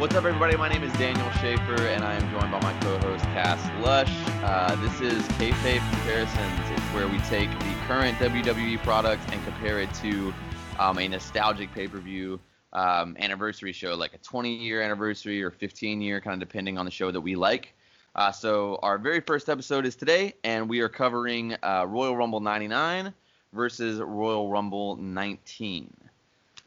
[0.00, 0.56] What's up, everybody?
[0.56, 4.10] My name is Daniel Schaefer, and I am joined by my co-host Cass Lush.
[4.42, 6.70] Uh, this is Kayfabe Comparisons.
[6.70, 10.32] It's where we take the current WWE product and compare it to
[10.78, 12.40] um, a nostalgic pay-per-view
[12.72, 17.10] um, anniversary show, like a 20-year anniversary or 15-year, kind of depending on the show
[17.10, 17.74] that we like.
[18.14, 22.40] Uh, so our very first episode is today, and we are covering uh, Royal Rumble
[22.40, 23.12] 99
[23.52, 25.92] versus Royal Rumble 19.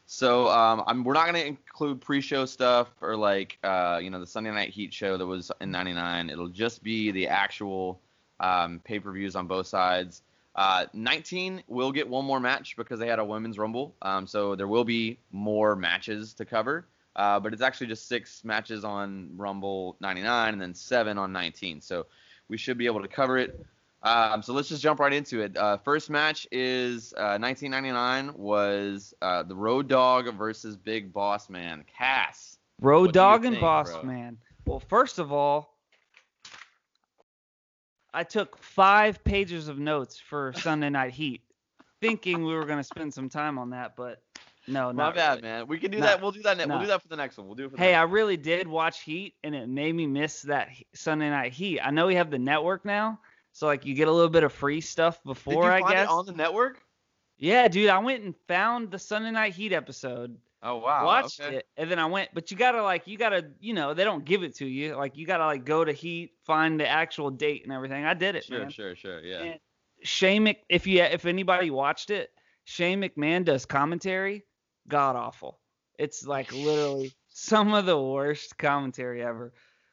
[0.06, 4.26] So um, we're not going to include pre-show stuff or like uh, you know the
[4.26, 6.30] Sunday Night Heat show that was in '99.
[6.30, 8.00] It'll just be the actual
[8.38, 10.22] um, pay-per-views on both sides.
[10.54, 14.54] Uh, 19 will get one more match because they had a women's rumble, um, so
[14.54, 16.86] there will be more matches to cover.
[17.16, 21.80] Uh, but it's actually just six matches on Rumble 99 and then seven on 19.
[21.80, 22.06] So
[22.48, 23.64] we should be able to cover it.
[24.04, 25.56] Um, so let's just jump right into it.
[25.56, 31.84] Uh, first match is uh, 1999 was uh, the Road Dog versus Big Boss Man.
[31.98, 32.58] Cass.
[32.80, 34.02] Road Dog and Boss bro?
[34.02, 34.36] Man.
[34.66, 35.78] Well, first of all,
[38.12, 41.40] I took five pages of notes for Sunday Night Heat,
[42.00, 44.22] thinking we were gonna spend some time on that, but
[44.68, 45.42] no, My not bad, really.
[45.42, 45.66] man.
[45.66, 46.06] We can do Nah.
[46.06, 46.22] that.
[46.22, 46.56] We'll do that.
[46.58, 47.46] Ne- We'll do that for the next one.
[47.46, 50.42] We'll do it for Hey, I really did watch Heat, and it made me miss
[50.42, 51.80] that Sunday Night Heat.
[51.80, 53.18] I know we have the network now,
[53.54, 55.62] so like you get a little bit of free stuff before.
[55.62, 56.04] Did you I find guess.
[56.08, 56.82] it on the network?
[57.38, 61.04] Yeah, dude, I went and found the Sunday Night Heat episode, Oh wow.
[61.06, 61.56] watched okay.
[61.56, 62.30] it, and then I went.
[62.34, 64.96] But you gotta like, you gotta, you know, they don't give it to you.
[64.96, 68.04] Like you gotta like go to Heat, find the actual date and everything.
[68.04, 68.70] I did it, Sure, man.
[68.70, 69.20] sure, sure.
[69.20, 69.42] Yeah.
[69.42, 69.60] And
[70.02, 72.30] Shane Mc, if you if anybody watched it,
[72.64, 74.44] Shane McMahon does commentary,
[74.88, 75.60] god awful.
[75.98, 79.52] It's like literally some of the worst commentary ever.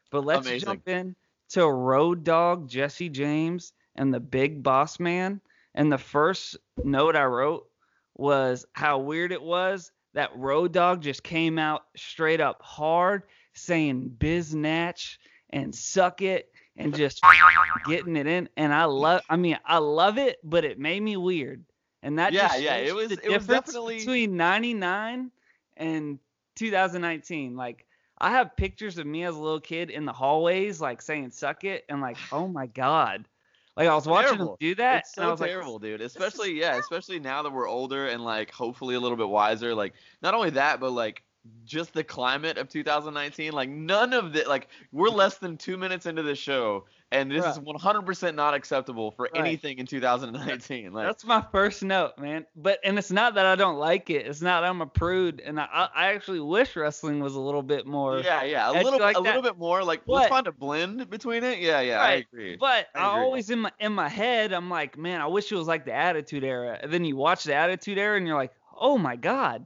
[0.09, 0.65] But let's Amazing.
[0.65, 1.15] jump in
[1.51, 5.41] to Road Dog Jesse James and the Big Boss Man.
[5.75, 7.67] And the first note I wrote
[8.15, 14.15] was how weird it was that Road Dog just came out straight up hard saying
[14.17, 15.17] biznatch
[15.49, 17.21] and suck it and just
[17.87, 18.49] getting it in.
[18.57, 21.63] And I love I mean I love it but it made me weird.
[22.03, 25.31] And that Yeah, just yeah, it was- the it was definitely- between 99
[25.77, 26.19] and
[26.55, 27.85] 2019 like
[28.21, 31.63] I have pictures of me as a little kid in the hallways like saying suck
[31.63, 33.27] it and like oh my god
[33.75, 34.53] like I was watching Terrible.
[34.53, 36.01] him do that It's and I so was like terrible, dude.
[36.01, 39.73] Especially yeah, especially now that we're older and like hopefully a little bit wiser.
[39.73, 41.23] Like not only that, but like
[41.65, 43.51] just the climate of 2019.
[43.53, 47.43] Like none of the like we're less than two minutes into the show, and this
[47.45, 49.41] is 100% not acceptable for Right.
[49.41, 50.93] anything in 2019.
[50.93, 52.45] Like That's my first note, man.
[52.55, 54.27] But and it's not that I don't like it.
[54.27, 57.63] It's not I'm a prude, and I I I actually wish wrestling was a little
[57.63, 58.19] bit more.
[58.19, 59.83] yeah, yeah, a little like a little bit more.
[59.83, 61.59] Like let's But- find a blend between it.
[61.59, 62.55] Yeah, yeah, I agree.
[62.57, 63.23] But I I, agree.
[63.23, 65.93] always in my in my head, I'm like, man, I wish it was like the
[65.93, 66.77] Attitude Era.
[66.81, 69.65] And then you watch the Attitude Era, and you're like, oh my god,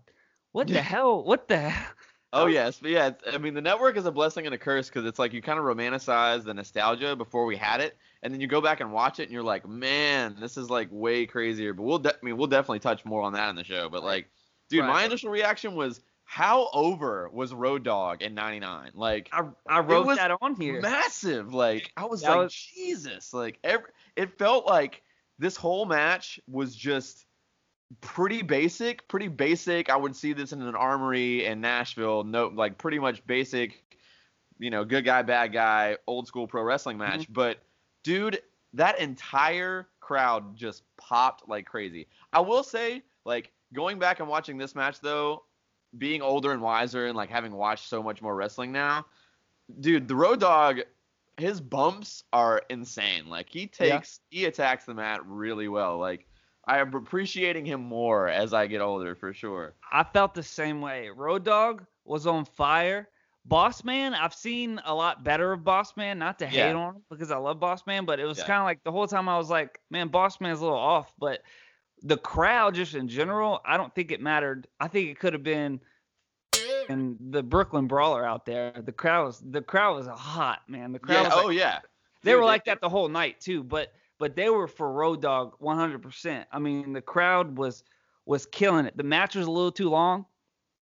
[0.55, 1.23] what the hell?
[1.23, 1.69] What the?
[1.69, 1.91] hell?
[2.33, 5.05] Oh yes, but yeah, I mean the network is a blessing and a curse because
[5.05, 8.47] it's like you kind of romanticize the nostalgia before we had it, and then you
[8.47, 11.73] go back and watch it and you're like, man, this is like way crazier.
[11.73, 13.87] But we'll, de- I mean, we'll definitely touch more on that in the show.
[13.87, 14.27] But like,
[14.69, 18.91] dude, my initial reaction was, how over was Road Dog in '99?
[18.95, 20.81] Like, I I wrote that on here.
[20.81, 21.53] massive.
[21.53, 23.33] Like, I was That like, was- Jesus.
[23.33, 25.03] Like, every it felt like
[25.39, 27.25] this whole match was just
[28.01, 29.89] pretty basic, pretty basic.
[29.89, 32.23] I would see this in an armory in Nashville.
[32.23, 33.83] No, like pretty much basic,
[34.59, 37.21] you know, good guy, bad guy, old school pro wrestling match.
[37.21, 37.33] Mm-hmm.
[37.33, 37.59] But
[38.03, 38.41] dude,
[38.73, 42.07] that entire crowd just popped like crazy.
[42.33, 45.43] I will say, like going back and watching this match though,
[45.97, 49.05] being older and wiser and like having watched so much more wrestling now,
[49.79, 50.81] dude, the Road Dog.
[51.37, 53.27] His bumps are insane.
[53.27, 53.97] Like he Yeah.
[53.97, 55.97] takes, he attacks the mat really well.
[55.97, 56.25] Like
[56.67, 59.73] I am appreciating him more as I get older for sure.
[59.91, 61.09] I felt the same way.
[61.09, 63.07] Road Dog was on fire.
[63.45, 66.67] Boss Man, I've seen a lot better of Boss Man, not to Yeah.
[66.67, 68.47] hate on him because I love Boss Man, but it was Yeah.
[68.47, 71.13] kind of like the whole time I was like, man, Boss Man's a little off.
[71.19, 71.43] But
[72.01, 74.67] the crowd, just in general, I don't think it mattered.
[74.79, 75.79] I think it could have been
[76.89, 78.71] and the Brooklyn Brawler out there.
[78.71, 80.91] The crowd was the crowd was hot, man.
[80.91, 81.23] The crowd Yeah.
[81.23, 81.79] was Oh yeah.
[82.23, 85.21] they Dude, were like that the whole night too, but but they were for Road
[85.21, 86.45] Dog 100%.
[86.51, 87.83] I mean, the crowd was
[88.25, 88.97] was killing it.
[88.97, 90.25] The match was a little too long.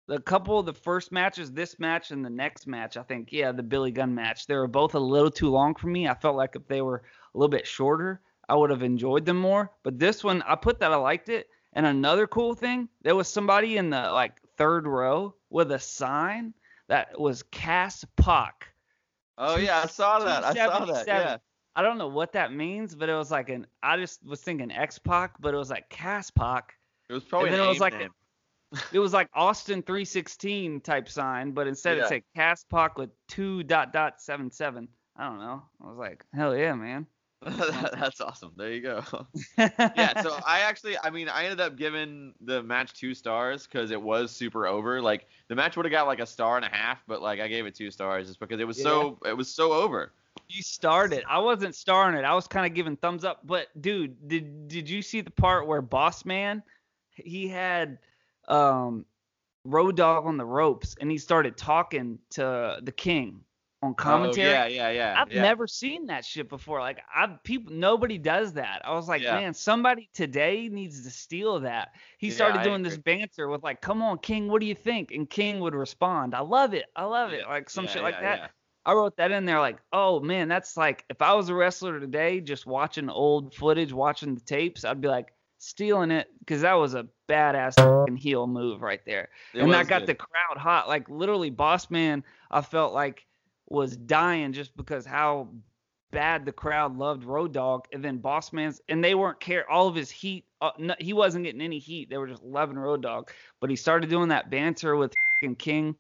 [0.09, 3.51] The couple of the first matches, this match and the next match, I think, yeah,
[3.53, 6.09] the Billy Gunn match, they were both a little too long for me.
[6.09, 7.03] I felt like if they were
[7.35, 9.73] a little bit shorter, I would have enjoyed them more.
[9.83, 11.49] But this one, I put that I liked it.
[11.73, 16.55] And another cool thing, there was somebody in the like third row with a sign
[16.89, 18.69] that was Cass Pac.
[19.37, 20.45] Oh yeah, I saw that.
[20.45, 21.07] I saw that.
[21.07, 21.37] Yeah.
[21.77, 23.67] I don't know what that means, but it was like an.
[23.83, 26.75] I just was thinking X Pac, but it was like Cass Pac.
[27.09, 28.11] It was probably And an then it was like-
[28.93, 32.05] it was like Austin 316 type sign, but instead Yeah.
[32.05, 34.89] it said Cass Pac with two dot dot seven seven.
[35.17, 35.63] I don't know.
[35.85, 37.07] I was like, hell yeah, man.
[37.47, 38.53] That's awesome.
[38.57, 39.05] There you go.
[39.59, 43.91] yeah, so I actually, I mean, I ended up giving the match two stars because
[43.91, 45.01] it was super over.
[45.03, 47.49] Like the match would have got like a star and a half, but like I
[47.49, 50.13] gave it two stars just because it was so, it was so over.
[50.49, 51.25] You started.
[51.29, 52.25] I wasn't starring it.
[52.25, 53.47] I was kind of giving thumbs up.
[53.47, 56.63] But dude, did did you see the part where Boss Man
[57.15, 57.99] he had
[58.49, 59.05] um
[59.65, 63.41] Road Dog on the ropes and he started talking to the King
[63.83, 64.49] on commentary?
[64.49, 65.15] Oh, yeah, yeah, yeah.
[65.21, 65.43] I've yeah.
[65.43, 66.81] never seen that shit before.
[66.81, 68.83] Like I people nobody does that.
[68.85, 69.35] I was like, Yeah.
[69.35, 71.89] man, somebody today needs to steal that.
[72.19, 75.11] He started I doing this banter with like, "Come on, King, what do you think?"
[75.11, 76.87] And King would respond, "I love it.
[76.95, 78.51] I love it." Like some yeah, shit like yeah, that.
[78.87, 81.99] I wrote that in there like, "Oh man, that's like if I was a wrestler
[81.99, 86.75] today just watching old footage, watching the tapes, I'd be like stealing it cuz that
[86.75, 90.11] was a badass fucking heel move right there." It and that got good.
[90.11, 90.87] the crowd hot.
[90.87, 93.27] Like literally, Boss Man, I felt like
[93.69, 95.49] was dying just because how
[96.13, 99.89] bad the crowd loved Road Dog, and then Boss Man's, and they weren't care all
[99.89, 100.47] of his heat.
[100.61, 102.09] Uh, no, he wasn't getting any heat.
[102.09, 103.31] They were just loving Road Dog.
[103.61, 105.97] But he started doing that banter with fing King,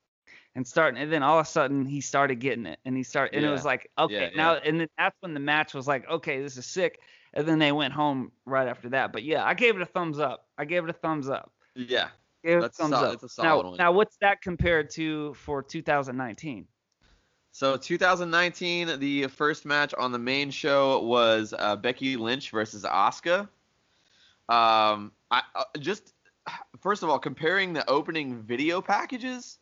[0.56, 3.36] and starting, and then all of a sudden he started getting it, and he started,
[3.36, 4.60] and it was like, okay, Yeah, now, yeah.
[4.64, 7.00] and then that's when the match was like, okay, this is sick.
[7.34, 9.12] And then they went home right after that.
[9.12, 10.46] But yeah, I gave it a thumbs up.
[10.56, 11.52] I gave it a thumbs up.
[11.74, 12.08] Yeah.
[12.42, 13.20] That's a thumbs sol- up.
[13.20, 13.76] that's solid now, one.
[13.76, 16.66] now, what's that compared to for 2019?
[17.52, 23.40] So 2019, the first match on the main show was uh, Becky Lynch versus Asuka.
[24.48, 26.14] Um, I uh, just
[26.80, 29.58] first of all comparing the opening video packages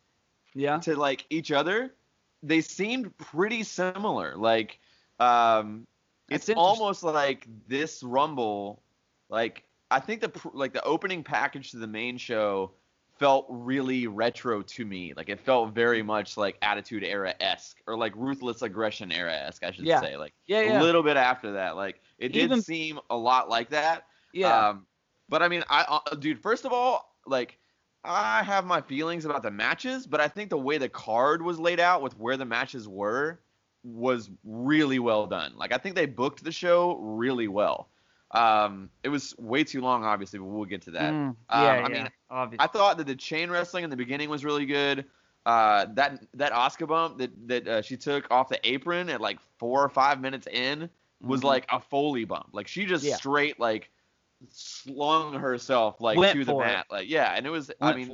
[0.55, 0.77] Yeah.
[0.79, 1.93] to like each other,
[2.41, 4.35] they seemed pretty similar.
[4.35, 4.79] Like,
[5.19, 5.85] um,
[6.29, 8.81] That's it's almost like this Rumble.
[9.29, 12.71] Like, I think the like the opening package to the main show
[13.19, 15.13] felt really retro to me.
[15.15, 19.63] Like, it felt very much like Attitude Era esque or like Ruthless Aggression Era esque.
[19.63, 20.01] I should Yeah.
[20.01, 20.17] say.
[20.17, 20.81] Like Yeah, yeah.
[20.81, 21.75] a little bit after that.
[21.75, 24.07] Like, it did Even- seem a lot like that.
[24.33, 24.69] yeah.
[24.69, 24.85] Um,
[25.29, 27.57] but I mean, I uh, dude, first of all, like
[28.05, 31.59] I have my feelings about the matches, but I think the way the card was
[31.59, 33.39] laid out with where the matches were
[33.83, 35.53] was really well done.
[35.57, 37.89] Like I think they booked the show really well.
[38.31, 41.11] Um, it was way too long, obviously, but we'll get to that.
[41.13, 41.89] Mm, Um, yeah, I yeah.
[41.89, 42.63] mean, obviously.
[42.63, 45.05] I thought that the chain wrestling in the beginning was really good.
[45.45, 49.39] Uh, that that Asuka bump that that uh, she took off the apron at like
[49.57, 50.89] four or five minutes in
[51.21, 51.45] was Mhm.
[51.45, 52.49] like a Foley bump.
[52.51, 53.15] Like she just Yeah.
[53.15, 53.89] straight like
[54.49, 56.67] slung herself like Went to the for it.
[56.67, 56.85] mat.
[56.89, 58.11] Like yeah, and it was I mean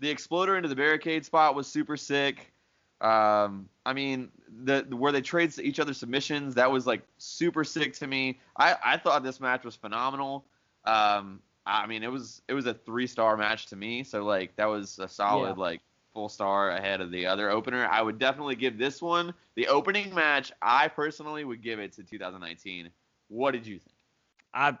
[0.00, 2.52] the exploder into the barricade spot was super sick.
[3.00, 4.30] Um, I mean
[4.64, 8.38] the, the where they trade each other submissions that was like super sick to me.
[8.56, 10.44] I I thought this match was phenomenal.
[10.84, 14.02] Um, I mean it was it was a three star match to me.
[14.02, 15.62] So like that was a solid Yeah.
[15.62, 15.80] like
[16.14, 17.86] full star ahead of the other opener.
[17.86, 20.50] I would definitely give this one the opening match.
[20.62, 22.90] I personally would give it to 2019.
[23.28, 23.94] What did you think?
[24.54, 24.76] I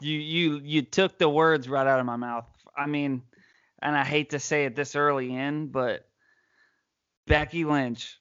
[0.00, 2.46] you you you took the words right out of my mouth.
[2.76, 3.22] I mean,
[3.80, 6.08] and I hate to say it this early in, but
[7.26, 8.18] Becky Lynch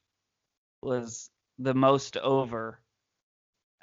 [0.82, 1.30] was
[1.60, 2.80] the most over,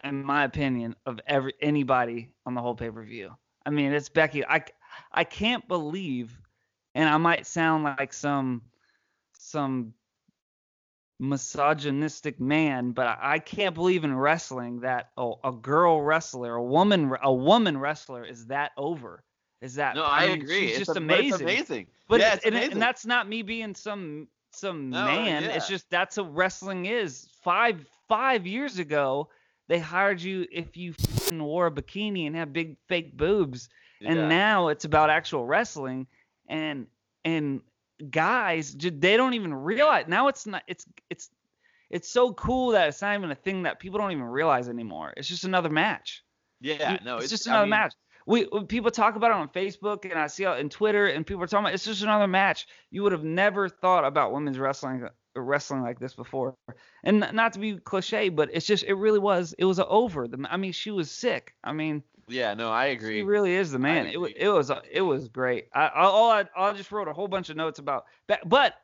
[0.05, 3.33] in my opinion, of every anybody on the whole pay per view.
[3.65, 4.45] I mean, it's Becky.
[4.45, 4.65] I
[5.13, 6.37] I can't believe,
[6.95, 8.63] and I might sound like some
[9.33, 9.95] some
[11.23, 16.63] misogynistic man, but I, I can't believe in wrestling that oh, a girl wrestler, a
[16.63, 19.23] woman, a woman wrestler is that over.
[19.61, 19.95] Is that?
[19.95, 20.69] No, I, mean, agree.
[20.69, 21.43] She's It's just a- but it's amazing.
[21.47, 21.87] amazing.
[22.09, 22.73] But yeah, it- it's and, amazing.
[22.73, 25.45] and that's not me being some some No, man.
[25.45, 25.51] yeah.
[25.51, 27.29] It's just that's what wrestling is.
[27.43, 29.29] Five five years ago,
[29.69, 30.95] they hired you if you
[31.33, 33.69] wore a bikini and had big fake boobs,
[34.05, 36.09] and now it's about actual wrestling,
[36.49, 36.89] and
[37.25, 37.61] and
[38.11, 40.29] guys, they don't even realize now.
[40.29, 40.63] It's not.
[40.67, 41.31] It's it's
[41.91, 45.13] it's so cool that it's not even a thing that people don't even realize anymore.
[45.17, 46.25] It's just another match.
[46.61, 47.95] yeah, no, it's, it's, just I another mean, match.
[48.27, 51.43] We people talk about it on Facebook and I see it on Twitter and people
[51.43, 52.67] are talking about it's just another match.
[52.91, 56.55] You would have never thought about women's wrestling wrestling like this before.
[57.05, 60.29] And not to be cliche, but it's just it really was it was over.
[60.29, 61.55] The I mean she was sick.
[61.65, 63.19] I mean Yeah, no, I agree.
[63.19, 64.07] she really is the man.
[64.07, 65.69] It, it was it was great.
[65.75, 68.75] I I, all I, I just wrote a whole bunch of notes about but, but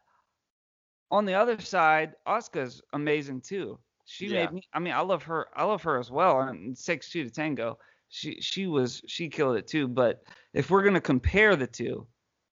[1.11, 3.79] on the other side, Asuka's amazing too.
[4.05, 4.45] She Yeah.
[4.45, 4.63] made me.
[4.73, 5.49] I mean, I love her.
[5.55, 6.41] I love her as well.
[6.41, 7.79] And six two to tango.
[8.11, 9.89] She she was she killed it too.
[9.89, 10.23] But
[10.55, 12.07] if we're gonna compare the two,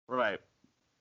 [0.08, 0.39] right.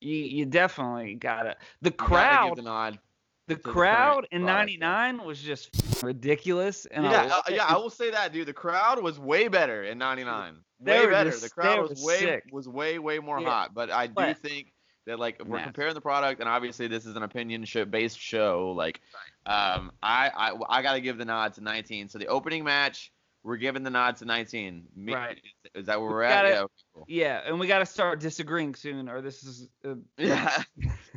[0.01, 1.57] you you definitely gotta.
[1.83, 2.99] The gotta crowd, give the
[3.47, 5.71] the the crowd current in '99 was just
[6.03, 6.87] ridiculous.
[6.87, 8.47] And yeah, love uh, yeah, I will say that, dude.
[8.49, 10.55] The crowd was way better in '99.
[10.81, 11.31] Way better.
[11.31, 12.45] just- the crowd was way sick.
[12.53, 13.49] was way way more Yeah.
[13.49, 13.75] hot.
[13.75, 14.73] But I do But- think
[15.07, 18.19] that like if we're comparing the product, and obviously this is an opinion show based
[18.21, 18.73] show.
[18.77, 19.01] Like,
[19.47, 22.09] um, I I I gotta give the nod to 19.
[22.09, 23.11] So the opening match,
[23.43, 24.85] we're giving the nod to 19.
[24.95, 25.41] Me- Right.
[25.75, 26.45] Is that where We we're at?
[26.47, 26.65] Yeah.
[26.95, 27.05] cool.
[27.09, 29.69] Yeah, and we got to start disagreeing soon, or this is.
[29.85, 30.63] Uh, Yeah.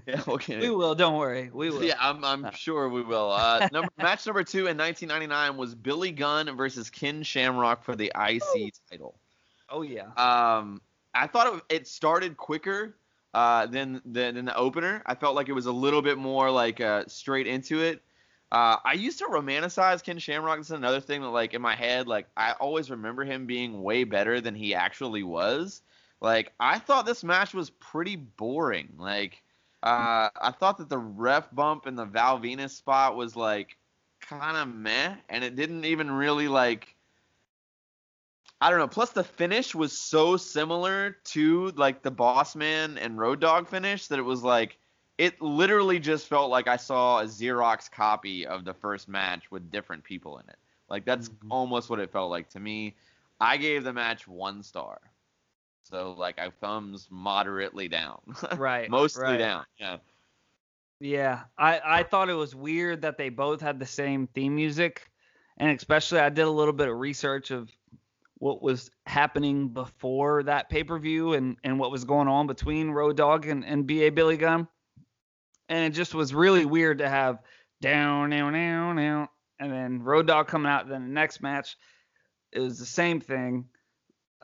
[0.08, 0.22] yeah.
[0.28, 0.60] Okay.
[0.60, 0.96] we will.
[0.96, 1.50] Don't worry.
[1.54, 1.84] We will.
[1.84, 2.52] Yeah, I'm, I'm Uh.
[2.52, 3.32] sure we will.
[3.32, 8.12] Uh, number, match number two in 1999 was Billy Gunn versus Ken Shamrock for the
[8.16, 9.16] IC title.
[9.70, 10.08] Oh yeah.
[10.18, 10.82] Um,
[11.14, 12.96] I thought it, it started quicker
[13.34, 15.02] uh, than, than than the opener.
[15.06, 18.02] I felt like it was a little bit more like uh, straight into it.
[18.52, 20.58] Uh, I used to romanticize Ken Shamrock.
[20.58, 23.82] This is another thing that, like, in my head, like, I always remember him being
[23.82, 25.82] way better than he actually was.
[26.20, 28.90] Like, I thought this match was pretty boring.
[28.98, 29.42] Like,
[29.84, 33.78] uh, I thought that the ref bump in the Val Venis spot was like
[34.22, 36.96] kind of meh, and it didn't even really like.
[38.62, 38.88] I don't know.
[38.88, 44.08] Plus, the finish was so similar to like the Boss Man and Road Dog finish
[44.08, 44.78] that it was like
[45.18, 49.72] it literally just felt like I saw a Xerox copy of the first match with
[49.72, 50.58] different people in it.
[50.90, 51.50] Like that's Mhm.
[51.50, 52.96] almost what it felt like to me.
[53.40, 55.11] I gave the match one star.
[55.92, 58.20] So like I thumbs moderately down.
[58.58, 58.90] Right.
[58.90, 59.38] Mostly right.
[59.38, 59.66] down.
[59.80, 59.98] Yeah.
[61.00, 65.10] Yeah, I I thought it was weird that they both had the same theme music,
[65.58, 67.72] and especially I did a little bit of research of
[68.38, 72.92] what was happening before that pay per view and and what was going on between
[72.92, 74.68] Road Dogg and and BA Billy Gunn,
[75.70, 77.40] and it just was really weird to have
[77.82, 79.30] down down down down,
[79.60, 80.88] and then Road Dogg coming out.
[80.88, 81.78] Then the next match,
[82.52, 83.66] it was the same thing,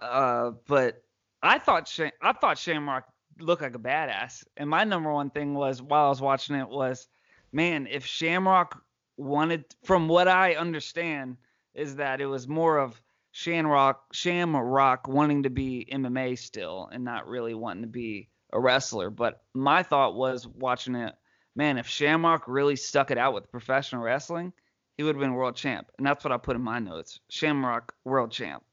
[0.01, 1.04] uh, but
[1.41, 1.91] I thought
[2.22, 3.06] I thought Shamrock
[3.39, 4.44] looked like a badass.
[4.56, 7.08] And my number one thing was while I was watching it was,
[7.51, 8.82] man, if Shamrock
[9.17, 11.38] wanted, from what I understand,
[11.74, 13.00] is that it was more of
[13.32, 19.12] Shamrock Shamrock wanting to be MMA still and not really wanting to be a wrestler.
[19.12, 21.13] But my thought was watching it,
[21.56, 24.53] man, if Shamrock really stuck it out with professional wrestling,
[24.98, 25.91] he would have been world champ.
[25.98, 27.20] And that's what I put in my notes.
[27.29, 28.63] Shamrock world champ.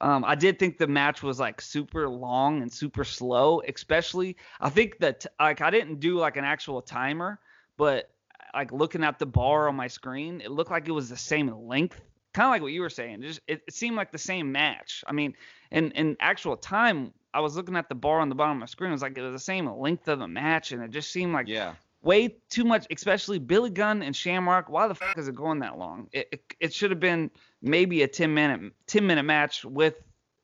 [0.00, 4.36] Um, I did think the match was like super long and super slow, especially.
[4.60, 7.38] I think that like I didn't do like an actual timer,
[7.76, 8.10] but
[8.54, 11.48] like looking at the bar on my screen, it looked like it was the same
[11.48, 12.00] length,
[12.32, 13.22] kind of like what you were saying.
[13.22, 15.04] Just it, it seemed like the same match.
[15.06, 15.34] I mean,
[15.70, 18.66] in in actual time, I was looking at the bar on the bottom of my
[18.66, 18.90] screen.
[18.90, 21.34] It was like it was the same length of the match, and it just seemed
[21.34, 21.74] like Yeah.
[22.02, 24.68] Way too much, especially Billy Gunn and Shamrock.
[24.68, 26.08] Why the fuck is it going that long?
[26.12, 27.30] It it, it should have been
[27.62, 29.94] maybe a 10 minute 10 minute match with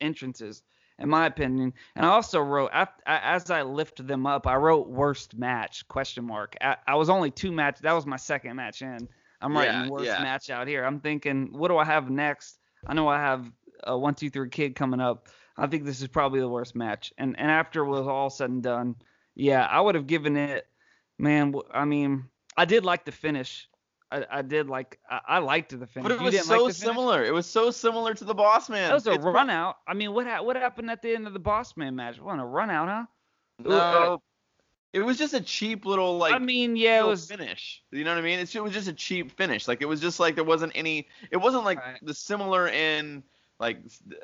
[0.01, 0.63] entrances,
[0.99, 1.73] in my opinion.
[1.95, 2.71] And I also wrote
[3.07, 6.57] as I lift them up, I wrote worst match question mark.
[6.61, 7.79] I, I was only two match.
[7.81, 9.09] That was my second match in.
[9.41, 10.23] I'm writing Yeah, worst yeah.
[10.23, 10.85] match out here.
[10.85, 12.59] I'm thinking, what do I have next?
[12.87, 13.51] I know I have
[13.85, 15.29] a one two three kid coming up.
[15.59, 17.13] I think this is probably the worst match.
[17.19, 18.97] And and after it was all said and done,
[19.35, 20.67] yeah, I would have given it.
[21.19, 22.25] Man, I mean,
[22.57, 23.69] I did like the finish.
[24.11, 24.99] I, I did like.
[25.11, 26.09] I, I liked the finish.
[26.09, 27.25] But it was so like similar.
[27.25, 28.89] It was so similar to the Boss Man.
[28.89, 29.77] That was a It's- run out.
[29.87, 32.21] I mean, what ha- what happened at the end of the Boss Man match?
[32.21, 33.05] What a run out, huh?
[33.69, 33.77] No.
[33.77, 34.17] Uh,
[34.93, 37.27] it was just a cheap little like I mean, yeah, it was.
[37.27, 37.83] finish.
[37.91, 38.39] You know what I mean?
[38.39, 39.67] It's, it was just a cheap finish.
[39.69, 41.09] Like it was just like there wasn't any.
[41.31, 41.99] It wasn't like Right.
[42.03, 43.23] the similar in
[43.59, 43.79] like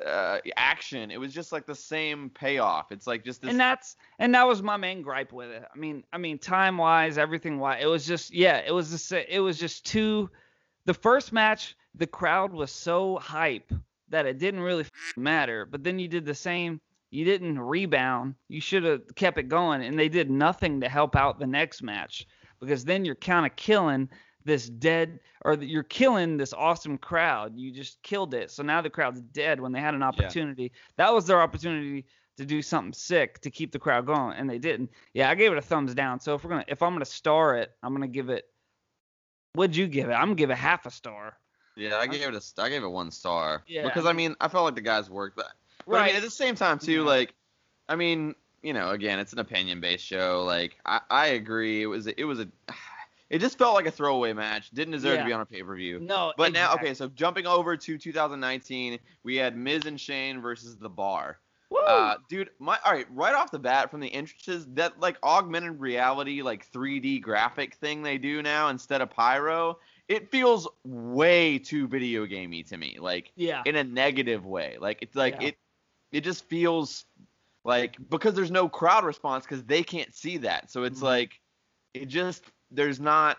[0.05, 1.11] uh, action.
[1.11, 2.91] It was just like the same payoff.
[2.91, 3.49] It's like just this.
[3.49, 5.63] and that's and that was my main gripe with it.
[5.73, 9.11] I mean, I mean, time wise, everything wise, it was just yeah, it was just
[9.11, 10.29] it was just too.
[10.85, 13.71] The first match, the crowd was so hype
[14.09, 14.85] that it didn't really
[15.17, 15.65] matter.
[15.65, 16.79] But then you did the same.
[17.09, 18.35] You didn't rebound.
[18.49, 21.81] You should have kept it going, and they did nothing to help out the next
[21.81, 22.27] match
[22.59, 24.09] because then you're kind of killing
[24.45, 27.53] this dead or that you're killing this awesome crowd.
[27.55, 28.51] You just killed it.
[28.51, 30.71] So now the crowd's dead when they had an opportunity.
[30.97, 32.05] That was their opportunity
[32.37, 34.89] to do something sick to keep the crowd going, and they didn't.
[35.13, 36.19] Yeah, I gave it a thumbs down.
[36.19, 38.45] So if we're gonna if I'm gonna star it, I'm gonna give it.
[39.53, 40.13] What'd you give it?
[40.13, 41.37] I'm gonna give it half a star.
[41.75, 42.61] yeah, I gave it a.
[42.61, 43.63] I gave it one star.
[43.67, 45.35] Yeah, Because I mean, I felt like the guys worked.
[45.35, 45.47] But,
[45.87, 47.01] but I mean, at the same time too, Yeah.
[47.01, 47.33] like,
[47.87, 48.33] I mean,
[48.63, 50.43] you know, again, it's an opinion based show.
[50.43, 51.83] Like, I, I agree.
[51.83, 52.07] It was.
[52.07, 52.47] It was a.
[53.29, 54.69] It just felt like a throwaway match.
[54.71, 55.19] Didn't deserve Yeah.
[55.21, 55.99] to be on a pay per view.
[55.99, 56.33] No.
[56.37, 60.89] But now, okay, so jumping over to 2019, we had Miz and Shane versus The
[60.89, 61.39] Bar.
[61.69, 61.79] Woo!
[61.79, 65.79] Uh, dude, my all right, right off the bat from the entrances, that like augmented
[65.79, 71.87] reality, like 3D graphic thing they do now instead of pyro, it feels way too
[71.87, 72.97] video gamey to me.
[72.99, 73.63] Like yeah.
[73.65, 74.77] in a negative way.
[74.79, 75.47] Like it's like Yeah.
[75.47, 75.57] it,
[76.11, 77.05] it just feels
[77.63, 80.69] like because there's no crowd response because they can't see that.
[80.69, 81.03] So it's Mhm.
[81.03, 81.39] like
[81.95, 83.37] it just there's not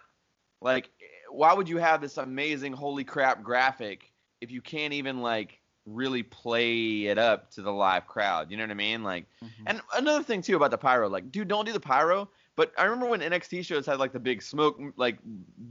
[0.60, 0.88] like
[1.30, 6.22] why would you have this amazing holy crap graphic if you can't even like really
[6.22, 8.50] play it up to the live crowd?
[8.50, 9.02] You know what I mean?
[9.02, 9.64] Like, Mm-hmm.
[9.66, 12.28] and another thing too about the pyro, like, dude, don't do the pyro.
[12.56, 15.18] But I remember when NXT shows had like the big smoke, like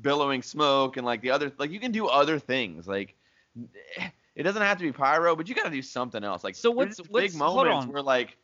[0.02, 2.86] billowing smoke, and like the other, like you can do other things.
[2.88, 3.16] Like,
[4.36, 6.44] it doesn't have to be pyro, but you got to do something else.
[6.44, 8.38] Like, So what's- what's- big moments where like,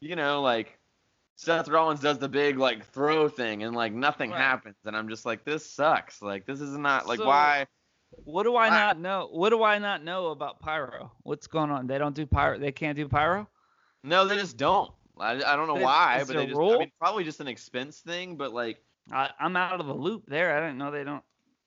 [0.00, 0.78] you know, like
[1.36, 4.40] Seth Rollins does the big like throw thing, and like nothing Right.
[4.40, 6.22] happens, and I'm just like, this sucks.
[6.22, 7.66] Like, this is not like So- why.
[8.24, 9.28] What do I Why- not know?
[9.30, 11.12] What do I not know about pyro?
[11.24, 11.86] What's going on?
[11.86, 12.56] They don't do pyro.
[12.58, 13.48] They can't do pyro.
[14.04, 14.90] No, they just don't.
[15.18, 16.56] I, I don't know why, but they just.
[16.56, 16.74] rule?
[16.74, 18.78] I mean, probably just an expense thing, but like.
[19.12, 20.56] I, I'm out of the loop there.
[20.56, 21.22] I didn't know they don't.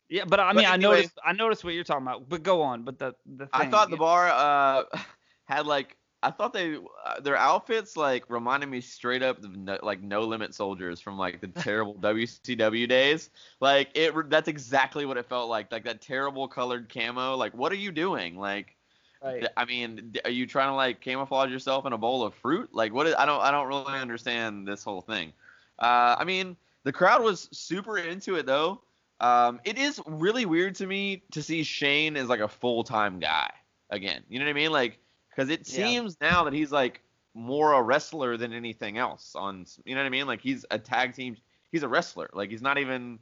[0.10, 1.20] Yeah, but I But mean, I noticed.
[1.24, 2.28] I noticed what you're talking about.
[2.28, 2.84] But go on.
[2.84, 3.50] But the the thing.
[3.54, 4.84] I thought the bar uh
[5.46, 9.80] had like I thought they uh, their outfits like reminded me straight up of no,
[9.82, 13.30] like No Limit Soldiers from like the terrible WCW days.
[13.60, 15.72] Like it that's exactly what it felt like.
[15.72, 17.36] Like that terrible colored camo.
[17.36, 18.38] Like what are you doing?
[18.38, 18.76] Like
[19.22, 19.46] Right.
[19.58, 22.70] I mean, are you trying to like camouflage yourself in a bowl of fruit?
[22.74, 25.34] Like what is I don't I don't really understand this whole thing.
[25.78, 28.82] Uh I mean, the crowd was super into it though.
[29.22, 33.20] Um, it is really weird to me to see Shane as like a full time
[33.20, 33.52] guy
[33.90, 34.24] again.
[34.30, 34.72] You know what I mean?
[34.72, 35.00] Like,
[35.40, 35.86] because it Yeah.
[35.86, 37.02] seems now that he's like
[37.34, 39.36] more a wrestler than anything else.
[39.36, 40.28] On you know what I mean?
[40.28, 41.38] Like he's a tag team.
[41.72, 42.30] He's a wrestler.
[42.34, 43.20] Like he's not even.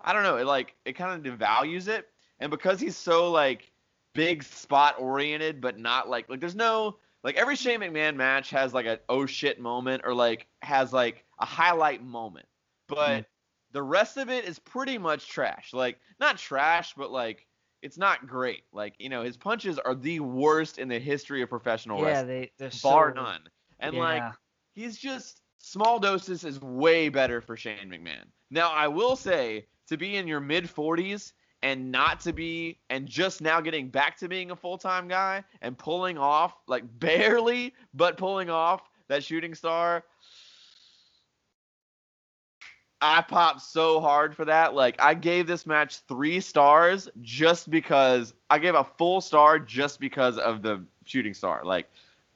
[0.00, 0.36] I don't know.
[0.38, 2.08] It like it kind of devalues it,
[2.40, 3.70] and because he's so like
[4.14, 8.72] big spot oriented, but not like like there's no like every Shane McMahon match has
[8.72, 12.46] like a oh shit moment or like has like a highlight moment,
[12.88, 13.26] but Mm.
[13.72, 15.74] the rest of it is pretty much trash.
[15.74, 17.46] Like not trash, but like
[17.84, 18.64] it's not great.
[18.72, 22.28] Like you know his punches are the worst in the history of professional Yeah, wrestling,
[22.28, 23.40] they they're bar so, none.
[23.78, 24.00] And yeah.
[24.00, 24.32] like
[24.74, 28.24] he's just small doses is way better for Shane McMahon.
[28.50, 33.06] Now I will say to be in your mid 40s and not to be and
[33.06, 38.16] just now getting back to being a full-time guy and pulling off like barely but
[38.16, 40.04] pulling off that shooting star
[43.04, 44.74] I popped so hard for that.
[44.74, 50.00] Like I gave this match 3 stars just because I gave a full star just
[50.00, 51.62] because of the shooting star.
[51.64, 51.90] Like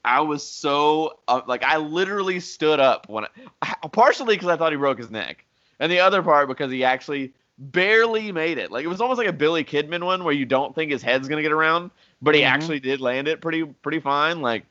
[0.04, 3.24] I was so uh, like I literally stood up when
[3.62, 5.46] I, partially because I thought he broke his neck,
[5.80, 8.70] and the other part because he actually barely made it.
[8.70, 11.28] Like it was almost like a Billy Kidman one where you don't think his head's
[11.28, 12.44] gonna get around, but he Mhm.
[12.44, 14.42] actually did land it pretty pretty fine.
[14.42, 14.66] Like,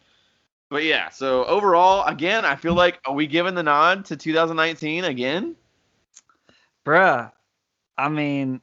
[0.69, 1.09] but yeah.
[1.09, 5.55] So overall, again, I feel like are we giving the nod to 2019 again?
[6.87, 7.31] Bruh.
[7.97, 8.61] I mean,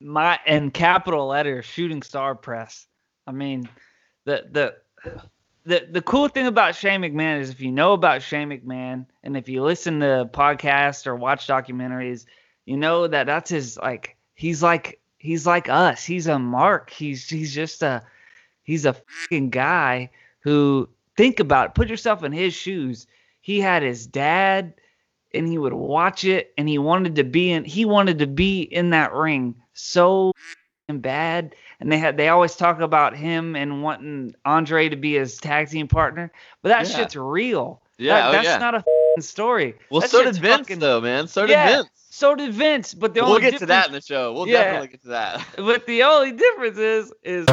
[0.00, 2.86] my in capital letters, shooting star press.
[3.26, 3.68] I mean,
[4.24, 4.76] the the
[5.64, 9.36] the the cool thing about Shane McMahon is if you know about Shane McMahon and
[9.36, 12.26] if you listen to podcasts or watch documentaries,
[12.66, 16.04] you know that that's his like he's like he's like us.
[16.04, 16.90] He's a mark.
[16.90, 18.02] He's he's just a
[18.62, 20.10] he's a fucking guy
[20.40, 21.74] who think about it.
[21.74, 23.06] Put yourself in his shoes.
[23.40, 24.74] He had his dad
[25.34, 28.62] and he would watch it and he wanted to be in he wanted to be
[28.62, 30.32] in that ring so
[30.88, 35.38] bad and they had they always talk about him and wanting Andre to be his
[35.38, 36.30] tag team partner
[36.62, 36.96] but that Yeah.
[36.96, 38.58] shit's real Yeah, That- oh, that's yeah.
[38.58, 41.28] not a f***ing story Well, That so did Vince fucking- though, man.
[41.28, 41.76] So did Yeah.
[41.76, 41.88] Vince.
[42.10, 44.32] so did Vince but the We'll only get to that in the show.
[44.34, 45.46] We'll definitely get to that.
[45.56, 47.46] but the only difference is is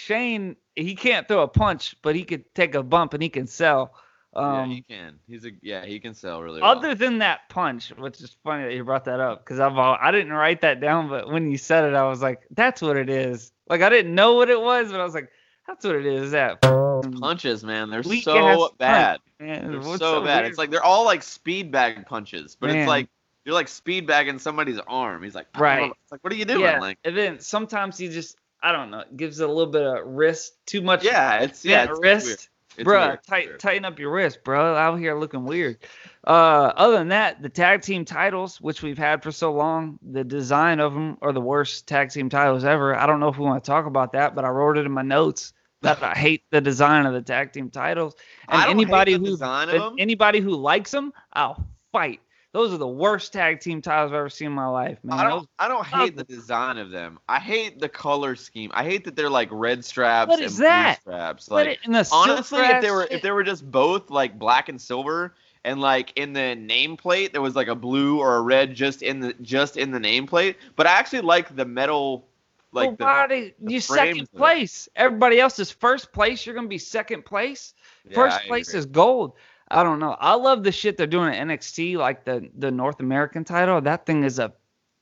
[0.00, 3.46] Shane he can't throw a punch but he could take a bump and he can
[3.46, 3.94] sell
[4.34, 5.18] um yeah, he can.
[5.28, 6.70] He's a yeah, he can sell really well.
[6.70, 9.96] Other than that punch, which is funny that you brought that up because I've all,
[10.00, 12.96] I didn't write that down, but when you said it, I was like, that's what
[12.96, 13.52] it is.
[13.68, 15.30] Like I didn't know what it was, but I was like,
[15.66, 16.30] that's what it is.
[16.32, 16.60] That
[17.20, 19.20] punches, man, they're so ass punch, bad.
[19.38, 19.70] man.
[19.70, 20.40] They're What's so bad.
[20.40, 20.46] weird?
[20.50, 22.76] It's like they're all like speed bag punches, but Man.
[22.78, 23.08] it's like
[23.44, 25.22] you're like speed bagging somebody's arm.
[25.22, 25.90] He's like, Right.
[26.02, 26.60] It's like, what are you doing?
[26.60, 26.78] yeah.
[26.80, 29.82] Like, and then sometimes he just I don't know, it gives it a little bit
[29.82, 31.02] of wrist, too much.
[31.04, 32.48] yeah, it's yeah, bent it's wrist.
[32.78, 34.74] Bruh, tight, tighten up your wrist, bro.
[34.74, 35.78] Out here looking weird.
[36.26, 40.24] Uh, other than that, the tag team titles, which we've had for so long, the
[40.24, 42.96] design of them are the worst tag team titles ever.
[42.96, 44.92] I don't know if we want to talk about that, but I wrote it in
[44.92, 48.14] my notes that I hate the design of the tag team titles.
[48.48, 49.96] And I don't hate anybody the who design of them.
[49.98, 52.20] anybody who likes them, I'll fight.
[52.52, 55.18] Those are the worst tag team titles I've ever seen in my life, man.
[55.18, 55.38] I don't.
[55.40, 57.18] Those- I don't hate the design of them.
[57.26, 58.70] I hate the color scheme.
[58.74, 61.00] I hate that they're like red straps What and is blue that?
[61.00, 61.50] straps.
[61.50, 64.38] Like it- in the honestly, if they were scratch if they were just both like
[64.38, 65.34] black and silver,
[65.64, 69.20] and like in the nameplate there was like a blue or a red just in
[69.20, 70.56] the just in the nameplate.
[70.76, 72.26] But I actually like the metal,
[72.72, 74.90] like well, the, they, the you second place?
[74.94, 76.44] Everybody else is first place.
[76.44, 77.72] You're gonna be second place.
[78.06, 79.32] Yeah, First place is gold.
[79.72, 80.16] I don't know.
[80.20, 83.80] I love the shit they're doing at NXT, like the the North American title.
[83.80, 84.52] That thing is a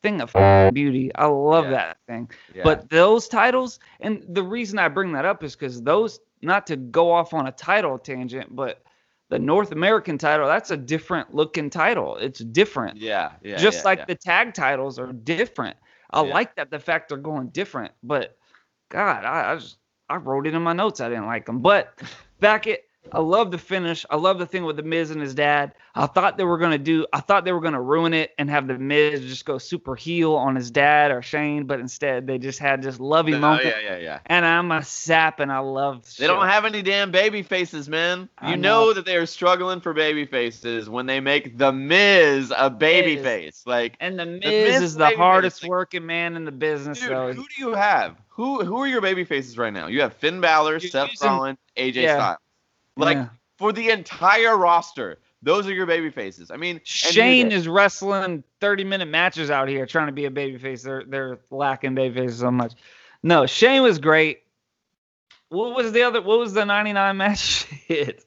[0.02, 0.32] thing of
[0.72, 1.10] beauty.
[1.14, 1.70] I love Yeah.
[1.72, 2.30] that thing.
[2.54, 2.62] Yeah.
[2.64, 6.76] But those titles, and the reason I bring that up is because those, not to
[6.76, 8.82] go off on a title tangent, but
[9.28, 12.16] the North American title, that's a different looking title.
[12.16, 12.96] It's different.
[12.96, 14.04] yeah, yeah, Just yeah, like yeah.
[14.06, 15.76] the tag titles are different.
[16.12, 16.32] I Yeah.
[16.32, 17.92] like that the fact they're going different.
[18.02, 18.36] But
[18.88, 19.76] God, I, I just
[20.08, 21.00] I wrote it in my notes.
[21.00, 21.60] I didn't like them.
[21.60, 22.00] But
[22.40, 22.84] back it.
[23.12, 24.06] I love the finish.
[24.08, 25.72] I love the thing with the Miz and his dad.
[25.94, 27.06] I thought they were gonna do.
[27.12, 30.34] I thought they were gonna ruin it and have the Miz just go super heel
[30.36, 33.64] on his dad or Shane, but instead they just had this loving Oh moment.
[33.66, 34.18] yeah, yeah, yeah.
[34.26, 36.04] And I'm a sap, and I love.
[36.18, 38.28] They don't have any damn baby faces, man.
[38.46, 38.84] You know.
[38.86, 38.92] know.
[38.92, 43.24] that they are struggling for baby faces when they make the Miz a baby Miz.
[43.24, 43.62] face.
[43.66, 47.00] Like, And the Miz, Miz is the baby face, hardest working man in the business,
[47.00, 47.32] dude, though.
[47.32, 48.16] who do you have?
[48.28, 49.88] Who who are your baby faces right now?
[49.88, 52.14] You have Finn Balor, You're Seth using- Rollins, AJ Yeah.
[52.16, 52.38] Styles.
[52.96, 53.28] Like Yeah.
[53.58, 56.50] for the entire roster, those are your baby faces.
[56.50, 60.82] I mean, Shane is wrestling 30 minute matches out here trying to be a babyface.
[60.82, 62.74] They're they're lacking babyfaces so much.
[63.22, 64.42] No, Shane was great.
[65.48, 66.22] What was the other?
[66.22, 67.38] What was the 99 match?
[67.88, 68.24] Shit.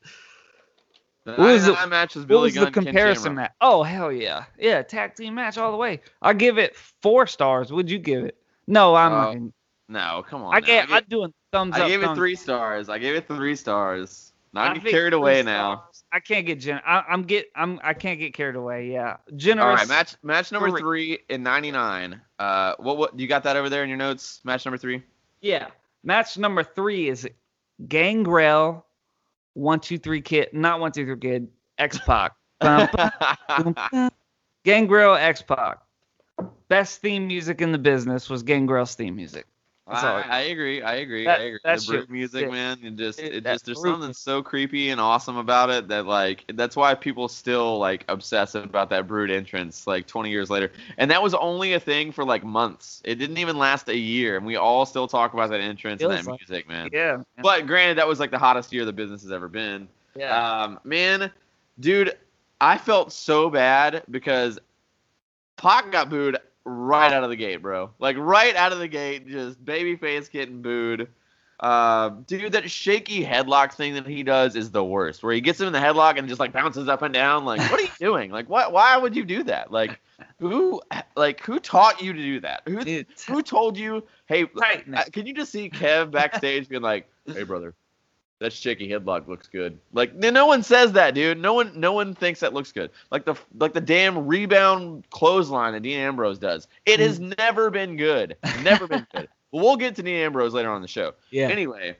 [1.25, 3.51] The what was 99 match was What Billy was the Gunn, Ken comparison match?
[3.61, 6.01] Oh hell yeah, yeah, tag team match all the way.
[6.21, 7.71] I give it four stars.
[7.71, 8.37] Would you give it?
[8.67, 9.13] No, I'm.
[9.13, 9.53] Uh, not.
[9.87, 10.53] No, come on.
[10.53, 10.83] I gave.
[10.83, 11.85] I gave, I'm doing thumbs I up.
[11.85, 12.89] I gave it thumbs three stars.
[12.89, 14.32] I gave it three stars.
[14.53, 15.85] Not get carried three away now.
[16.11, 16.79] I can't get gen.
[16.85, 17.47] I, I'm get.
[17.55, 17.79] I'm.
[17.83, 18.91] I can't get carried away.
[18.91, 19.79] Yeah, generous.
[19.79, 20.81] right, match match number Three.
[20.81, 22.21] three in '99.
[22.37, 24.41] Uh, what what you got that over there in your notes?
[24.43, 25.01] Match number three.
[25.41, 25.67] Yeah.
[26.03, 27.27] Match number three is
[27.87, 28.85] Gangrel,
[29.53, 31.47] one two three kid, not one two three kid,
[31.79, 32.33] X Pac.
[34.63, 35.79] Gangrel X Pac.
[36.67, 39.45] Best theme music in the business was Gangrel's theme music.
[39.85, 40.81] I, I agree.
[40.81, 41.25] I agree.
[41.25, 41.59] That- I agree.
[41.63, 45.35] The Brood music, man, it just It- it just there's something so creepy and awesome
[45.35, 50.07] about it that like that's why people still like obsess about that Brood entrance like
[50.07, 50.71] 20 years later.
[50.97, 53.01] And that was only a thing for like months.
[53.03, 56.11] It didn't even last a year, and we all still talk about that entrance and
[56.11, 56.89] that like- music, man.
[56.93, 57.23] Yeah.
[57.41, 59.89] But granted, that was like the hottest year the business has ever been.
[60.15, 60.63] yeah.
[60.63, 61.29] Um, man,
[61.79, 62.17] dude,
[62.61, 64.59] I felt so bad because
[65.57, 67.91] Pac got booed right out of the gate, bro.
[67.99, 71.07] Like right out of the gate, just babyface getting booed.
[71.59, 75.23] Uh, dude, that shaky headlock thing that he does is the worst.
[75.23, 77.45] Where he gets him in the headlock and just like bounces up and down.
[77.45, 78.31] Like, what are you doing?
[78.31, 78.73] Like, what?
[78.73, 79.71] Why would you do that?
[79.71, 79.99] Like,
[80.39, 80.81] who?
[81.15, 82.63] Like, who taught you to do that?
[82.67, 82.83] Who?
[82.83, 84.03] Dude, Who told you?
[84.25, 87.75] Hey, uh, can you just see Kev backstage being like, "Hey, brother,
[88.43, 91.39] that shaky headlock looks good." Like, no one says that, dude.
[91.39, 92.91] No one, no one thinks that looks good.
[93.11, 96.67] Like the, like the damn rebound clothesline that Dean Ambrose does.
[96.85, 97.33] It has Hmm.
[97.37, 98.37] never been good.
[98.61, 99.27] Never been good.
[99.55, 101.13] We'll get to Dean Ambrose later on in the show.
[101.29, 101.47] yeah.
[101.47, 101.95] Anyway,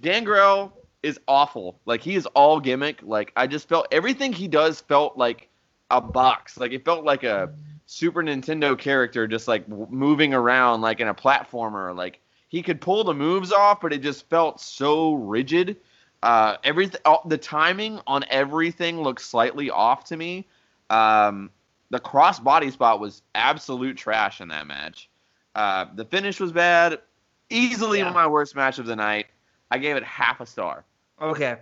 [0.00, 1.80] Gangrel is awful.
[1.84, 3.00] Like he is all gimmick.
[3.02, 5.48] Like I just felt everything he does felt like
[5.90, 6.58] a box.
[6.58, 7.52] Like it felt like a
[7.86, 11.92] Super Nintendo character just like w- moving around like in a platformer.
[11.94, 12.20] Like
[12.52, 15.78] he could pull the moves off, but it just felt so rigid.
[16.22, 20.46] Uh, everything, all, the timing on everything looked slightly off to me.
[20.90, 21.48] Um,
[21.88, 25.08] the cross body spot was absolute trash in that match.
[25.54, 27.00] Uh, the finish was bad.
[27.48, 28.10] Easily Yeah.
[28.10, 29.28] my worst match of the night.
[29.70, 30.84] I gave it half a star.
[31.22, 31.56] Okay.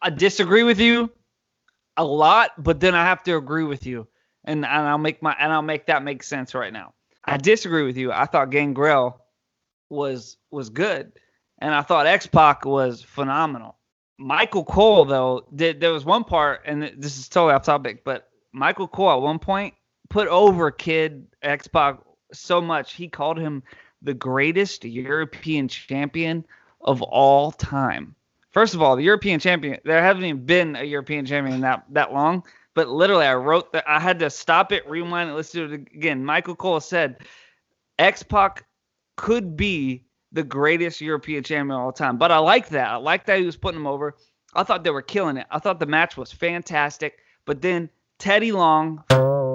[0.00, 1.10] I disagree with you
[1.96, 4.06] a lot, but then I have to agree with you.
[4.44, 6.92] And, and I'll make my and I'll make that make sense right now.
[7.24, 8.12] I disagree with you.
[8.12, 9.20] I thought Gangrel
[9.94, 11.12] was was good.
[11.58, 13.76] And I thought X Pac was phenomenal.
[14.18, 18.28] Michael Cole though, did there was one part, and this is totally off topic, but
[18.52, 19.74] Michael Cole at one point
[20.08, 21.98] put over Kid X Pac
[22.32, 23.62] so much he called him
[24.02, 26.44] the greatest European champion
[26.80, 28.14] of all time.
[28.50, 32.12] First of all, the European champion, there haven't even been a European champion that that
[32.12, 32.44] long.
[32.74, 35.80] But literally, I wrote that I had to stop it, rewind it, listen to it
[35.94, 36.24] again.
[36.24, 37.18] Michael Cole said,
[37.98, 38.64] X Pac
[39.16, 42.18] could be the greatest European champion of all time.
[42.18, 42.88] But I like that.
[42.90, 44.16] I like that he was putting him over.
[44.54, 45.46] I thought they were killing it.
[45.50, 47.18] I thought the match was fantastic.
[47.44, 49.04] But then Teddy Long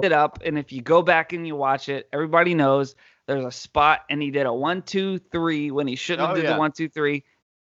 [0.02, 2.94] it up, and if you go back and you watch it, everybody knows
[3.26, 6.40] there's a spot, and he did a one, two, three when he shouldn't have Oh,
[6.40, 6.54] did yeah.
[6.54, 7.24] the one, two, three.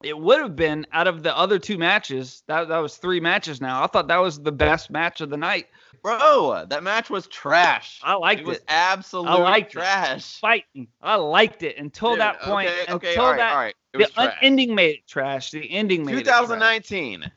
[0.02, 2.42] It would have been out of the other two matches.
[2.48, 3.82] That that was three matches now.
[3.82, 5.68] I thought that was the best match of the night.
[6.06, 8.00] Bro, that match was trash.
[8.00, 8.64] I liked it was it.
[8.68, 9.72] absolute I liked it.
[9.72, 10.38] trash.
[10.38, 10.86] Fighting.
[11.02, 12.68] I liked it until Dude, that point.
[12.68, 13.74] Okay, okay, until all right, that all right.
[13.92, 14.38] It the was trash.
[14.40, 15.50] ending made it trash.
[15.50, 17.28] The ending made it 2019,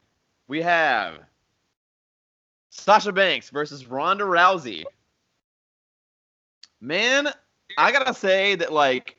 [0.48, 1.16] we have
[2.70, 4.84] Sasha Banks versus Ronda Rousey.
[6.80, 7.28] Man,
[7.76, 9.16] I gotta say that like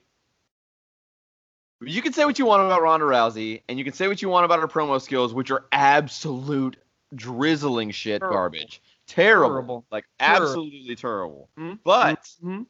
[1.81, 4.29] you can say what you want about Ronda Rousey, and you can say what you
[4.29, 6.77] want about her promo skills, which are absolute
[7.17, 8.81] drizzling shit garbage.
[9.11, 9.49] Terrible.
[9.49, 9.85] Terrible.
[9.91, 10.47] Like Terrible.
[10.47, 11.49] absolutely terrible.
[11.59, 11.79] Mhm.
[11.83, 12.67] But Mhm.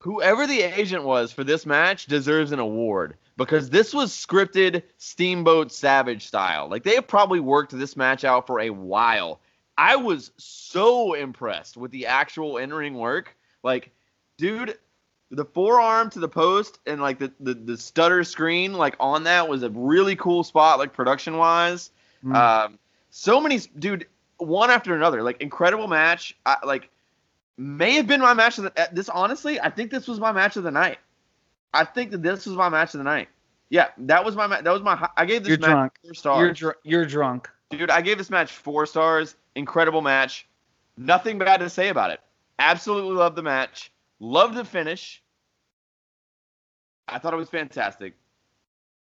[0.00, 5.72] whoever the agent was for this match deserves an award because this was scripted Steamboat
[5.72, 6.68] Savage style.
[6.68, 9.40] Like they have probably worked this match out for a while.
[9.76, 13.36] I was so impressed with the actual in-ring work.
[13.62, 13.90] Like,
[14.38, 14.78] dude,
[15.30, 19.48] the forearm to the post and like the, the, the stutter screen like on that
[19.48, 21.90] was a really cool spot, like production wise.
[22.24, 22.34] Mm.
[22.34, 22.78] Um,
[23.10, 24.06] so many, dude,
[24.38, 26.36] one after another, like incredible match.
[26.44, 26.90] I, like
[27.56, 28.88] may have been my match of the.
[28.92, 30.98] This honestly, I think this was my match of the night.
[31.72, 33.28] I think that this was my match of the night.
[33.68, 35.08] Yeah, that was my that was my.
[35.16, 35.92] I gave this You're match drunk.
[36.02, 36.40] four stars.
[36.40, 37.50] You're dr- you're drunk.
[37.70, 39.36] Dude, I gave this match four stars.
[39.54, 40.46] Incredible match.
[40.96, 42.20] Nothing bad to say about it.
[42.58, 43.92] Absolutely love the match.
[44.20, 45.22] Love the finish.
[47.08, 48.14] I thought it was fantastic.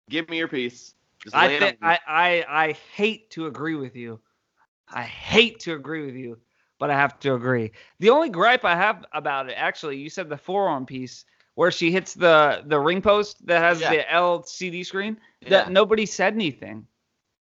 [0.08, 0.94] Give me your piece.
[1.32, 1.78] I, it thi- on me.
[1.82, 4.20] I I I hate to agree with you.
[4.92, 6.38] I hate to agree with you,
[6.78, 7.72] but I have to agree.
[7.98, 11.90] The only gripe I have about it, actually, you said the forearm piece where she
[11.90, 13.90] hits the the ring post that has Yeah.
[13.90, 15.18] the LCD screen.
[15.40, 15.48] Yeah.
[15.50, 16.86] That nobody said anything.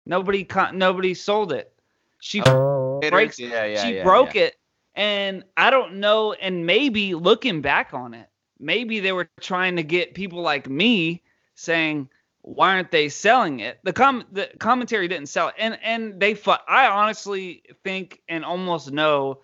[0.05, 1.71] Nobody con- nobody sold it.
[2.19, 2.99] She oh.
[3.01, 3.39] It breaks.
[3.39, 4.43] is- yeah, yeah, she yeah, broke yeah.
[4.43, 4.55] it,
[4.95, 6.33] and I don't know.
[6.33, 8.27] And maybe looking back on it,
[8.59, 11.23] maybe they were trying to get people like me
[11.55, 12.09] saying,
[12.41, 16.33] "Why aren't they selling it?" The com the commentary didn't sell it, and and they.
[16.33, 19.41] Fu- I honestly think and almost know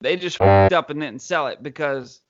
[0.00, 2.20] they just fucked up and didn't sell it because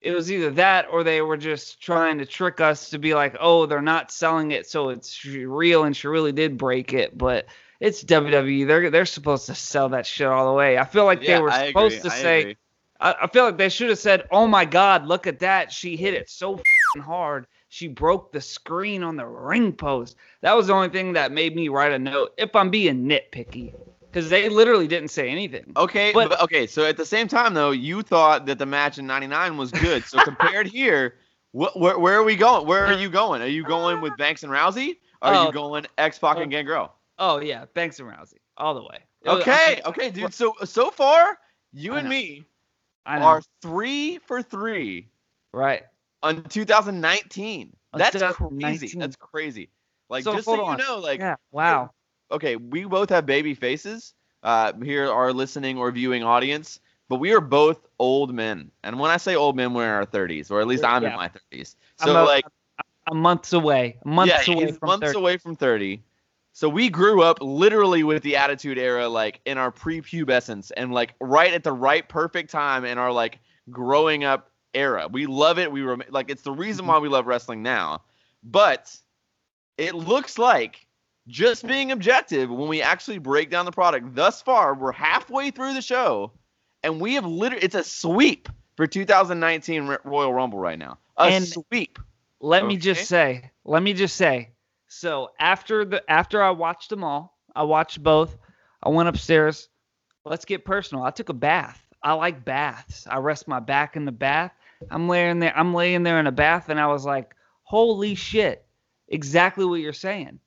[0.00, 3.36] it was either that or they were just trying to trick us to be like,
[3.38, 7.46] "Oh, they're not selling it, so it's real," and she really did break it, but.
[7.80, 8.66] It's WWE.
[8.66, 10.76] They're they're supposed to sell that shit all the way.
[10.76, 12.56] I feel like Yeah, they were I supposed agree, to I say.
[13.00, 15.72] I, I feel like they should have said, "Oh my God, look at that!
[15.72, 16.60] She hit it so
[17.00, 17.46] hard.
[17.70, 21.56] She broke the screen on the ring post." That was the only thing that made
[21.56, 22.34] me write a note.
[22.36, 25.72] If I'm being nitpicky, because they literally didn't say anything.
[25.76, 26.66] Okay, But- but, okay.
[26.66, 30.04] So at the same time, though, you thought that the match in '99 was good.
[30.04, 31.14] So compared here,
[31.52, 32.66] wh- where, where are we going?
[32.66, 33.40] Where are you going?
[33.40, 34.96] Are you going with Banks and Rousey?
[35.22, 35.46] Are Oh.
[35.46, 36.42] you going X Pac oh.
[36.42, 36.92] and Gangrel?
[37.18, 38.98] Oh yeah, Banks and Rousey, all the way.
[39.26, 40.32] Okay, okay, dude.
[40.34, 41.38] So so far,
[41.72, 42.46] you and me
[43.06, 45.08] are three for three
[45.52, 45.82] right.
[46.22, 47.76] On 2019.
[47.92, 48.60] On That's 2019.
[48.60, 48.98] crazy.
[48.98, 49.70] That's crazy.
[50.08, 51.36] Like So, just so hold you know, like yeah.
[51.52, 51.90] Wow.
[52.30, 54.14] okay, we both have baby faces.
[54.42, 56.80] Uh, here, our listening or viewing audience,
[57.10, 58.70] but we are both old men.
[58.82, 61.12] And when I say old men, we're in our 30s, or at least I'm in
[61.14, 61.76] my 30s.
[62.00, 62.44] I'm So a- like,
[63.10, 63.98] A months away.
[64.04, 65.18] Months yeah, away from months 30.
[65.18, 66.02] away from 30.
[66.52, 71.14] So we grew up literally with the Attitude Era, like in our prepubescence, and like
[71.20, 75.08] right at the right perfect time in our like growing up era.
[75.10, 75.70] We love it.
[75.70, 76.88] We rem- like it's the reason Mm-hmm.
[76.92, 78.02] why we love wrestling now.
[78.42, 78.94] But
[79.76, 80.86] it looks like
[81.28, 84.14] just being objective when we actually break down the product.
[84.14, 86.32] Thus far, we're halfway through the show,
[86.82, 90.98] and we have literally it's a sweep for 2019 Ro- Royal Rumble right now.
[91.18, 91.98] A And- sweep.
[92.40, 94.50] let me just say let me just say
[94.88, 98.38] so after the after i watched them all i watched both
[98.82, 99.68] i went upstairs
[100.24, 104.06] let's get personal i took a bath i like baths i rest my back in
[104.06, 104.52] the bath
[104.90, 108.64] i'm laying there i'm laying there in a bath and i was like holy shit
[109.08, 110.38] exactly what you're saying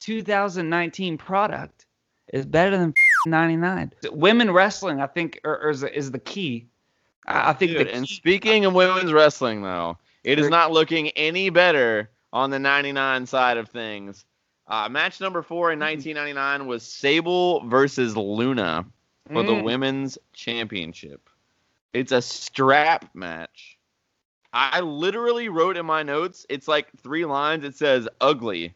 [0.00, 1.86] 2019 product
[2.32, 2.92] is better than
[3.26, 6.66] 99 women wrestling i think is, is the key
[7.26, 10.72] i, I think Dude, the and key, speaking of women's wrestling, though, it is not
[10.72, 14.24] looking any better on the 99 side of things.
[14.66, 18.84] Uh, match number four in 1999 was Sable versus Luna
[19.32, 19.62] for the Mm.
[19.64, 21.27] women's championship.
[21.92, 23.78] It's a strap match.
[24.52, 27.64] I literally wrote in my notes, it's like three lines.
[27.64, 28.74] It says ugly,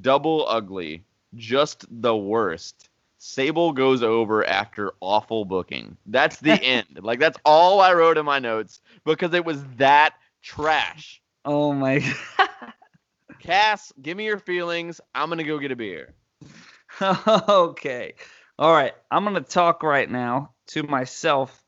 [0.00, 2.90] double ugly, just the worst.
[3.18, 5.96] Sable goes over after awful booking.
[6.06, 7.00] That's the end.
[7.00, 11.22] Like that's all I wrote in my notes because it was that trash.
[11.44, 12.48] oh my god
[13.38, 15.00] Cass, give me your feelings.
[15.14, 16.14] I'm gonna go get a beer.
[17.02, 18.14] okay.
[18.58, 18.92] All right.
[19.10, 21.63] I'm going to talk right now to myself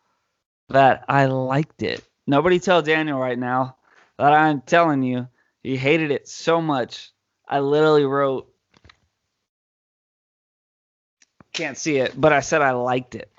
[0.68, 2.04] that I liked it.
[2.26, 3.76] Nobody tell Daniel right now
[4.18, 5.28] that I'm telling you
[5.62, 7.10] he hated it so much.
[7.48, 8.48] I literally wrote
[11.52, 13.30] can't see it, but I said I liked it.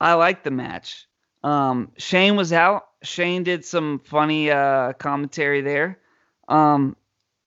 [0.00, 1.06] I liked the match.
[1.42, 2.86] Um, Shane was out.
[3.02, 5.98] Shane did some funny uh, commentary there.
[6.48, 6.96] Um,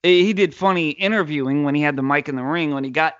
[0.03, 2.73] he he did funny interviewing when he had the mic in the ring.
[2.73, 3.15] When he got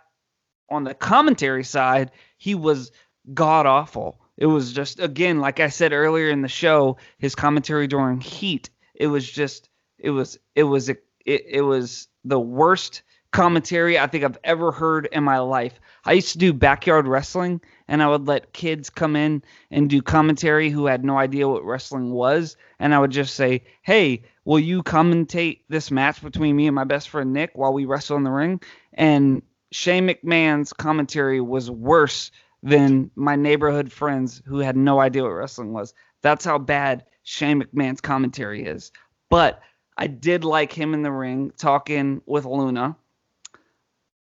[0.70, 2.92] on the commentary side, he was
[3.34, 4.21] god awful.
[4.42, 8.72] It was just again, like I said earlier in the show, his commentary during Heat.
[8.96, 14.24] It was just, it was, it was, it, it was the worst commentary I think
[14.24, 15.80] I've ever heard in my life.
[16.06, 20.02] I used to do backyard wrestling and I would let kids come in and do
[20.02, 24.58] commentary who had no idea what wrestling was and I would just say, "Hey, will
[24.58, 28.24] you commentate this match between me and my best friend Nick while we wrestle in
[28.24, 28.60] the ring?"
[28.96, 32.32] And Shane McMahon's commentary was worse
[32.64, 35.94] than my neighborhood friends who had no idea what wrestling was.
[36.22, 38.92] That's how bad Shane McMahon's commentary is.
[39.30, 39.62] But
[39.98, 42.96] I did like him in the ring talking with Luna.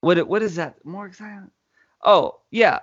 [0.01, 0.85] What what is that?
[0.85, 1.51] More exciting?
[2.05, 2.81] Oh yeah,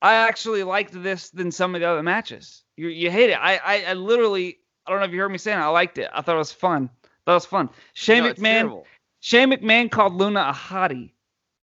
[0.00, 2.62] I actually liked this than some of the other matches.
[2.76, 3.38] You you hate it.
[3.40, 5.62] I I, I literally I don't know if you heard me saying it.
[5.62, 6.10] I liked it.
[6.12, 6.90] I thought it was fun.
[7.26, 7.70] That was fun.
[7.94, 8.84] Shane No, McMahon.
[9.20, 11.12] Shane McMahon called Luna a hottie.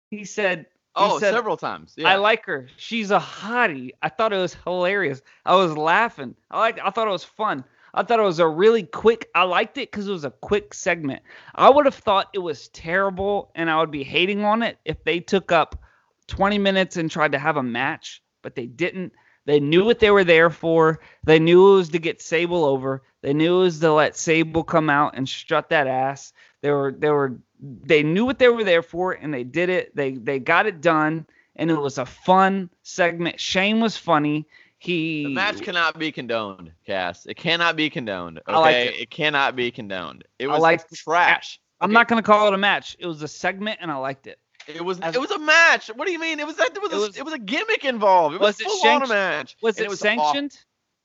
[0.09, 0.65] He said.
[0.95, 1.93] Oh, said, several times.
[1.95, 2.09] Yeah.
[2.09, 2.67] I like her.
[2.77, 3.91] She's a hottie.
[4.01, 5.21] I thought it was hilarious.
[5.45, 6.35] I was laughing.
[6.51, 6.79] I liked.
[6.83, 7.63] I thought it was fun.
[7.93, 9.29] I thought it was a really quick.
[9.33, 11.21] I liked it because it was a quick segment.
[11.55, 15.03] I would have thought it was terrible, and I would be hating on it if
[15.03, 15.79] they took up
[16.27, 19.13] 20 minutes and tried to have a match, but they didn't.
[19.45, 20.99] They knew what they were there for.
[21.23, 23.01] They knew it was to get Sable over.
[23.21, 26.33] They knew it was to let Sable come out and strut that ass.
[26.61, 29.95] They were they were they knew what they were there for and they did it.
[29.95, 33.39] They they got it done and it was a fun segment.
[33.39, 34.45] Shane was funny.
[34.77, 37.25] He The match cannot be condoned, Cass.
[37.25, 38.37] It cannot be condoned.
[38.39, 39.09] Okay, I liked it.
[39.09, 40.23] cannot be condoned.
[40.39, 41.59] It was like trash.
[41.81, 42.95] I'm Okay, not gonna call it a match.
[42.99, 44.39] It was a segment and I liked it.
[44.67, 44.99] It was.
[45.01, 45.87] as- It was a match.
[45.95, 46.39] What do you mean?
[46.39, 46.55] It was.
[46.57, 46.71] That.
[46.75, 46.91] It was.
[46.93, 48.35] It a, was- it was a gimmick involved.
[48.35, 49.57] It was, Was it full on a match.
[49.61, 50.57] Was And it, was sanctioned?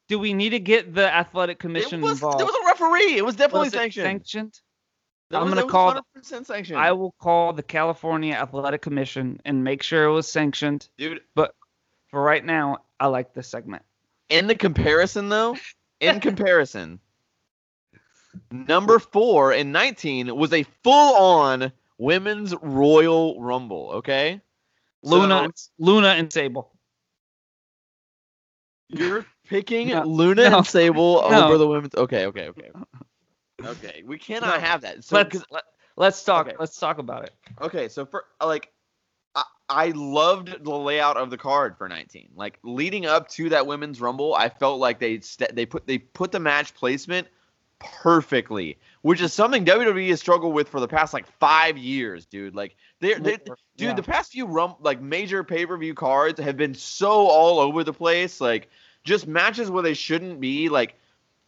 [0.07, 2.13] Do we need to get the athletic commission It was.
[2.19, 2.39] involved?
[2.39, 3.17] There was a referee.
[3.17, 4.05] It was definitely Was it sanctioned.
[4.05, 4.61] sanctioned?
[5.33, 6.79] I'm gonna call- 100% sanctioned.
[6.79, 10.89] I will call the California Athletic Commission and make sure it was sanctioned.
[10.99, 11.55] Dude, but
[12.09, 13.83] For right now, I like this segment.
[14.29, 15.57] in the comparison though,
[16.01, 17.01] in comparison,
[18.53, 23.91] number four in 19 was a full-on women's Royal Rumble.
[23.95, 24.41] Okay.
[25.03, 26.71] Luna, So- Luna and Sable.
[28.89, 31.47] You're picking No, Luna no, and Sable no.
[31.47, 31.95] over the women's.
[31.95, 32.71] Okay, okay, okay.
[33.67, 34.67] Okay, we cannot No.
[34.67, 35.05] have that.
[35.05, 35.65] So, let's 'cause- let,
[35.97, 36.49] let's talk.
[36.49, 36.57] Okay.
[36.59, 37.33] Let's talk about it.
[37.61, 38.71] okay, so for like,
[39.35, 42.31] I, I loved the layout of the card for 19.
[42.35, 45.99] Like leading up to that women's rumble, I felt like they st- they put they
[45.99, 47.29] put the match placement
[47.81, 52.55] perfectly, which is something WWE has struggled with for the past like five years, dude.
[52.55, 53.95] Like they they dude, Yeah.
[53.95, 57.85] the past few rum like major pay per view cards have been so all over
[57.85, 58.41] the place.
[58.41, 58.69] Like
[59.05, 60.69] just matches where they shouldn't be.
[60.71, 60.95] Like,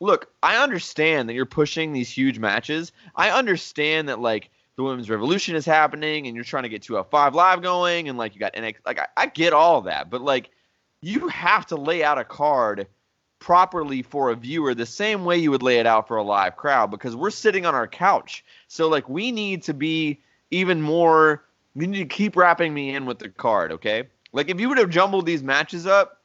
[0.00, 2.92] look, I understand that you're pushing these huge matches.
[3.14, 7.34] I understand that like the women's revolution is happening and you're trying to get 205
[7.34, 8.76] live going and like you got NX.
[8.84, 10.50] Like I, I get all that, but like
[11.00, 12.86] you have to lay out a card
[13.38, 16.56] properly for a viewer the same way you would lay it out for a live
[16.56, 18.44] crowd because we're sitting on our couch.
[18.68, 21.42] So like we need to be even more
[21.74, 24.04] you need to keep wrapping me in with the card, okay?
[24.32, 26.22] Like if you would have jumbled these matches up,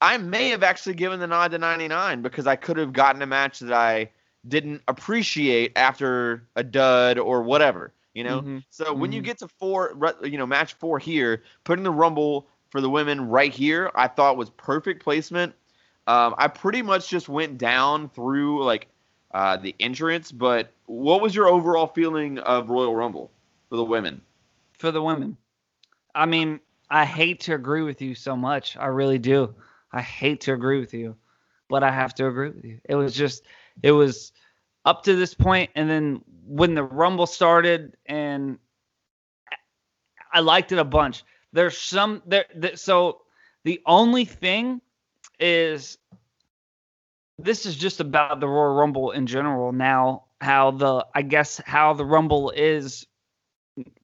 [0.00, 3.26] I may have actually given the nod to 99 because I could have gotten a
[3.26, 4.10] match that I
[4.46, 8.46] didn't appreciate after a dud or whatever, you know?
[8.46, 8.64] Mhm.
[8.70, 9.22] So when you Mhm.
[9.22, 13.52] get to four, you know, match four here, putting the Rumble for the women right
[13.52, 15.54] here, I thought was perfect placement.
[16.06, 18.88] Um, I pretty much just went down through like
[19.32, 23.30] uh, the entrance, but what was your overall feeling of Royal Rumble
[23.70, 24.20] for the women?
[24.78, 25.36] for the women.
[26.14, 28.76] I mean, I hate to agree with you so much.
[28.76, 29.54] I really do.
[29.94, 31.14] I hate to agree with you,
[31.68, 32.80] but I have to agree with you.
[32.84, 33.44] It was just,
[33.80, 34.32] it was
[34.84, 38.58] up to this point, and then when the Rumble started, and
[40.32, 41.24] I liked it a bunch.
[41.52, 42.46] There's some there.
[42.60, 43.22] th- so
[43.62, 44.80] the only thing
[45.38, 45.96] is,
[47.38, 49.70] this is just about the Royal Rumble in general.
[49.70, 53.06] Now, how the I guess how the Rumble is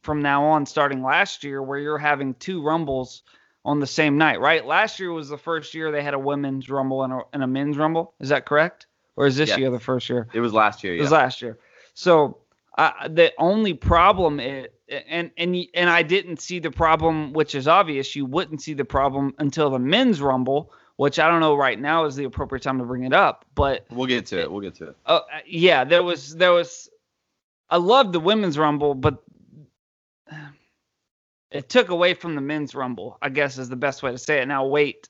[0.02, 3.24] from now on, starting last year, where you're having two rumbles
[3.64, 4.64] on the same night, right?
[4.66, 7.46] Last year was the first year they had a women's rumble and a, and a
[7.46, 8.14] men's rumble.
[8.20, 8.86] Is that correct?
[9.16, 9.58] Or is this Yes.
[9.58, 10.28] year the first year?
[10.32, 11.58] It was last year, It was last year.
[11.94, 12.38] So
[12.78, 17.68] uh, the only problem is, and and and I didn't see the problem, which is
[17.68, 18.16] obvious.
[18.16, 22.06] You wouldn't see the problem until the men's rumble, which I don't know right now
[22.06, 23.44] is the appropriate time to bring it up.
[23.54, 24.50] But we'll get to it.
[24.50, 24.96] We'll get to it.
[25.06, 26.88] uh, yeah, there was there was.
[27.68, 29.22] I loved the women's rumble, but
[31.50, 33.18] it took away from the men's rumble.
[33.20, 34.46] I guess is the best way to say it.
[34.46, 35.08] Now wait,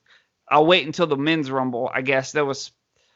[0.49, 1.89] I'll wait until the men's rumble.
[1.93, 2.71] I guess there was,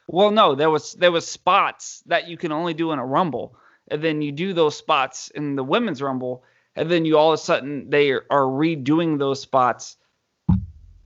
[0.08, 3.58] well, no, there was there was spots that you can only do in a rumble,
[3.90, 6.44] and then you do those spots in the women's rumble,
[6.76, 9.98] and then you all of a sudden they are, are redoing those spots.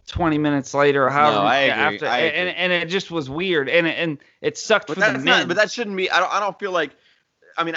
[0.08, 2.64] 20 minutes later or however I agree, after I and, agree.
[2.64, 5.48] and it just was weird and it, and it sucked But for the men not.
[5.48, 6.10] But that shouldn't be.
[6.10, 6.34] I don't.
[6.34, 6.96] I don't feel like.
[7.56, 7.76] I mean,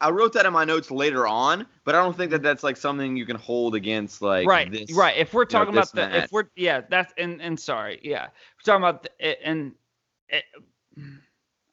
[0.00, 2.44] I, wrote that in my notes later on, but I don't think that mm-hmm.
[2.44, 4.92] that's like something you can hold against like right, this.
[4.92, 5.16] right.
[5.16, 6.24] If we're you know, talking about the, match.
[6.24, 9.72] if we're yeah, that's and and sorry, yeah, we're talking about the, and.
[10.28, 10.44] It,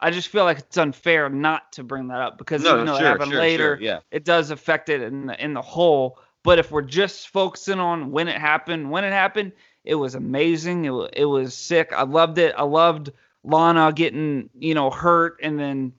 [0.01, 2.97] I just feel like it's unfair not to bring that up because No, even though
[2.97, 3.99] sure, it happened sure, later, sure, yeah.
[4.11, 6.19] it does affect it in the in the whole.
[6.43, 9.51] But if we're just focusing on when it happened, when it happened,
[9.83, 10.85] it was amazing.
[10.85, 11.91] It was, it was sick.
[11.93, 12.55] I loved it.
[12.57, 13.11] I loved
[13.43, 15.93] Lana getting you know hurt and then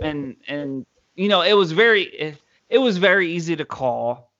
[0.00, 2.38] and and you know it was very it,
[2.68, 4.30] it was very easy to call.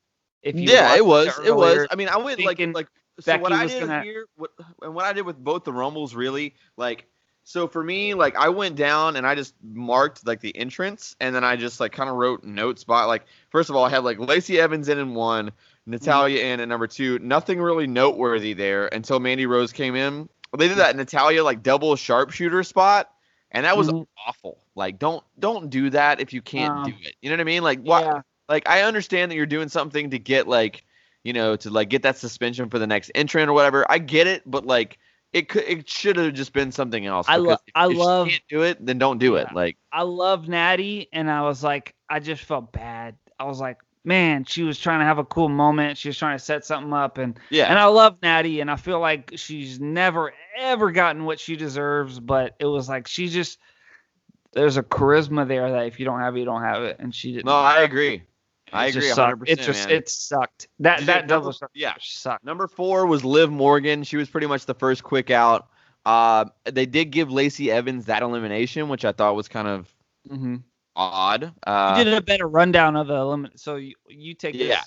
[0.43, 1.39] If you yeah, it was.
[1.45, 1.87] It was.
[1.91, 2.89] I mean, I went like like
[3.21, 4.51] so Becky what I did gonna- here, what
[4.83, 7.07] and what I did with both the rumbles really like.
[7.45, 11.35] So for me, like I went down and I just marked like the entrance, and
[11.35, 14.05] then I just like kind of wrote notes by like first of all I had
[14.05, 15.53] like Lacey Evans in in one,
[15.87, 16.47] Natalya Mm-hmm.
[16.47, 17.19] in at number two.
[17.21, 20.29] Nothing really noteworthy there until Mandy Rose came in.
[20.53, 23.12] Well, They did that Natalya like double sharpshooter spot,
[23.53, 24.07] and that was Mhm.
[24.27, 24.59] awful.
[24.75, 27.15] Like don't don't do that if you can't Um, do it.
[27.23, 27.63] You know what I mean?
[27.63, 28.03] Like why?
[28.03, 28.23] Yeah.
[28.49, 30.85] like I understand that you're doing something to get like
[31.25, 33.87] you know to like get that suspension for the next entrant or whatever.
[33.89, 34.99] I get it, but like
[35.33, 37.27] it could it should have just been something else.
[37.29, 39.49] I lo- if- I if love- can't do it, then don't do it.
[39.55, 43.15] Like I love Natty, and I was like, I just felt bad.
[43.39, 45.99] I was like, man, she was trying to have a cool moment.
[45.99, 48.77] She was trying to set something up, and yeah, and I love Natty, and I
[48.77, 52.21] feel like she's never ever gotten what she deserves.
[52.21, 53.59] But it was like she just
[54.53, 57.15] there's a charisma there that if you don't have it, you don't have it, and
[57.15, 57.47] she didn't.
[57.47, 58.23] no, I agree.
[58.75, 59.41] I agree sucked.
[59.41, 59.49] 100%.
[59.49, 59.97] It just man.
[59.99, 60.69] it sucked.
[60.79, 61.95] That that double yeah.
[62.01, 62.45] sucked.
[62.45, 64.03] Number four was Liv Morgan.
[64.03, 65.69] She was pretty much the first quick out.
[66.07, 69.95] Uh, they did give Lacey Evans that elimination, which I thought was kind of
[70.29, 70.57] Mm-hmm.
[70.95, 71.53] Odd.
[71.67, 74.69] Uh, you did a better rundown of the limit, so you you take this.
[74.69, 74.83] Yeah.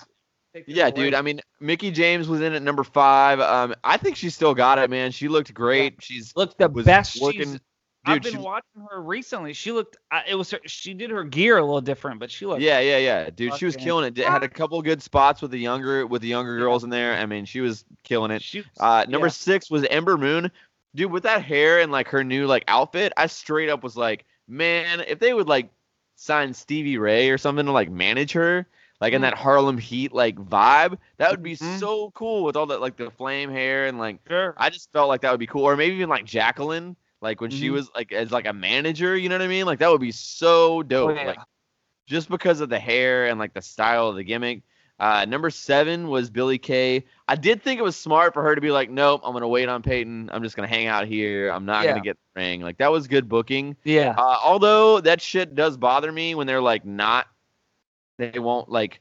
[0.54, 0.92] take this Yeah, away.
[0.92, 1.14] dude.
[1.14, 3.40] I mean, Mickie James was in at number five.
[3.40, 5.10] Um, I think she still got it, man.
[5.10, 5.96] She looked great.
[6.02, 7.58] She's looked the best she's
[8.04, 9.52] Dude, I've been she- watching her recently.
[9.52, 9.96] She looked.
[10.28, 10.60] It was her.
[10.66, 12.62] She did her gear a little different, but she looked.
[12.62, 13.56] yeah, yeah, yeah, dude.
[13.56, 14.16] She was killing it.
[14.16, 17.14] Had a couple good spots with the younger with the younger girls in there.
[17.14, 18.42] I mean, she was killing it.
[18.42, 19.32] She, Uh, number yeah.
[19.32, 20.52] six was Ember Moon.
[20.94, 24.24] Dude, with that hair and like her new like outfit, I straight up was like,
[24.46, 25.68] man, if they would like
[26.16, 28.66] sign Stevie Ray or something to like manage her,
[29.00, 29.22] like in Mm.
[29.22, 31.78] that Harlem Heat like vibe, that would be Mhm.
[31.78, 34.54] so cool with all that like the flame hair and like Sure.
[34.56, 37.50] I just felt like that would be cool, or maybe even like Jacqueline, like when
[37.50, 37.72] she Mhm.
[37.72, 39.66] was like as like a manager, you know what I mean?
[39.66, 41.10] Like that would be so dope.
[41.10, 41.26] Oh, yeah.
[41.28, 41.38] Like
[42.06, 44.62] just because of the hair and like the style of the gimmick.
[44.98, 47.04] Uh, number seven was Billie Kay.
[47.28, 49.68] I did think it was smart for her to be like, nope, I'm gonna wait
[49.68, 50.30] on Peyton.
[50.32, 51.50] I'm just gonna hang out here.
[51.50, 51.90] I'm not Yeah.
[51.92, 52.62] gonna get the ring.
[52.62, 53.76] Like that was good booking.
[53.84, 54.14] Yeah.
[54.16, 57.26] Uh, although that shit does bother me when they're like not,
[58.18, 59.00] they won't like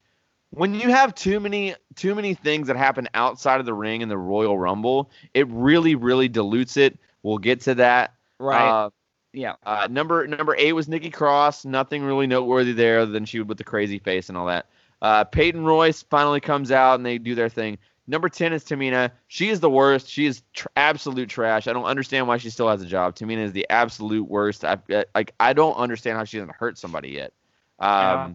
[0.49, 4.09] when you have too many too many things that happen outside of the ring in
[4.09, 5.09] the Royal Rumble.
[5.33, 6.97] It really really dilutes it.
[7.23, 8.13] We'll get to that.
[8.39, 8.67] right.
[8.85, 8.89] Uh,
[9.31, 9.55] yeah.
[9.65, 11.63] uh, number number eight was Nikki Cross.
[11.65, 14.67] Nothing really noteworthy there other than she with the crazy face and all that.
[15.01, 17.77] Uh, Peyton Royce finally comes out and they do their thing.
[18.07, 19.11] Number ten is Tamina.
[19.27, 20.07] She is the worst.
[20.09, 21.67] She is tr- absolute trash.
[21.67, 23.15] I don't understand why she still has a job.
[23.15, 24.63] Tamina is the absolute worst.
[24.63, 24.77] I
[25.15, 27.33] like I don't understand how she hasn't hurt somebody yet.
[27.79, 28.33] Um, Yeah.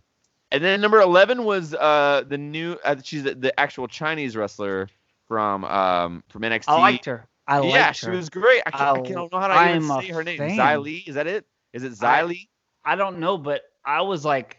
[0.52, 2.76] And then number eleven was uh the new.
[2.84, 4.88] Uh, she's the, the actual Chinese wrestler
[5.28, 6.64] from um from NXT.
[6.66, 7.26] I liked her.
[7.46, 7.78] I liked her.
[7.78, 7.94] yeah, her.
[7.94, 8.62] she was great.
[8.66, 10.38] I, can't, I, I- can't know how to I even say her name.
[10.40, 11.46] Xia Li, is that it?
[11.72, 12.48] Is it I- Xia Li?
[12.84, 14.56] I don't know, but I was like,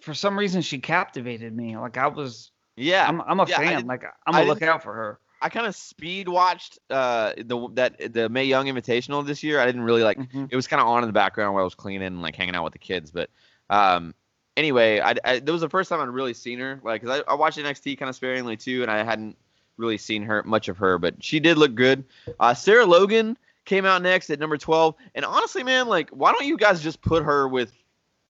[0.00, 1.76] for some reason, she captivated me.
[1.76, 2.50] Like I was.
[2.76, 3.20] Yeah, I'm.
[3.22, 3.86] I'm a Yeah, fan.
[3.86, 5.18] like I'm gonna look out for her.
[5.40, 9.60] I kind of speed watched uh the that the Mae Young Invitational this year.
[9.60, 10.18] I didn't really like.
[10.18, 10.48] Mhm.
[10.50, 12.54] It was kind of on in the background while I was cleaning and like hanging
[12.54, 13.10] out with the kids.
[13.10, 13.30] But
[13.70, 14.14] um,
[14.56, 16.80] anyway, I, I that was the first time I'd really seen her.
[16.82, 19.36] Like, 'cause I, I watched NXT kind of sparingly too, and I hadn't
[19.78, 22.04] really seen her much of her, but she did look good.
[22.40, 23.36] Uh, Sarah Logan
[23.66, 27.00] came out next at number twelve, and honestly, man, like, why don't you guys just
[27.02, 27.72] put her with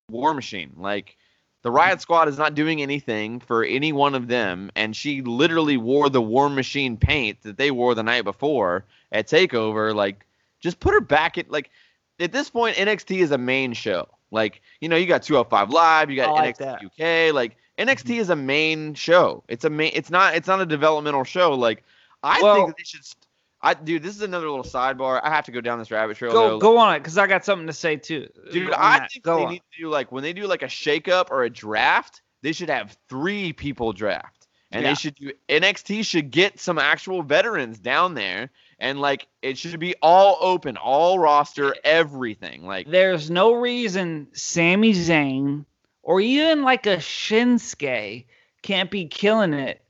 [0.09, 0.73] War Machine?
[0.77, 1.17] Like.
[1.67, 5.77] The Riot Squad is not doing anything for any one of them, and she literally
[5.77, 9.93] wore the War Machine paint that they wore the night before at Takeover.
[9.93, 10.25] Like,
[10.61, 11.71] just put her back at like
[12.21, 14.07] at this point NXT is a main show.
[14.31, 17.29] Like, you know, you got 205 Live, you got like NXT that.
[17.31, 17.35] UK.
[17.35, 18.13] Like NXT mm-hmm.
[18.13, 19.43] is a main show.
[19.49, 19.91] It's a main.
[19.93, 20.37] It's not.
[20.37, 21.53] It's not a developmental show.
[21.53, 21.83] Like,
[22.23, 23.03] I Well- think that they should.
[23.63, 25.21] I dude, this is another little sidebar.
[25.23, 26.33] I have to go down this rabbit trail.
[26.33, 26.59] Go though.
[26.59, 28.29] go on it, cause I got something to say too.
[28.53, 29.11] Dude, I that.
[29.13, 29.53] think go they on.
[29.53, 32.69] need to do like when they do like a shakeup or a draft, they should
[32.71, 34.47] have three people draft.
[34.73, 34.91] And Yeah.
[34.91, 39.79] they should do NXT should get some actual veterans down there and like it should
[39.81, 42.67] be all open, all roster, everything.
[42.67, 45.65] Like There's no reason Sami Zayn
[46.03, 48.27] or even like a Shinsuke
[48.63, 49.81] can't be killing it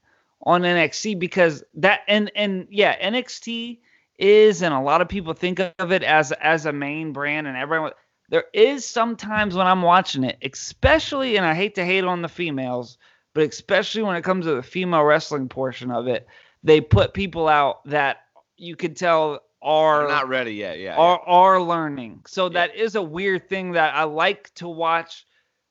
[0.43, 3.79] on NXT because that and and yeah, NXT
[4.19, 7.57] is and a lot of people think of it as as a main brand and
[7.57, 7.93] everyone
[8.29, 12.29] there is sometimes when I'm watching it, especially, and I hate to hate on the
[12.29, 12.99] females,
[13.35, 16.27] but especially when it comes to the female wrestling portion of it,
[16.63, 18.19] they put people out that
[18.57, 20.79] you could tell are They're not ready yet.
[20.79, 20.97] Yeah.
[20.97, 22.23] are are learning.
[22.27, 22.67] So Yeah.
[22.67, 25.25] that is a weird thing that I like to watch.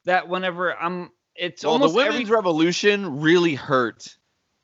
[0.06, 4.16] That whenever I'm, it's well, the women's every, revolution really hurt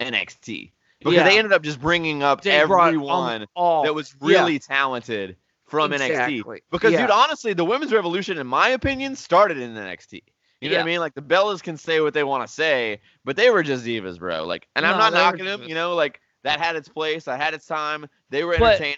[0.01, 1.23] NXT because Yeah.
[1.23, 4.27] they ended up just bringing up they everyone that was yeah.
[4.27, 6.43] really talented from NXT.
[6.69, 7.01] Because, Yeah.
[7.01, 10.23] dude, honestly, the women's revolution, in my opinion, started in NXT.
[10.59, 10.99] You know what I mean?
[10.99, 14.19] Like the Bellas can say what they want to say, but they were just divas,
[14.19, 14.45] bro.
[14.45, 15.63] Like, and I'm not knocking them.
[15.63, 17.27] You know, like that had its place.
[17.27, 18.07] I had its time.
[18.29, 18.97] They were But- entertaining.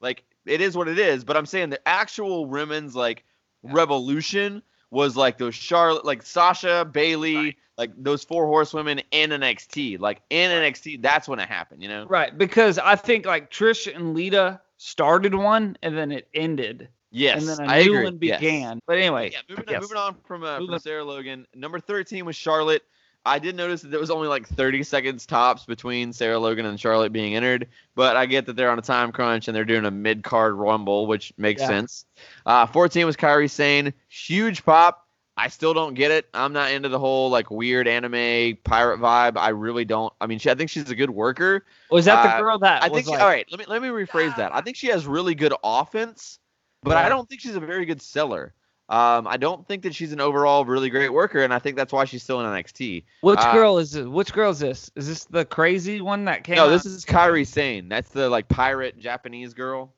[0.00, 1.22] like it is what it is.
[1.24, 3.24] But I'm saying the actual women's like
[3.62, 3.70] Yeah.
[3.74, 7.56] revolution was like those Charlotte, like Sasha, Bayley, Right.
[7.82, 9.98] Like those four horsewomen in NXT.
[9.98, 11.82] Like in NXT, that's when it happened.
[11.82, 12.06] You know?
[12.06, 17.40] right because I think like Trish and Lita started one and then it ended Yes,
[17.40, 18.04] and then a I new agree.
[18.04, 18.40] one yes.
[18.40, 18.80] began.
[18.86, 19.74] But anyway, Yeah, moving, yes.
[19.76, 21.46] on, moving on from, uh, from Sarah Logan.
[21.54, 22.82] Number 13 was Charlotte.
[23.26, 26.80] I did notice that there was only like 30 seconds tops between Sarah Logan and
[26.80, 29.84] Charlotte being entered, but I get that they're on a time crunch and they're doing
[29.84, 31.68] a mid card rumble, which makes Yeah.
[31.68, 32.06] sense.
[32.46, 33.92] Uh, 14 was Kairi Sane.
[34.08, 35.01] Huge pop.
[35.36, 36.28] I still don't get it.
[36.34, 39.36] I'm not into the whole like weird anime pirate vibe.
[39.36, 40.12] I really don't.
[40.20, 41.64] I mean, she, I think she's a good worker.
[41.90, 43.16] was that the uh, girl that I was think.
[43.16, 44.54] She, all right, let me let me rephrase that.
[44.54, 46.38] I think she has really good offense,
[46.82, 48.54] but I don't think she's a very good seller.
[48.88, 51.94] Um, I don't think that she's an overall really great worker, and I think that's
[51.94, 53.04] why she's still in NXT.
[53.22, 54.06] which uh, girl is this?
[54.06, 54.90] Which girl is this?
[54.96, 56.56] Is this the crazy one that came?
[56.56, 56.68] No, out?
[56.68, 57.88] this is Kairi Sane.
[57.88, 59.94] That's the like pirate Japanese girl.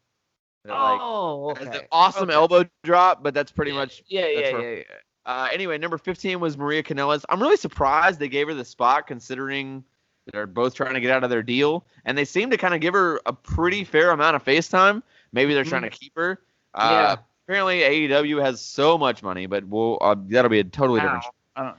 [0.64, 1.78] That, like, Oh, has okay.
[1.78, 2.34] the awesome Okay.
[2.34, 4.82] elbow drop, but that's pretty Yeah, much Yeah, that's yeah, yeah, yeah.
[5.26, 7.24] Uh, anyway, number 15 was Maria Kanellis.
[7.28, 9.82] I'm really surprised they gave her the spot considering
[10.32, 11.84] they're both trying to get out of their deal.
[12.04, 15.02] And they seem to kind of give her a pretty fair amount of face time.
[15.32, 16.40] Maybe they're trying to keep her.
[16.74, 17.16] Uh, Yeah.
[17.46, 21.24] Apparently, AEW has so much money, but we'll, uh, that'll be a totally different.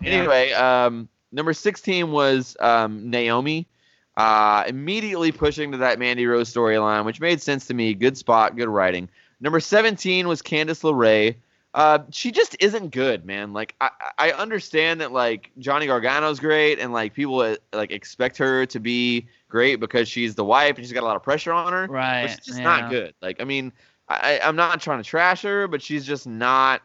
[0.03, 0.19] Yeah.
[0.19, 3.67] Anyway, um, number 16 was um, Naomi.
[4.15, 7.93] Uh, immediately pushing to that Mandy Rose storyline, which made sense to me.
[7.95, 9.09] Good spot, good writing.
[9.41, 11.35] Number 17 was Candice LeRae.
[11.75, 13.53] Uh, she just isn't good, man.
[13.53, 18.37] Like I, I understand that like Johnny Gargano's great, and like people uh, like expect
[18.37, 21.51] her to be great because she's the wife and she's got a lot of pressure
[21.51, 21.87] on her.
[21.89, 22.21] right.
[22.21, 22.63] But she's just yeah.
[22.63, 23.13] not good.
[23.21, 23.73] Like, I mean,
[24.07, 26.81] I, I'm not trying to trash her, but she's just not.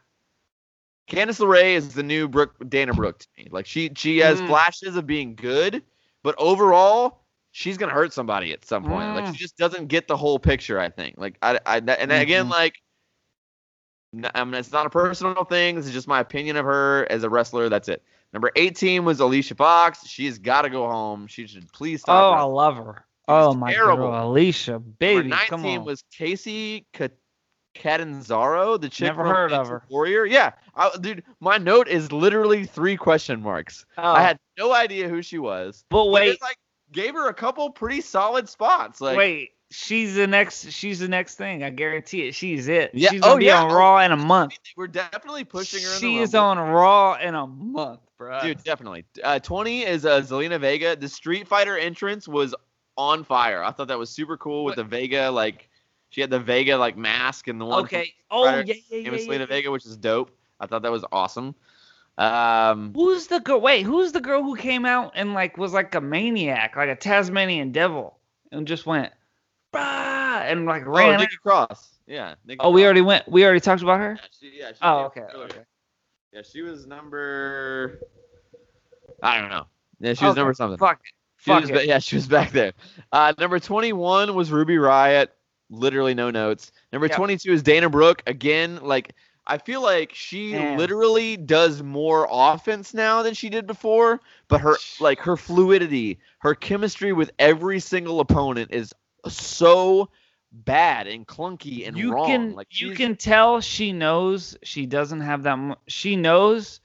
[1.09, 3.49] Candice LeRae is the new Brooke, Dana Brooke to me.
[3.51, 4.47] Like, she she has Mm.
[4.47, 5.83] flashes of being good,
[6.23, 7.21] but overall,
[7.53, 9.13] she's gonna hurt somebody at some point.
[9.15, 9.33] Like, Mm.
[9.33, 10.81] she just doesn't get the whole picture.
[10.81, 11.17] I think.
[11.17, 12.51] Like, I, I and again, Mhm.
[12.51, 12.75] like.
[14.35, 15.77] I mean, it's not a personal thing.
[15.77, 17.69] This is just my opinion of her as a wrestler.
[17.69, 18.03] That's it.
[18.33, 20.07] Number 18 was Alicia Fox.
[20.07, 21.27] She's got to go home.
[21.27, 22.33] She should please stop.
[22.33, 23.05] Oh, I love her.
[23.29, 24.09] Oh my terrible.
[24.11, 25.85] girl, Alicia, Number baby, 19 come on.
[25.85, 27.11] was Kacy Ca-
[27.75, 29.83] Catanzaro, the chick Never from heard of her.
[29.89, 30.27] Warrior.
[30.27, 33.87] Yeah, I, dude, my note is literally three question marks.
[33.99, 35.85] oh, I had no idea who she was.
[35.89, 36.57] but But wait, it, like
[36.93, 39.01] gave her a couple pretty solid spots.
[39.01, 40.71] Like, wait, she's the next.
[40.73, 41.63] She's the next thing.
[41.63, 42.35] I guarantee it.
[42.35, 42.91] She's it.
[42.95, 44.59] Yeah, She's gonna oh, be yeah, on Raw in a month.
[44.77, 45.95] we're definitely pushing her.
[45.95, 48.41] In She is on Raw in a month, bro.
[48.43, 49.05] Dude, definitely.
[49.23, 50.97] Uh, 20 is uh, Zelina Vega.
[50.97, 52.55] The Street Fighter entrance was
[52.97, 53.63] on fire.
[53.63, 55.69] I thought that was super cool with What- the Vega like.
[56.11, 58.15] She had the Vega like mask and the one Okay.
[58.33, 59.03] Oh yeah, yeah, yeah.
[59.05, 59.47] Famous yeah, Selena yeah.
[59.47, 60.33] Vega, which is dope.
[60.59, 61.55] I thought that was awesome.
[62.19, 63.61] Um, Who's the girl?
[63.61, 66.97] Wait, who's the girl who came out and like was like a maniac, like a
[66.97, 68.19] Tasmanian devil,
[68.53, 69.13] and just went,
[69.73, 71.21] bah, and like oh, ran.
[71.21, 72.01] Nikki Cross.
[72.07, 72.35] Yeah.
[72.45, 73.29] Nikki oh, we already went.
[73.29, 74.19] We already talked about her.
[74.21, 75.23] Yeah, she, yeah, she Oh, okay.
[75.35, 75.61] Okay.
[76.33, 78.01] Yeah, she was number.
[79.23, 79.67] I don't know.
[80.01, 80.79] Yeah, she was Okay, number something.
[80.79, 81.13] Fuck it.
[81.39, 81.87] She Fuck was it.
[81.87, 82.73] yeah, she was back there.
[83.13, 85.29] Uh, number 21 was Ruby Riott.
[85.71, 86.73] Literally no notes.
[86.93, 87.17] Number Yep.
[87.17, 88.23] 22 is Dana Brooke.
[88.27, 89.15] Again, like
[89.47, 90.79] I feel like she Man.
[90.79, 96.55] literally does more offense now than she did before, but her like her fluidity, her
[96.55, 98.93] chemistry with every single opponent is
[99.29, 100.09] so
[100.53, 102.27] bad and clunky and you wrong.
[102.27, 106.81] can like you can tell she knows she doesn't have that mu- she knows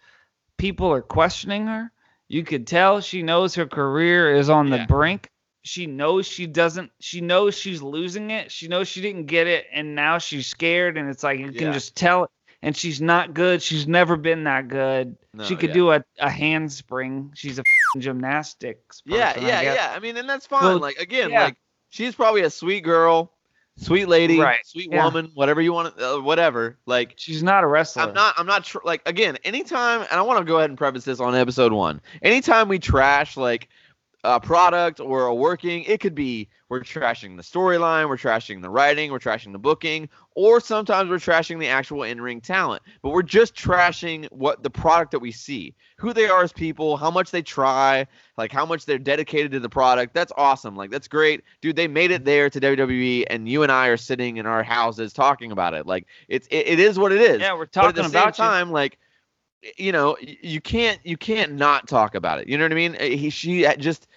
[0.57, 1.91] people are questioning her
[2.27, 5.29] you could tell she knows her career is on the brink
[5.63, 9.65] she knows she doesn't she knows she's losing it she knows she didn't get it
[9.73, 11.59] and now she's scared and it's like you Yeah.
[11.59, 12.29] can just tell
[12.61, 15.73] and she's not good she's never been that good No, she could yeah.
[15.73, 19.75] do a, a handspring she's a f***ing gymnastics Yeah, person, I yeah, guess.
[19.75, 19.93] yeah.
[19.95, 20.63] I mean, and that's fine.
[20.63, 21.45] Well, like again, yeah.
[21.45, 21.57] like
[21.95, 23.31] she's probably a sweet girl,
[23.77, 25.03] sweet lady, Right, sweet yeah.
[25.03, 26.77] woman, whatever you want, uh, whatever.
[26.85, 29.37] Like she's not a wrestler I'm not, I'm not tr- like again.
[29.43, 32.01] Anytime, and I want to go ahead and preface this on episode one.
[32.21, 33.69] Anytime we trash like
[34.25, 35.83] a product or a working.
[35.83, 40.09] It could be we're trashing the storyline, we're trashing the writing, we're trashing the booking,
[40.35, 42.81] or sometimes we're trashing the actual in-ring talent.
[43.01, 46.97] But we're just trashing what the product that we see, who they are as people,
[46.97, 48.07] how much they try,
[48.37, 50.13] like how much they're dedicated to the product.
[50.13, 50.75] That's awesome.
[50.75, 51.75] Like that's great, dude.
[51.75, 55.13] They made it there to WWE, and you and I are sitting in our houses
[55.13, 55.85] talking about it.
[55.85, 57.39] Like it's it, it is what it is.
[57.39, 58.97] Yeah, we're But talking at the about same time, like
[59.77, 62.47] you know, you can't you can't not talk about it.
[62.47, 62.95] You know what I mean?
[62.95, 64.07] Uh, He she just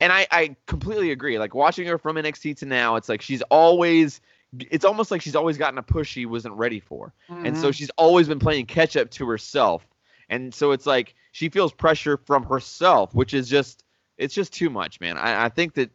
[0.00, 1.38] and I I completely agree.
[1.38, 4.20] Like watching her from NXT to now, it's like she's always
[4.58, 7.12] it's almost like she's always gotten a push she wasn't ready for.
[7.28, 7.36] you.
[7.44, 9.86] And so she's always been playing catch up to herself.
[10.30, 13.84] And so it's like she feels pressure from herself, which is just
[14.16, 15.16] it's just too much, man.
[15.16, 15.90] I, I think that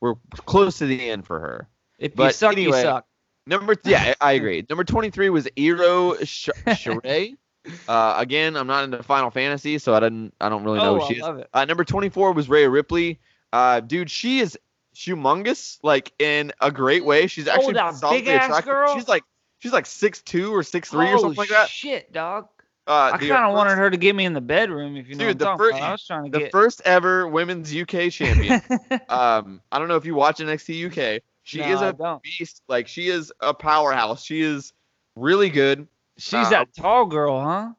[0.00, 1.68] we're close to the end for her.
[1.98, 3.06] if you suck, anyway, you suck.
[3.46, 4.64] Number yeah, I agree.
[4.68, 7.36] Number 23 was Io Sh- Shirai.
[7.86, 11.00] Uh, again, I'm not into Final Fantasy, so I didn't I don't really know oh,
[11.00, 11.40] who she I is.
[11.40, 11.50] it.
[11.52, 13.20] Uh, number 24 was Rhea Ripley.
[13.52, 14.58] Uh, dude, she is
[14.94, 17.26] humongous, like in a great way.
[17.26, 18.72] She's actually that solidly big-ass attractive.
[18.72, 18.94] girl?
[18.94, 19.24] She's like
[19.58, 21.68] she's like six two or six three or oh, something like that.
[21.68, 22.48] Shit, dog.
[22.86, 25.26] Uh, I kind of wanted her to get me in the bedroom, if you know
[25.26, 25.88] Dude, what I'm the talking fir- about.
[25.88, 26.52] I was trying to the get.
[26.52, 28.62] first ever women's UK champion.
[29.10, 31.22] um, I don't know if you watch NXT UK.
[31.42, 32.22] She No, is I a don't.
[32.22, 32.62] beast.
[32.66, 34.24] Like she is a powerhouse.
[34.24, 34.72] She is
[35.16, 35.86] really good.
[36.16, 37.72] She's uh, that tall girl, huh?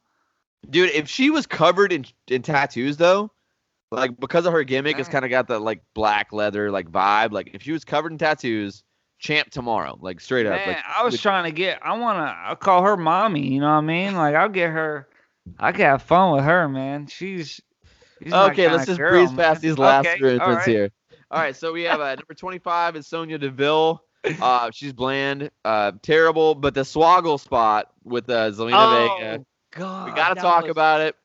[0.70, 3.32] Dude, if she was covered in in tattoos though,
[3.92, 7.32] like because of her gimmick, it's kind of got that like black leather like vibe.
[7.32, 8.84] Like if she was covered in tattoos,
[9.20, 10.54] champ tomorrow, like straight up.
[10.54, 11.80] Man, Like I was trying to get.
[11.84, 12.36] I wanna.
[12.44, 13.48] I'll call her mommy.
[13.48, 14.16] You know what I mean?
[14.16, 15.08] Like I'll get her.
[15.60, 17.08] I can have fun with her, man.
[17.08, 17.60] She's.
[18.24, 19.38] she's okay, let's just girl, breeze man.
[19.38, 20.68] past these last Okay, three entrants right.
[20.68, 20.90] here.
[21.32, 24.04] All right, so we have uh, number 25 is Sonya Deville.
[24.42, 30.10] Uh, she's bland, uh, terrible, but the swoggle spot with uh, Zelina Oh Vega, God.
[30.10, 31.16] we gotta talk was- about it.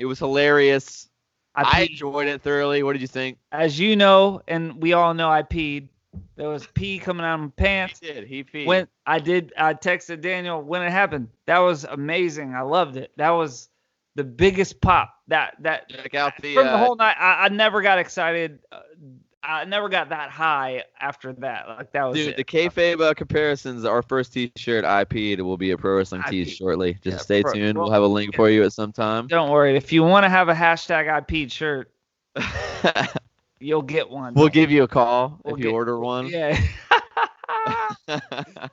[0.00, 1.08] It was hilarious.
[1.54, 2.82] I, I enjoyed it thoroughly.
[2.82, 3.38] What did you think?
[3.52, 5.88] As you know, and we all know, I peed.
[6.36, 8.00] There was pee coming out of my pants.
[8.00, 8.26] He did.
[8.26, 8.66] He peed.
[8.66, 11.28] When I did, I texted Daniel when it happened.
[11.46, 12.54] That was amazing.
[12.54, 13.12] I loved it.
[13.16, 13.68] That was
[14.14, 15.14] the biggest pop.
[15.28, 16.54] That that Check out the.
[16.54, 17.16] from the uh, whole night.
[17.18, 18.58] I, I never got excited.
[18.72, 18.80] Uh,
[19.42, 21.66] I never got that high after that.
[21.68, 22.36] Like that was Dude, it.
[22.36, 23.84] the kayfabe uh, comparisons.
[23.84, 26.94] Our first T-shirt IP'd will be a pro wrestling I tee shortly.
[27.02, 27.78] Just Yeah, stay pro- tuned.
[27.78, 28.36] well, we'll have a link yeah.
[28.36, 29.26] for you at some time.
[29.28, 29.76] Don't worry.
[29.76, 31.90] If you want to have a hashtag IP shirt,
[33.60, 34.34] you'll get one.
[34.34, 36.26] we'll give you a call We'll if you order one.
[36.28, 36.60] Yeah.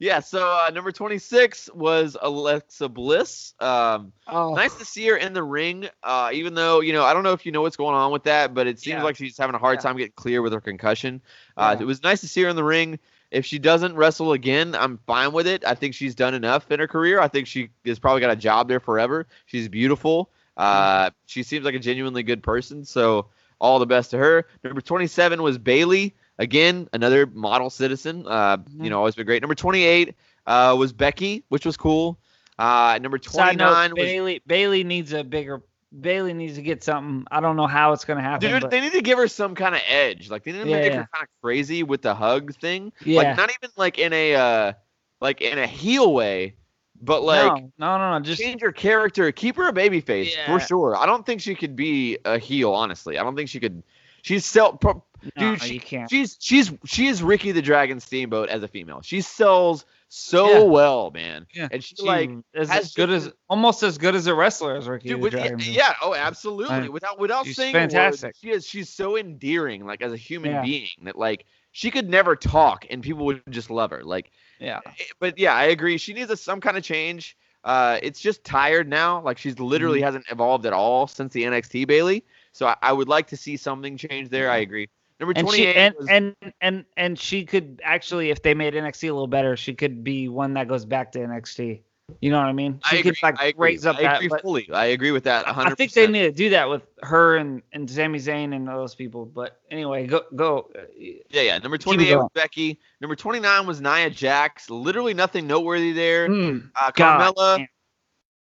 [0.00, 0.18] yeah.
[0.18, 3.54] So uh, number 26 was Alexa Bliss.
[3.60, 5.88] Um, oh, nice to see her in the ring.
[6.02, 8.24] Uh, even though you know, I don't know if you know what's going on with
[8.24, 9.02] that, but it seems Yeah.
[9.04, 9.82] like she's having a hard Yeah.
[9.82, 11.20] time getting clear with her concussion.
[11.56, 11.82] Uh, Yeah.
[11.82, 12.98] It was nice to see her in the ring.
[13.30, 15.64] If she doesn't wrestle again, I'm fine with it.
[15.64, 17.20] I think she's done enough in her career.
[17.20, 19.28] I think she has probably got a job there forever.
[19.46, 20.30] She's beautiful.
[20.56, 22.84] Uh, she seems like a genuinely good person.
[22.84, 23.26] So
[23.60, 24.46] all the best to her.
[24.64, 26.16] Number 27 was Bayley.
[26.40, 28.24] Again, another model citizen.
[28.26, 28.84] Uh, Mhm.
[28.84, 29.42] You know, always been great.
[29.42, 30.14] Number 28
[30.46, 32.18] uh, was Becky, which was cool.
[32.58, 34.42] Uh, number 29 note, was Bayley.
[34.46, 35.62] Bayley needs a bigger.
[36.00, 37.26] Bayley needs to get something.
[37.30, 38.48] I don't know how it's gonna happen.
[38.50, 40.30] Dude, but they need to give her some kind of edge.
[40.30, 40.98] Like they need to Yeah, make yeah.
[40.98, 42.92] her kind of crazy with the hug thing.
[43.04, 43.18] yeah.
[43.18, 44.72] Like not even like in a uh
[45.20, 46.54] like in a heel way,
[47.02, 48.20] but like no, no, no, no.
[48.24, 50.46] Just change her character, keep her a baby face Yeah.
[50.46, 50.96] for sure.
[50.96, 53.18] I don't think she could be a heel, honestly.
[53.18, 53.82] I don't think she could.
[54.22, 55.02] She's sell, pro,
[55.36, 56.10] no, dude, she- you can't.
[56.10, 59.00] she's she's she is Ricky the Dragon Steamboat as a female.
[59.02, 60.62] She sells so Yeah.
[60.64, 61.46] well, man.
[61.54, 61.68] Yeah.
[61.70, 64.88] And she She like is as good as almost as good as a wrestler as
[64.88, 65.58] Ricky Dude, with, Dragon.
[65.60, 66.74] yeah, yeah, oh, absolutely.
[66.80, 66.92] Right.
[66.92, 68.34] Without without saying fantastic.
[68.40, 70.62] she is she's so endearing, like as a human Yeah.
[70.62, 74.02] being, that like she could never talk and people would just love her.
[74.02, 74.80] Like, yeah.
[74.84, 75.96] eh, but yeah, I agree.
[75.98, 77.36] She needs a, some kind of change.
[77.62, 79.20] Uh, it's just tired now.
[79.22, 79.64] Like she's Mm-hmm.
[79.64, 82.24] literally hasn't evolved at all since the NXT Bayley.
[82.52, 84.50] So I, I would like to see something change there.
[84.50, 84.88] I agree.
[85.20, 88.74] Number And twenty she and, was, and and and she could actually, if they made
[88.74, 91.82] NXT a little better, she could be one that goes back to NXT.
[92.20, 92.80] You know what I mean?
[92.86, 93.10] She I agree.
[93.12, 93.68] could like I agree.
[93.68, 94.22] raise up I that.
[94.22, 94.68] agree fully.
[94.72, 95.46] I agree with that.
[95.46, 95.66] 100%.
[95.70, 98.96] I think they need to do that with her and and Sami Zayn and those
[98.96, 99.26] people.
[99.26, 100.70] But anyway, go go.
[100.76, 101.58] uh, Yeah, yeah.
[101.58, 102.28] Number 28 was.
[102.34, 102.80] Becky.
[103.00, 104.70] Number 29 was Nia Jax.
[104.70, 106.28] Literally nothing noteworthy there.
[106.28, 107.66] Mm, Uh, Carmella.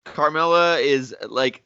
[0.05, 1.63] Carmella is like,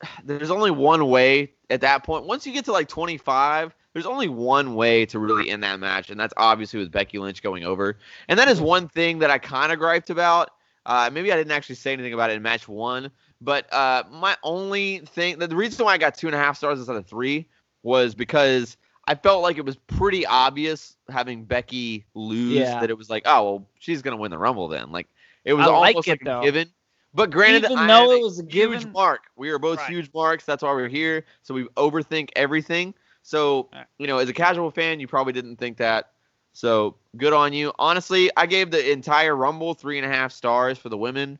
[0.24, 2.26] there's only one way at that point.
[2.26, 6.10] Once you get to like 25, there's only one way to really end that match,
[6.10, 7.96] and that's obviously with Becky Lynch going over.
[8.28, 10.50] And that is one thing that I kind of griped about.
[10.84, 14.36] Uh, maybe I didn't actually say anything about it in match one, but uh, my
[14.42, 17.48] only thing, the reason why I got two and a half stars instead of three
[17.82, 18.76] was because
[19.06, 22.80] I felt like it was pretty obvious having Becky lose Yeah.
[22.80, 24.90] that it was like, oh well, she's gonna win the Rumble then.
[24.92, 25.06] Like
[25.44, 26.68] it was I like it, like given.
[27.14, 29.20] But granted, Even though it was a huge given- mark.
[29.36, 29.88] We are both Right.
[29.90, 30.44] huge marks.
[30.44, 31.24] That's why we're here.
[31.42, 32.92] So we overthink everything.
[33.24, 36.10] So, you know, as a casual fan, you probably didn't think that.
[36.52, 37.72] So good on you.
[37.78, 41.38] Honestly, I gave the entire Rumble three and a half stars for the women.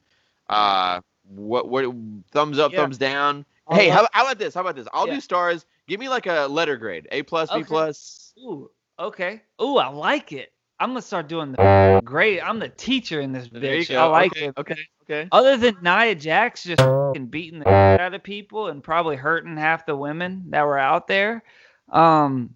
[0.48, 1.94] Uh, what what
[2.30, 2.80] thumbs up, Yeah.
[2.80, 3.44] thumbs down.
[3.68, 4.54] I'll hey, how, how about this?
[4.54, 4.88] How about this?
[4.92, 5.14] I'll Yeah.
[5.14, 5.66] do stars.
[5.86, 8.32] Give me like a letter grade, A plus, B plus.
[8.38, 9.42] Ooh, okay.
[9.62, 10.52] Ooh, I like it.
[10.80, 12.40] I'm gonna start doing the great.
[12.40, 13.94] I'm the teacher in this There bitch.
[13.94, 14.54] I like okay, it.
[14.58, 15.28] Okay, okay.
[15.30, 16.82] Other than Nia Jax just
[17.30, 21.44] beating the out of people and probably hurting half the women that were out there,
[21.90, 22.54] um,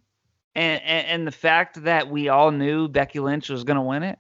[0.55, 4.19] and, and and the fact that we all knew Becky Lynch was gonna win it,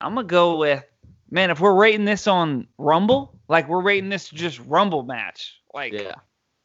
[0.00, 0.84] I'm gonna go with
[1.30, 1.50] man.
[1.50, 6.14] If we're rating this on Rumble, like we're rating this just Rumble match, like Yeah.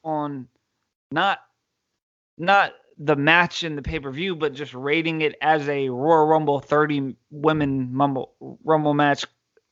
[0.03, 0.47] on
[1.11, 1.39] not
[2.37, 6.25] not the match in the pay per view, but just rating it as a Royal
[6.27, 9.25] Rumble 30 women Mumble Rumble match,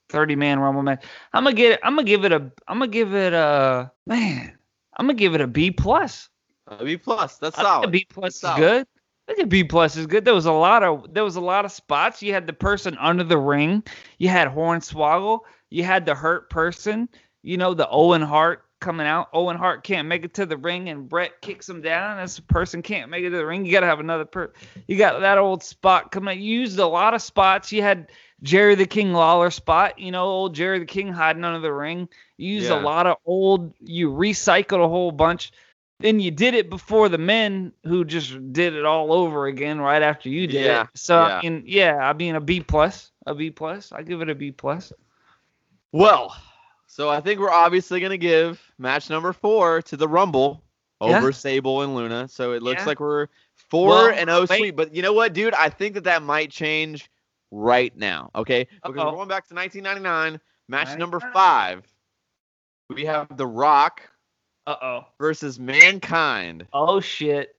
[0.09, 1.03] 30 man Rumble match.
[1.33, 1.79] I'm gonna get it.
[1.83, 4.57] I'm gonna give it a I'm gonna give it a man.
[4.95, 6.29] I'm gonna give it a B plus.
[6.67, 7.37] A B plus.
[7.37, 7.87] That's solid.
[7.87, 8.87] a B plus is good.
[9.27, 10.25] I think a B plus is good.
[10.25, 12.21] There was a lot of there was a lot of spots.
[12.21, 13.83] You had the person under the ring.
[14.17, 15.39] You had Hornswoggle.
[15.69, 17.09] You had the hurt person.
[17.41, 19.29] You know the Owen Hart coming out.
[19.33, 22.17] Owen Hart can't make it to the ring, and Bret kicks him down.
[22.17, 23.65] This person can't make it to the ring.
[23.65, 24.51] You gotta have another per.
[24.87, 26.41] You got that old spot coming.
[26.41, 27.71] You used a lot of spots.
[27.71, 28.11] You had
[28.41, 29.99] Jerry the King Lawler spot.
[29.99, 32.09] You know, old Jerry the King hiding under the ring.
[32.37, 32.79] You used Yeah.
[32.79, 33.73] a lot of old.
[33.79, 35.51] You recycled a whole bunch
[35.99, 40.01] then you did it before the men who just did it all over again right
[40.01, 40.87] after you did Yeah, it.
[40.95, 41.37] So yeah.
[41.37, 43.91] I mean, yeah, I mean a B plus, a B plus.
[43.91, 44.91] I give it a B plus.
[45.91, 46.35] Well,
[46.87, 50.63] so I think we're obviously gonna give match number four to the Rumble
[51.01, 51.17] Yeah.
[51.17, 52.27] over Sable and Luna.
[52.27, 52.87] So it looks Yeah.
[52.87, 53.27] like we're
[53.69, 54.75] four Well, and oh sweet.
[54.75, 55.53] But you know what, dude?
[55.53, 57.09] I think that that might change
[57.51, 58.31] right now.
[58.35, 59.05] Okay, because Uh-oh.
[59.11, 61.83] we're going back to 1999, match number five.
[62.89, 64.01] We have The Rock
[64.65, 65.05] Uh oh.
[65.19, 67.55] versus Mankind Oh shit.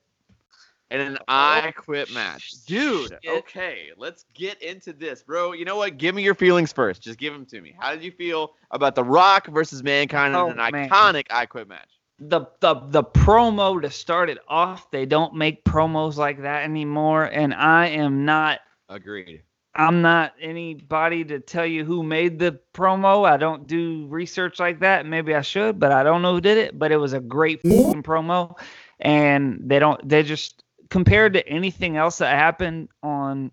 [0.90, 2.52] And an I Quit match.
[2.66, 3.18] Dude, Shit.
[3.38, 5.52] okay, let's get into this, bro.
[5.52, 5.96] You know what?
[5.96, 7.02] Give me your feelings first.
[7.02, 7.74] Just give them to me.
[7.80, 10.88] How did you feel about The Rock versus Mankind Oh, in an man.
[10.88, 11.88] iconic I Quit match?
[12.20, 14.88] The the the promo to start it off.
[14.92, 18.60] They don't make promos like that anymore, and I am not.
[18.88, 19.42] Agreed.
[19.76, 23.28] I'm not anybody to tell you who made the promo.
[23.28, 25.04] I don't do research like that.
[25.06, 26.78] Maybe I should, but I don't know who did it.
[26.78, 28.56] But it was a great promo,
[29.00, 30.06] and they don't.
[30.08, 33.50] They just compared to anything else that happened on.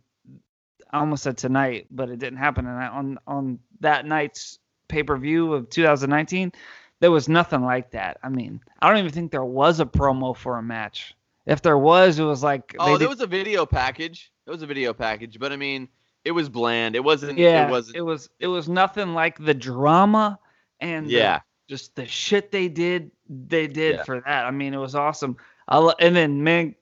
[0.93, 2.89] I almost said tonight, but it didn't happen tonight.
[2.89, 4.59] On on that night's
[4.89, 6.51] pay per view of 2019,
[6.99, 8.17] there was nothing like that.
[8.21, 11.15] I mean, I don't even think there was a promo for a match.
[11.47, 14.31] If there was, it was like Oh, there did- was a video package.
[14.45, 15.87] There was a video package, but I mean,
[16.23, 16.95] it was bland.
[16.95, 17.37] It wasn't.
[17.37, 17.97] yeah, It wasn't.
[17.97, 20.39] it was it was nothing like the drama
[20.79, 21.39] and the- yeah.
[21.69, 24.03] just the shit they did they did Yeah.
[24.03, 24.45] for that.
[24.45, 25.37] I mean, it was awesome.
[25.67, 26.75] I and then man,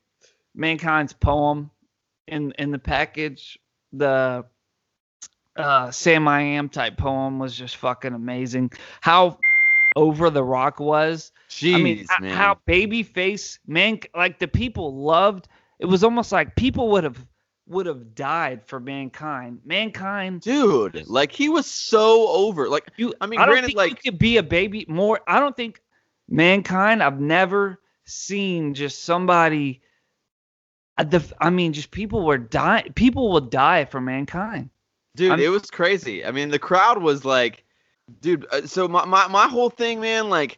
[0.56, 1.70] mankind's poem
[2.28, 3.58] in in the package,
[3.94, 4.46] the
[5.56, 8.72] uh Sam I Am type poem was just fucking amazing.
[9.02, 9.38] How
[9.96, 11.32] over the rock was.
[11.50, 12.36] Jeez, I mean, man.
[12.36, 15.48] how babyface man like the people loved.
[15.80, 17.26] It was almost like people would have
[17.70, 19.60] would have died for mankind.
[19.64, 22.68] Mankind Dude, like he was so over.
[22.68, 25.20] Like you, I mean, I don't granted, think like- you could be a baby more.
[25.28, 25.82] I don't think
[26.28, 27.02] mankind.
[27.04, 29.82] I've never seen just somebody.
[30.98, 32.92] uh, The, I mean, just people were dying.
[32.94, 34.70] People will die for mankind.
[35.16, 36.26] Dude, I'm- it was crazy.
[36.26, 37.64] I mean, the crowd was like,
[38.22, 38.46] dude.
[38.52, 40.58] Uh, so my, my my whole thing, man, like,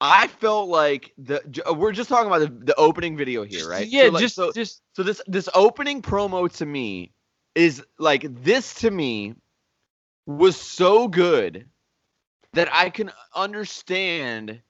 [0.00, 3.86] I felt like the uh, we're just talking about the, the opening video here, right?
[3.86, 7.12] Yeah, So, like, just so, just so this this opening promo to me
[7.54, 9.34] is like this to me
[10.26, 11.66] was so good
[12.52, 14.60] that I can understand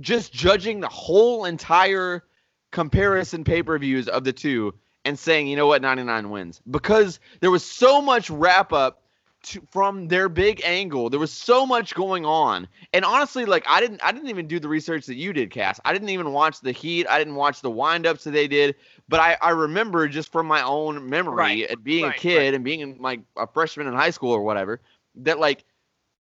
[0.00, 2.24] just judging the whole entire
[2.72, 4.74] comparison pay-per-views of the two
[5.04, 9.03] and saying, you know what, 99 wins because there was so much wrap up
[9.44, 11.10] to, from their big angle.
[11.10, 14.58] There was so much going on, and honestly, like I didn't, I didn't even do
[14.58, 15.80] the research that you did, Cass.
[15.84, 17.06] I didn't even watch the heat.
[17.08, 18.74] I didn't watch the windups that they did,
[19.08, 22.54] but I, I remember just from my own memory, Right, at being right, a kid
[22.54, 24.80] and being in, like a freshman in high school or whatever,
[25.16, 25.64] that like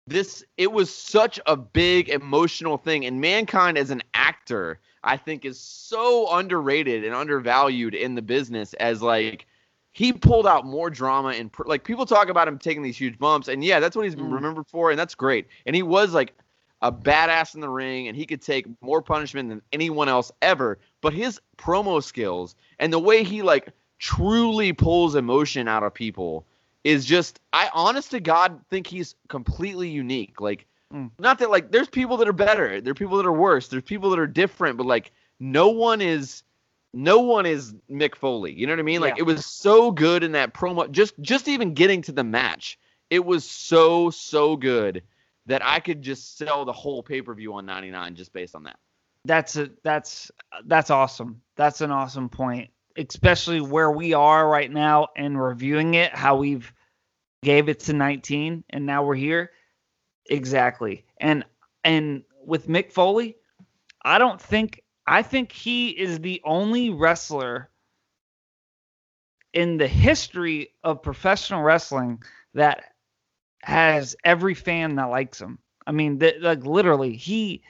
[0.06, 5.44] this it was such a big emotional thing and mankind as an actor i think
[5.44, 9.46] is so underrated and undervalued in the business as like
[9.92, 13.18] he pulled out more drama and pr- like people talk about him taking these huge
[13.18, 14.34] bumps and yeah that's what he's been Mm.
[14.34, 16.34] remembered for and that's great and he was like
[16.80, 20.78] a badass in the ring and he could take more punishment than anyone else ever
[21.00, 23.68] but his promo skills and the way he like
[23.98, 26.44] truly pulls emotion out of people
[26.84, 30.40] is just I honest to God think he's completely unique.
[30.40, 31.10] Like Mm.
[31.18, 33.82] not that like there's people that are better, there are people that are worse, there's
[33.82, 36.42] people that are different, but like no one is
[36.92, 38.52] no one is Mick Foley.
[38.52, 39.00] You know what I mean?
[39.00, 39.22] Like Yeah.
[39.22, 40.90] it was so good in that promo.
[40.90, 42.78] Just just even getting to the match,
[43.10, 45.02] it was so so good
[45.46, 48.64] that I could just sell the whole pay per view on 99 just based on
[48.64, 48.78] that.
[49.24, 50.30] That's a that's
[50.64, 51.40] that's awesome.
[51.56, 56.14] That's an awesome point, especially where we are right now and reviewing it.
[56.14, 56.72] How we've
[57.42, 59.50] gave it to 19, and now we're here.
[60.26, 61.44] Exactly, and
[61.84, 63.36] and with Mick Foley,
[64.04, 67.70] I don't think I think he is the only wrestler
[69.52, 72.22] in the history of professional wrestling
[72.54, 72.84] that
[73.62, 75.58] has every fan that likes him.
[75.86, 77.62] I mean, th- like literally, he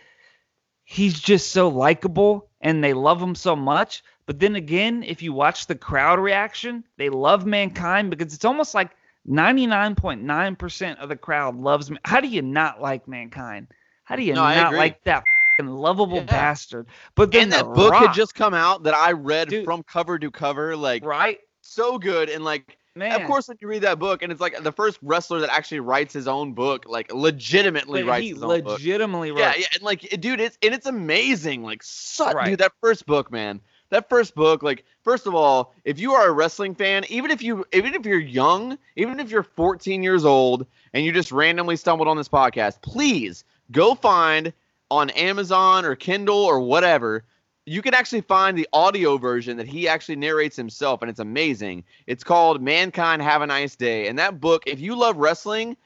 [0.85, 4.03] he's just so likable and they love him so much.
[4.27, 8.75] But then again, if you watch the crowd reaction, they love mankind because it's almost
[8.75, 8.91] like
[9.25, 11.99] 99.9% of the crowd loves me.
[12.05, 13.69] How do you not like mankind?
[14.05, 15.27] How do you No, not like that
[15.61, 16.25] lovable Yeah.
[16.25, 16.87] bastard?
[17.15, 19.65] But then And that The book Rock, had just come out that I read Dude.
[19.65, 22.29] from cover to cover, like right, so good.
[22.29, 23.21] And like, man.
[23.21, 25.81] of course, when you read that book, and it's like the first wrestler that actually
[25.81, 28.81] writes his own book, like legitimately but writes he his own book.
[28.81, 29.29] legitimately.
[29.31, 31.63] Yeah, yeah, and like, dude, it's and it's amazing.
[31.63, 32.47] Like, such, Right.
[32.51, 33.61] dude, that first book, man.
[33.91, 37.43] That first book, like, first of all, if you are a wrestling fan, even if
[37.43, 41.77] you, even if you're young, even if you're 14 years old, and you just randomly
[41.77, 44.55] stumbled on this podcast, please go find
[44.93, 47.25] on Amazon or Kindle or whatever.
[47.65, 51.85] You can actually find the audio version that he actually narrates himself, and it's amazing.
[52.07, 55.77] It's called "Mankind Have a Nice Day," and that book, if you love wrestling,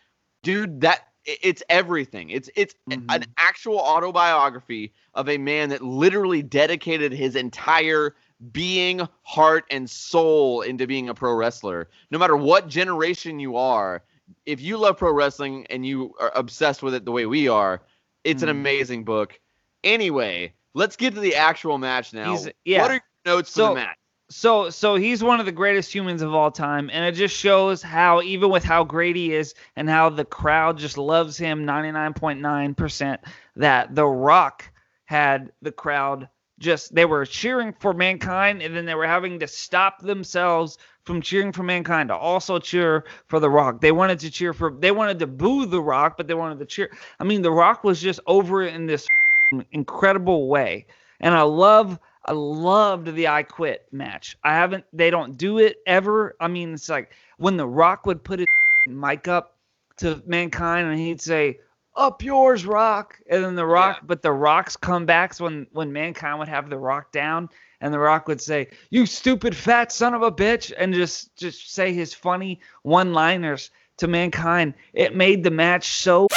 [0.43, 2.31] dude, that it's everything.
[2.31, 3.25] It's it's an Mhm.
[3.37, 8.15] actual autobiography of a man that literally dedicated his entire
[8.53, 11.89] being, heart, and soul into being a pro wrestler.
[12.11, 14.03] No matter what generation you are,
[14.47, 17.83] if you love pro wrestling and you are obsessed with it the way we are,
[18.27, 18.53] it's an Mhm.
[18.53, 19.39] amazing book.
[19.85, 22.31] Anyway, let's get to the actual match now.
[22.37, 22.83] He's- yeah.
[22.83, 23.03] What are your
[23.37, 23.97] notes for the match?
[24.29, 27.81] so so he's one of the greatest humans of all time and it just shows
[27.81, 33.19] how even with how great he is and how the crowd just loves him 99.9%
[33.55, 34.65] that the rock
[35.05, 36.29] had the crowd
[36.59, 41.21] just they were cheering for mankind and then they were having to stop themselves from
[41.21, 44.91] cheering for mankind to also cheer for the rock they wanted to cheer for they
[44.91, 46.91] wanted to boo the rock but they wanted to cheer
[47.21, 49.11] i mean the rock was just over it in this
[49.73, 50.87] incredible way
[51.21, 54.37] and i love I loved the I Quit match.
[54.43, 54.85] I haven't.
[54.93, 56.35] They don't do it ever.
[56.41, 58.49] I mean, it's like when The Rock would put his
[58.85, 59.57] mic up
[59.99, 61.61] to mankind and he'd say,
[61.97, 63.97] "Up yours, Rock," and then The Rock.
[63.97, 64.07] Yeah.
[64.07, 67.49] But The Rock's comebacks when when mankind would have The Rock down
[67.81, 71.73] and The Rock would say, "You stupid fat son of a bitch," and just just
[71.73, 74.75] say his funny one-liners to mankind.
[74.93, 76.29] It made the match so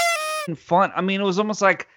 [0.55, 0.91] fun.
[0.95, 1.88] I mean, it was almost like.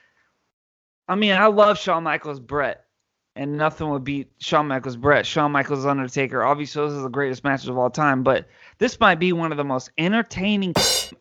[1.08, 2.86] I mean, I love Shawn Michaels, Bret
[3.34, 6.42] and nothing would beat Shawn Michaels Bret, Shawn Michaels Undertaker.
[6.42, 8.46] Obviously, those are the greatest matches of all time, but
[8.78, 10.74] this might be one of the most entertaining,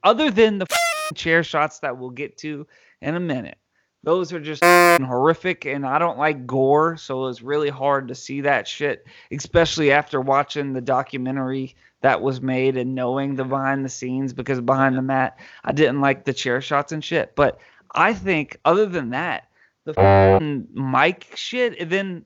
[0.04, 0.66] other than the
[1.12, 2.68] chair shots that we'll get to
[3.02, 3.58] in a minute.
[4.04, 4.64] Those are just
[5.04, 9.06] horrific, and I don't like gore, so it was really hard to see that shit,
[9.32, 14.34] especially after watching the documentary that was made and knowing the behind the scenes.
[14.34, 17.36] Because behind the mat, I didn't like the chair shots and shit.
[17.36, 17.60] But
[17.94, 19.50] I think, other than that,
[19.86, 22.26] the mic shit, and then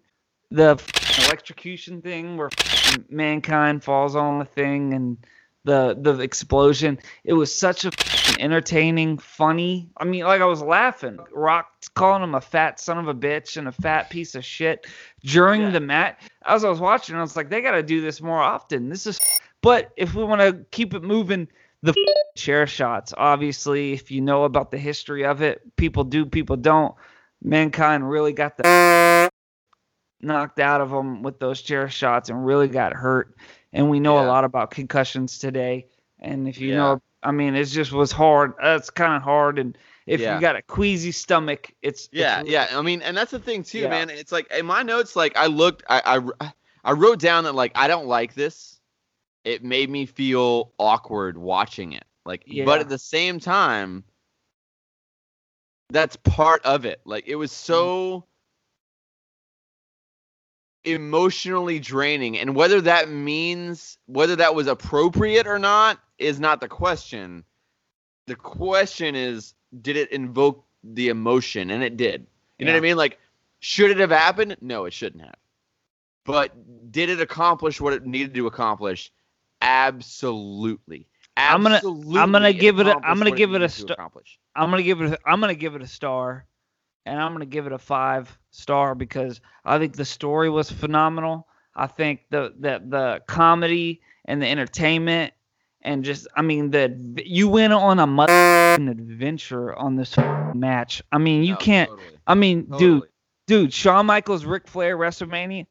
[0.51, 0.81] the
[1.25, 2.49] electrocution thing where
[3.09, 5.17] mankind falls on the thing and
[5.65, 6.99] the the explosion.
[7.23, 7.91] It was such a
[8.39, 9.89] entertaining, funny.
[9.97, 11.19] I mean, like I was laughing.
[11.33, 14.87] Rock calling him a fat son of a bitch and a fat piece of shit
[15.23, 15.69] during Yeah.
[15.71, 16.19] the match.
[16.45, 18.89] As I was watching, I was like, they got to do this more often.
[18.89, 19.19] This is.
[19.61, 21.47] But if we want to keep it moving,
[21.81, 21.95] the
[22.37, 23.15] chair shots.
[23.17, 26.93] Obviously, if you know about the history of it, people do, people don't.
[27.41, 28.63] Mankind really got the
[30.21, 33.35] knocked out of them with those chair shots and really got hurt.
[33.73, 35.87] And we know a lot about concussions today.
[36.19, 36.75] And if you Yeah.
[36.77, 38.53] know, I mean, it just was hard.
[38.61, 39.57] Uh, that's kind of hard.
[39.57, 40.35] And if Yeah.
[40.35, 42.67] you got a queasy stomach, it's Yeah, it's, yeah.
[42.71, 43.89] I mean, and that's the thing too, Yeah.
[43.89, 44.09] man.
[44.11, 46.53] It's like in my notes, like I looked, I, I,
[46.83, 48.79] I wrote down that like I don't like this.
[49.43, 52.05] It made me feel awkward watching it.
[52.25, 52.65] Like, Yeah.
[52.65, 54.03] but at the same time,
[55.89, 57.01] that's part of it.
[57.05, 57.55] Like, it was mm.
[57.55, 58.25] so
[60.83, 66.67] emotionally draining, and whether that means whether that was appropriate or not is not the
[66.67, 67.43] question.
[68.27, 71.69] The question is, did it invoke the emotion?
[71.71, 72.25] And it did.
[72.57, 72.97] You know what I mean?
[72.97, 73.19] Like,
[73.59, 74.57] should it have happened?
[74.61, 75.35] No, it shouldn't have.
[76.25, 79.11] But did it accomplish what it needed to accomplish?
[79.61, 81.07] Absolutely.
[81.37, 83.97] I'm gonna- Absolutely I'm gonna give it a- I'm gonna give it a star.
[84.55, 85.11] I'm gonna give it.
[85.13, 86.45] A, I'm gonna give it a star
[87.05, 91.47] and I'm gonna give it a five star because I think the story was phenomenal.
[91.75, 95.33] I think the the the comedy and the entertainment
[95.85, 96.93] and just I mean the
[97.25, 98.33] you went on a mother
[98.75, 100.15] adventure on this
[100.53, 101.01] match.
[101.11, 101.89] I mean you No, can't.
[101.89, 102.07] totally.
[102.27, 103.01] I mean dude Totally.
[103.47, 105.65] dude Shawn Michaels Ric Flair WrestleMania.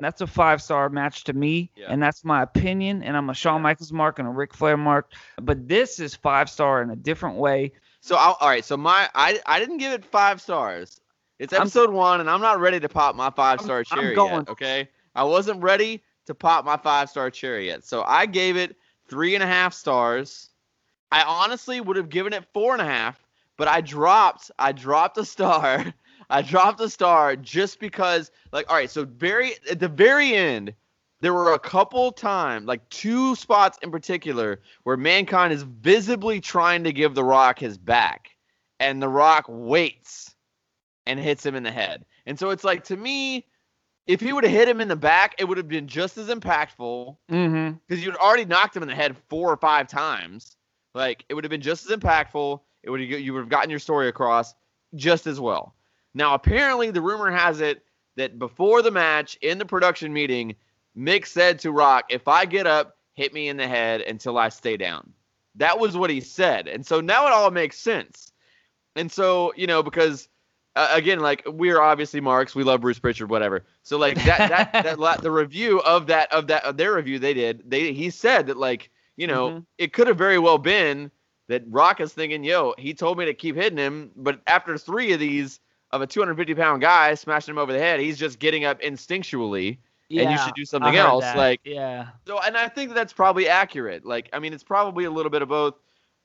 [0.00, 1.86] That's a five star match to me, Yeah.
[1.88, 3.02] and that's my opinion.
[3.02, 3.62] And I'm a Shawn.
[3.62, 5.10] Michaels mark and a Ric Flair mark,
[5.42, 7.72] but this is five star in a different way.
[8.00, 11.00] So I'll, all right, so my I I didn't give it five stars.
[11.40, 13.98] It's I'm- episode one, and I'm not ready to pop my five star I'm- I'm
[13.98, 14.48] cherry going- yet.
[14.50, 18.76] Okay, I wasn't ready to pop my five star cherry yet, so I gave it
[19.08, 20.50] three and a half stars.
[21.10, 23.18] I honestly would have given it four and a half,
[23.56, 25.84] but I dropped I dropped a star.
[26.30, 30.74] I dropped a star just because, like, all right, so very at the very end,
[31.20, 36.84] there were a couple times, like two spots in particular, where mankind is visibly trying
[36.84, 38.36] to give The Rock his back,
[38.78, 40.34] and The Rock waits
[41.06, 42.04] and hits him in the head.
[42.26, 43.46] And so it's like to me,
[44.08, 46.28] if he would have hit him in the back, it would have been just as
[46.28, 47.76] impactful Mm-hmm.
[47.86, 50.56] because you'd already knocked him in the head four or five times.
[50.94, 52.60] Like it would have been just as impactful.
[52.82, 54.54] It would you would have gotten your story across
[54.94, 55.74] just as well.
[56.14, 57.84] Now apparently the rumor has it
[58.16, 60.56] that before the match in the production meeting,
[60.96, 64.48] Mick said to Rock, "If I get up, hit me in the head until I
[64.48, 65.12] stay down."
[65.56, 68.32] That was what he said, and so now it all makes sense.
[68.96, 70.28] And so you know because
[70.78, 73.64] uh, again, like we're obviously marks, we love Bruce Prichard, whatever.
[73.82, 77.34] So like that that that the review of that of that of their review they
[77.34, 79.64] did, they he said that like you know Mhm.
[79.78, 81.10] it could have very well been
[81.48, 85.12] that Rock is thinking, yo, he told me to keep hitting him, but after three
[85.12, 85.60] of these
[85.90, 89.78] of a 250 pound guy smashing him over the head, he's just getting up instinctually.
[90.10, 91.24] Yeah, and you should do something else.
[91.24, 91.36] that.
[91.36, 94.04] Like yeah, so, and I think that's probably accurate.
[94.06, 95.74] Like, I mean, it's probably a little bit of both.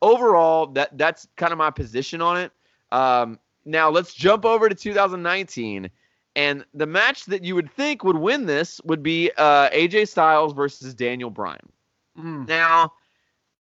[0.02, 2.52] Overall, that that's kind of my position on it.
[2.92, 5.90] Um, now let's jump over to 2019,
[6.36, 10.54] and the match that you would think would win this would be uh, AJ Styles
[10.54, 11.72] versus Daniel Bryan.
[12.18, 12.48] Mm.
[12.48, 12.94] Now,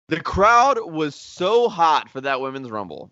[0.08, 3.10] the crowd was so hot for that women's rumble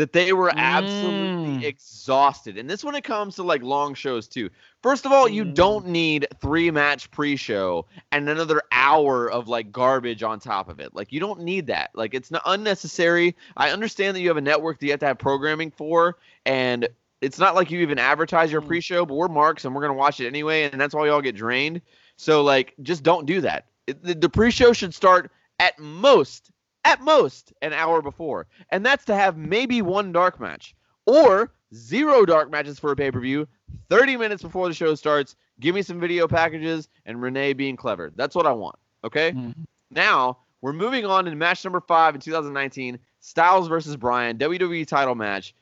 [0.00, 1.62] that they were absolutely Mm.
[1.62, 2.56] exhausted.
[2.56, 4.48] And this when it comes to like long shows too.
[4.82, 5.54] First of all, you Mm.
[5.54, 10.94] don't need three match pre-show and another hour of like garbage on top of it.
[10.94, 11.90] Like you don't need that.
[11.94, 13.36] Like it's not unnecessary.
[13.58, 16.88] I understand that you have a network that you have to have programming for and
[17.20, 18.68] it's not like you even advertise your Mm.
[18.68, 21.36] pre-show, but we're marks and we're gonna watch it anyway, and that's why y'all get
[21.36, 21.82] drained.
[22.16, 23.66] So like, just don't do that.
[23.86, 26.50] It, the, the pre-show should start at most,
[26.84, 30.74] at most, an hour before, and that's to have maybe one dark match
[31.06, 33.46] or zero dark matches for a pay-per-view.
[33.88, 38.12] 30 minutes before the show starts, give me some video packages and Renee being clever.
[38.16, 38.76] That's what I want.
[39.04, 39.32] Okay.
[39.32, 39.54] Mhm.
[39.90, 45.14] Now we're moving on to match number five in 2019, Styles versus Bryan, WWE title
[45.14, 45.54] match.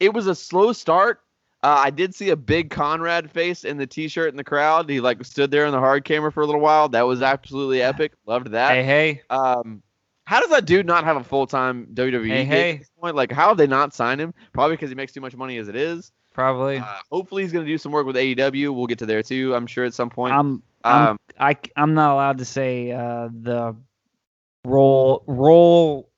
[0.00, 1.20] It was a slow start.
[1.62, 4.88] Uh, I did see a big Conrad face in the T-shirt in the crowd.
[4.88, 6.88] He like stood there in the hard camera for a little while.
[6.90, 8.12] That was absolutely epic.
[8.26, 8.72] Loved that.
[8.72, 9.82] Hey, hey, Um,
[10.26, 12.70] how does that dude not have a full time WWE Hey, hey.
[12.72, 13.16] at this point?
[13.16, 14.34] Like, how have they not signed him?
[14.52, 16.12] Probably because he makes too much money as it is.
[16.34, 16.78] probably.
[16.78, 18.74] Uh, hopefully, he's gonna do some work with AEW.
[18.74, 19.54] We'll get to there too.
[19.54, 20.34] I'm sure at some point.
[20.34, 23.74] I'm I'm Um, I I'm not allowed to say uh, the
[24.64, 26.10] roll roll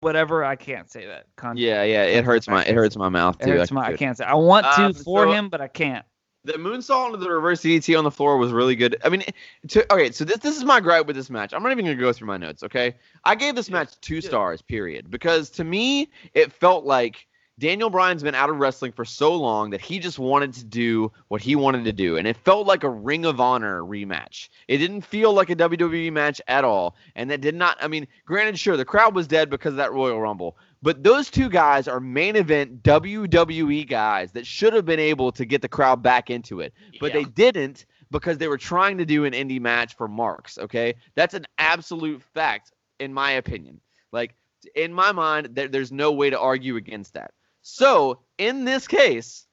[0.00, 0.44] whatever.
[0.44, 1.26] I can't say that.
[1.36, 2.02] Con- yeah, yeah.
[2.04, 3.52] It hurts my it hurts my mouth it too.
[3.52, 3.86] hurts I my.
[3.86, 4.24] I can't say.
[4.24, 6.04] I want to Um, for so- him, but I can't.
[6.48, 8.96] The moonsault into the reverse DDT on the floor was really good.
[9.04, 9.22] I mean,
[9.68, 11.52] to, okay, so this this is my gripe with this match.
[11.52, 12.62] I'm not even gonna go through my notes.
[12.62, 14.62] Okay, I gave this match two stars.
[14.62, 15.10] Period.
[15.10, 17.26] Because to me, it felt like
[17.58, 21.12] Daniel Bryan's been out of wrestling for so long that he just wanted to do
[21.26, 24.48] what he wanted to do, and it felt like a Ring of Honor rematch.
[24.68, 27.76] It didn't feel like a WWE match at all, and that did not.
[27.80, 31.30] I mean, granted, sure, the crowd was dead because of that Royal Rumble, but those
[31.30, 35.68] two guys are main event WWE guys that should have been able to get the
[35.68, 39.60] crowd back into it, but they didn't because they were trying to do an indie
[39.60, 40.58] match for marks.
[40.58, 43.80] Okay, that's an absolute fact in my opinion.
[44.12, 44.34] Like
[44.74, 47.32] in my mind, there, there's no way to argue against that.
[47.62, 49.46] So in this case,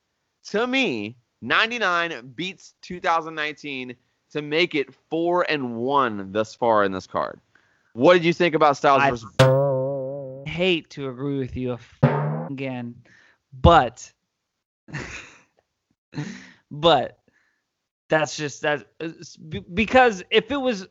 [0.50, 3.96] to me, 99 beats 2019
[4.32, 7.40] to make it four and one thus far in this card.
[7.94, 9.55] What did you think about Styles I versus?
[10.46, 11.78] Hate to agree with you
[12.50, 12.96] again,
[13.54, 14.12] but
[16.72, 17.20] but
[18.10, 18.86] that's just that
[19.74, 20.88] because if it was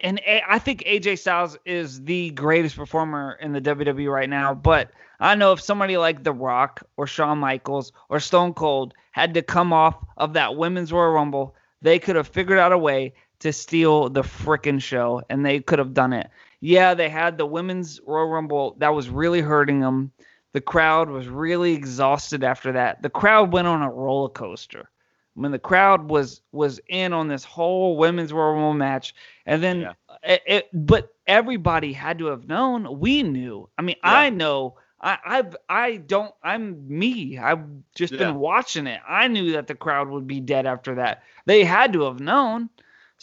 [0.00, 4.90] and I think AJ Styles is the greatest performer in the WWE right now, but
[5.20, 9.42] I know if somebody like The Rock or Shawn Michaels or Stone Cold had to
[9.42, 13.52] come off of that women's Royal Rumble, they could have figured out a way to
[13.52, 16.30] steal the frickin' show, and they could have done it.
[16.62, 20.12] Yeah, they had the women's Royal Rumble that was really hurting them.
[20.54, 23.00] the crowd was really exhausted after that.
[23.00, 24.90] The crowd went on a roller coaster.
[25.34, 29.14] When the crowd was was in on this whole women's Royal Rumble match,
[29.46, 29.92] and then Yeah.
[30.22, 33.00] it, it, but everybody had to have known.
[33.00, 33.66] We knew.
[33.78, 34.12] I mean, Yeah.
[34.12, 34.74] I know.
[35.00, 36.34] I I've I don't.
[36.42, 37.38] I'm me.
[37.38, 38.18] I've just Yeah.
[38.18, 39.00] been watching it.
[39.08, 41.22] I knew that the crowd would be dead after that.
[41.46, 42.68] They had to have known.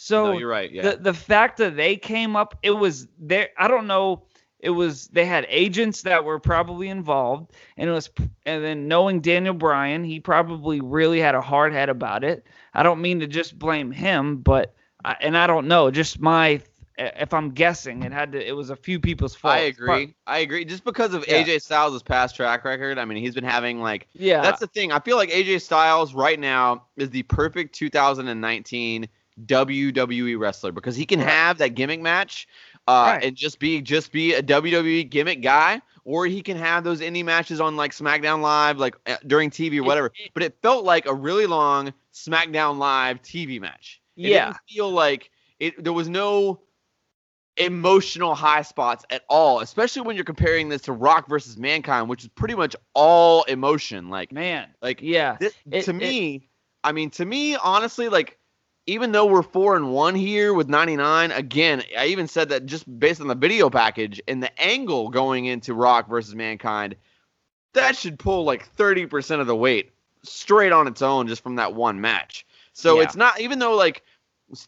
[0.02, 0.72] So no, you're right.
[0.72, 0.92] Yeah.
[0.92, 3.50] the the fact that they came up, it was there.
[3.58, 4.22] I don't know.
[4.58, 8.08] It was they had agents that were probably involved, and it was
[8.46, 12.46] and then knowing Daniel Bryan, he probably really had a hard head about it.
[12.72, 14.74] I don't mean to just blame him, but
[15.04, 16.62] I, and I don't know, just my
[16.96, 18.46] if I'm guessing, it had to.
[18.46, 19.54] It was a few people's fault.
[19.54, 20.14] I agree.
[20.26, 20.64] I agree.
[20.64, 21.42] Just because of Yeah.
[21.42, 24.92] AJ Styles' past track record, I mean, he's been having like Yeah, That's the thing.
[24.92, 29.08] I feel like AJ Styles right now is the perfect 2019
[29.46, 32.46] WWE wrestler because he can have that gimmick match
[32.88, 33.24] uh, Right.
[33.24, 37.24] and just be just be a WWE gimmick guy, or he can have those indie
[37.24, 40.10] matches on like SmackDown Live, like uh, during TV or whatever.
[40.34, 44.00] but it felt like a really long SmackDown Live TV match.
[44.16, 44.46] It Yeah.
[44.46, 45.82] didn't feel like it.
[45.82, 46.60] There was no
[47.56, 52.22] emotional high spots at all, especially when you're comparing this to Rock versus Mankind, which
[52.22, 54.08] is pretty much all emotion.
[54.08, 54.68] Like man.
[54.80, 56.48] like Yeah, this, It- to it- me,
[56.82, 58.38] I mean, to me, honestly, like
[58.90, 62.98] even though we're four and one here with 99, again, I even said that just
[62.98, 66.96] based on the video package and the angle going into Rock versus Mankind,
[67.72, 69.92] that should pull like 30% of the weight
[70.24, 72.44] straight on its own just from that one match.
[72.72, 73.04] So Yeah.
[73.04, 74.02] it's not even though like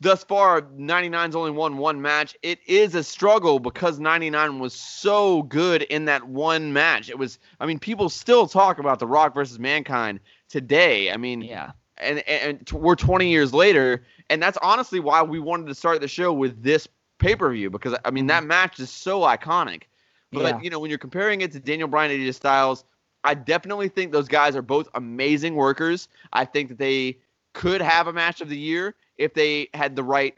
[0.01, 5.43] thus far 99's only won one match, it is a struggle because 99 was so
[5.43, 7.11] good in that one match.
[7.11, 11.11] It was I mean people still talk about the Rock versus Mankind today.
[11.11, 11.73] I mean yeah,
[12.03, 16.09] and, and we're 20 years later and that's honestly why we wanted to start the
[16.09, 16.89] show with this
[17.19, 18.49] pay-per-view because I mean that mm-hmm.
[18.49, 19.85] match is so iconic.
[20.33, 20.61] But Yeah.
[20.63, 22.85] you know when you're comparing it to Daniel Bryan and AJ Styles,
[23.25, 26.09] I definitely think those guys are both amazing workers.
[26.33, 27.19] I think that they
[27.53, 30.35] could have a match of the year if they had the right.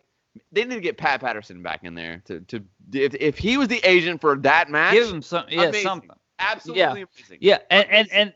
[0.51, 3.69] They need to get Pat Patterson back in there to to if if he was
[3.69, 4.93] the agent for that match.
[4.93, 5.47] give him some.
[5.49, 5.83] Yeah, amazing.
[5.83, 6.11] something.
[6.41, 7.39] absolutely amazing.
[7.41, 8.35] Yeah, and and and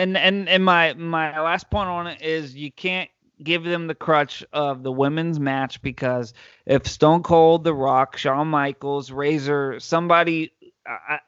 [0.00, 3.10] and and, and my my last point on it is you can't
[3.42, 6.34] give them the crutch of the women's match because
[6.66, 10.52] if Stone Cold, The Rock, Shawn Michaels, Razor, somebody,
[10.86, 11.18] I,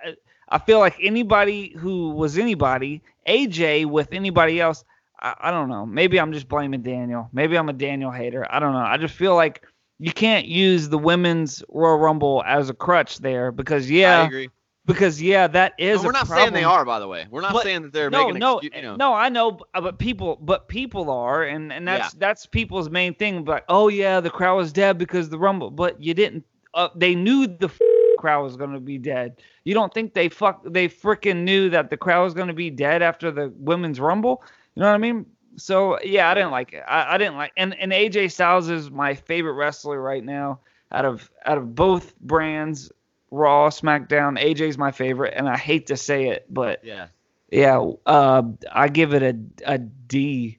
[0.49, 4.85] I, feel like anybody who was anybody, AJ with anybody else,
[5.21, 5.87] I, I don't know.
[5.87, 7.31] Maybe I'm just blaming Daniel.
[7.33, 8.47] Maybe I'm a Daniel hater.
[8.51, 8.81] I don't know.
[8.81, 9.67] I just feel like
[9.99, 14.51] you can't use the women's Royal Rumble as a crutch there because I yeah, agree.
[14.87, 15.97] Because yeah, that is.
[15.99, 16.47] And we're not problem.
[16.47, 17.27] saying they are, by the way.
[17.31, 18.97] We're not But- saying that they're no, making no, excuse, you know.
[18.97, 19.15] no.
[19.15, 22.19] I know, but people, but people are, and and that's Yeah.
[22.19, 23.45] that's people's main thing.
[23.45, 25.71] But oh yeah, the crowd was dead because the rumble.
[25.71, 26.45] But you didn't.
[26.75, 27.79] Uh, they knew the f-
[28.19, 29.43] crowd was gonna be dead.
[29.65, 30.63] You don't think they fuck?
[30.65, 34.43] They freaking knew that the crowd was gonna be dead after the women's rumble.
[34.75, 35.27] You know what I mean?
[35.57, 36.83] So yeah, I didn't like it.
[36.89, 37.53] I, I didn't like.
[37.59, 40.61] And and AJ Styles is my favorite wrestler right now
[40.93, 42.91] out of out of both brands.
[43.33, 44.39] Raw, SmackDown.
[44.39, 47.07] AJ's my favorite, and I hate to say it, but Yeah.
[47.51, 50.59] yeah, uh, I give it a a D.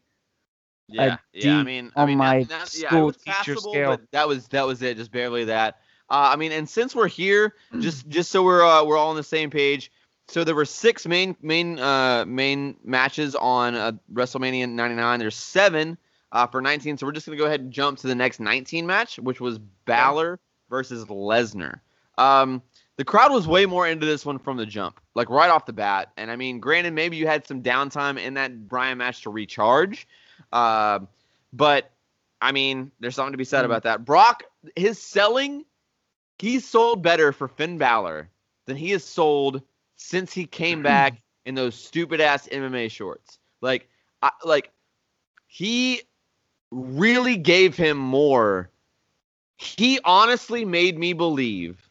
[0.88, 1.60] Yeah, yeah.
[1.60, 3.72] I D mean, I on mean, my that, that, yeah, it school was teacher passable,
[3.74, 3.90] scale.
[3.92, 5.76] but that was that was it, just barely that.
[6.10, 9.16] Uh, I mean, and since we're here, just just so we're uh, we're all on
[9.16, 9.92] the same page.
[10.30, 15.20] So there were six main main uh, main matches on uh, WrestleMania 99.
[15.20, 15.98] There's seven
[16.32, 16.98] uh, for 19.
[16.98, 19.60] So we're just gonna go ahead and jump to the next 19 match, which was
[19.86, 21.80] Balor versus Lesnar.
[22.18, 22.62] Um,
[22.98, 25.74] the crowd was way more into this one from the jump, like right off the
[25.74, 26.12] bat.
[26.18, 30.08] And I mean, granted, maybe you had some downtime in that Bryan match to recharge.
[30.52, 31.00] Uh,
[31.52, 31.92] but
[32.42, 33.66] I mean, there's something to be said Mhm.
[33.66, 34.06] about that.
[34.06, 34.44] Brock,
[34.76, 35.66] his selling,
[36.38, 38.30] he's sold better for Finn Balor
[38.66, 39.62] than he has sold
[39.96, 43.40] since he came back in those stupid ass MMA shorts.
[43.62, 43.90] Like,
[44.22, 44.72] I, like
[45.48, 46.02] he
[46.72, 48.70] really gave him more.
[49.58, 51.83] He honestly made me believe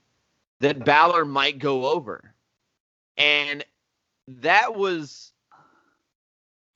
[0.63, 2.35] that Balor might go over,
[3.19, 3.65] and
[4.29, 5.33] that was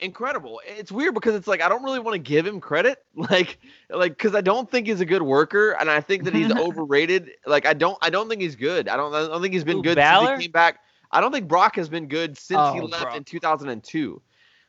[0.00, 0.60] incredible.
[0.66, 3.58] It's weird because it's like I don't really want to give him credit, like,
[3.90, 7.32] like because I don't think he's a good worker, and I think that he's overrated.
[7.46, 8.88] Like I don't, I don't think he's good.
[8.88, 10.26] I don't, I don't think he's been Who, good Balor?
[10.26, 10.80] since he came back.
[11.12, 13.16] I don't think Brock has been good since he Oh, left Brock.
[13.16, 14.22] in 2002.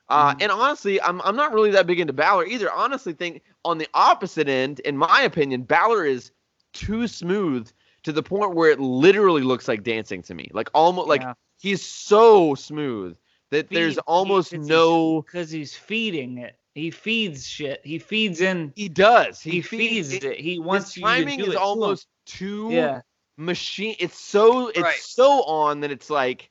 [0.09, 0.41] Uh, Mhm.
[0.41, 2.71] And honestly, I'm I'm not really that big into Balor either.
[2.71, 6.31] Honestly, think on the opposite end, in my opinion, Balor is
[6.73, 7.69] too smooth
[8.07, 10.49] to the point where it literally looks like dancing to me.
[10.53, 11.23] Like almost like
[11.59, 13.17] he's so smooth
[13.51, 15.21] that there's almost he- 'cause no.
[15.23, 16.55] because he's feeding it.
[16.73, 17.81] He feeds shit.
[17.83, 18.71] He feeds in.
[18.77, 19.41] He does.
[19.41, 20.39] He, feeds it.
[20.39, 21.63] He wants His you to timing do is it to him.
[21.63, 23.01] almost too Yeah.
[23.35, 23.97] machine.
[23.99, 24.99] It's so it's Right.
[25.01, 26.49] so on that it's like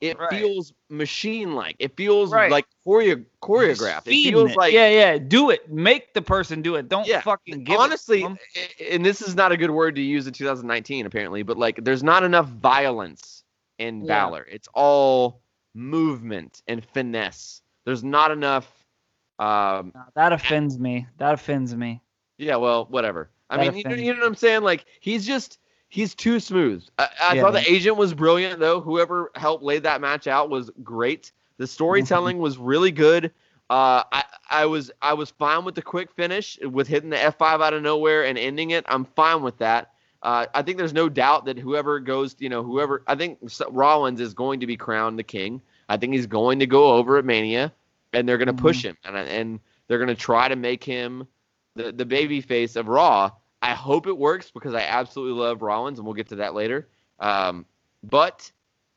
[0.00, 0.30] it Right.
[0.30, 1.76] feels machine like.
[1.78, 2.50] It feels Right.
[2.50, 4.06] like choreo- choreographed.
[4.06, 4.56] It feels it.
[4.56, 5.18] like yeah, yeah.
[5.18, 5.70] Do it.
[5.70, 6.88] Make the person do it.
[6.88, 8.22] Don't Yeah, fucking give honestly, it.
[8.22, 8.38] to 'em.
[8.56, 11.84] i- and this is not a good word to use in 2019 apparently, but like
[11.84, 13.44] there's not enough violence
[13.78, 14.06] in Yeah.
[14.26, 14.46] Balor.
[14.50, 15.42] It's all
[15.74, 17.62] movement and finesse.
[17.84, 18.66] There's not enough.
[19.38, 21.06] Um, No, that offends me.
[21.18, 22.02] That offends me.
[22.38, 23.30] yeah, well, whatever.
[23.48, 24.62] I That mean, you know, you know what I'm saying?
[24.62, 25.58] Like he's just
[25.90, 26.82] he's too smooth.
[26.98, 27.42] I, I Yeah.
[27.42, 28.80] thought the agent was brilliant though.
[28.80, 31.32] Whoever helped lay that match out was great.
[31.58, 33.26] The storytelling was really good.
[33.68, 37.62] Uh, I, I was I was fine with the quick finish with hitting the F5
[37.62, 38.84] out of nowhere and ending it.
[38.88, 39.92] I'm fine with that.
[40.22, 43.38] Uh, I think there's no doubt that whoever goes, you know, whoever I think
[43.70, 45.60] Rollins is going to be crowned the king.
[45.88, 47.72] I think he's going to go over at Mania,
[48.12, 51.26] and they're going to push him, and and they're going to try to make him
[51.74, 53.30] the the baby face of Raw.
[53.62, 56.88] I hope it works because I absolutely love Rollins, and we'll get to that later.
[57.18, 57.66] Um,
[58.02, 58.50] but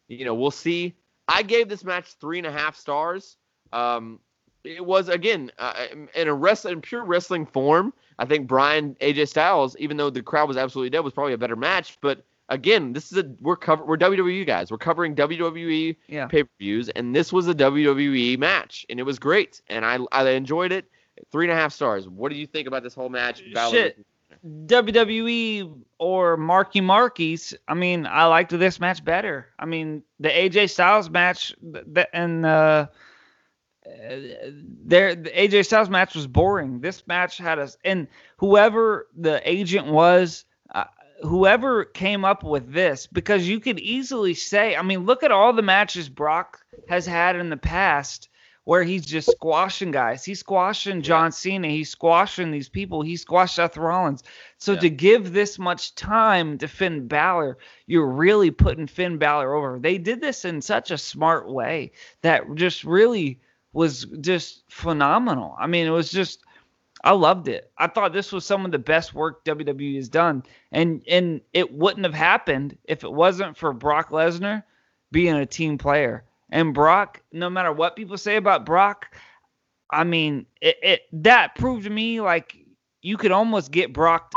[0.07, 0.93] you know, we'll see.
[1.27, 3.37] I gave this match three and a half stars.
[3.71, 4.19] Um,
[4.63, 5.73] it was again uh,
[6.15, 7.93] in a wrestling, pure wrestling form.
[8.19, 11.37] I think Bryan AJ Styles, even though the crowd was absolutely dead, was probably a
[11.37, 11.97] better match.
[11.99, 14.71] But again, this is a we're cover we're WWE guys.
[14.71, 16.27] We're covering WWE Yeah.
[16.27, 19.99] pay per views, and this was a WWE match, and it was great, and I
[20.13, 20.85] I enjoyed it.
[21.31, 22.07] Three and a half stars.
[22.07, 23.41] What do you think about this whole match?
[23.53, 24.05] Balor Shit.
[24.45, 29.47] WWE or Marky Markies, I mean, I liked this match better.
[29.57, 31.55] I mean, the AJ Styles match
[32.13, 32.87] and uh,
[33.85, 36.81] there the AJ Styles match was boring.
[36.81, 38.07] This match had us and
[38.37, 40.43] whoever the agent was,
[40.75, 40.85] uh,
[41.21, 45.53] whoever came up with this, because you could easily say, I mean, look at all
[45.53, 46.59] the matches Brock
[46.89, 48.27] has had in the past
[48.65, 50.23] where he's just squashing guys.
[50.23, 51.67] He's squashing John Cena.
[51.67, 53.01] He's squashing these people.
[53.01, 54.23] He squashed Seth Rollins.
[54.57, 54.79] So Yeah.
[54.79, 57.57] to give this much time to Finn Balor,
[57.87, 59.79] you're really putting Finn Balor over.
[59.79, 61.91] They did this in such a smart way
[62.21, 63.41] that just really
[63.73, 65.55] was just phenomenal.
[65.59, 66.39] I mean, it was just
[67.05, 67.69] I loved it.
[67.77, 70.43] I thought this was some of the best work WWE has done.
[70.71, 74.63] And and it wouldn't have happened if it wasn't for Brock Lesnar
[75.11, 76.23] being a team player.
[76.53, 79.07] And Brock, no matter what people say about Brock,
[79.89, 82.55] I mean, it, it that proved to me like
[83.01, 84.31] you could almost get Brock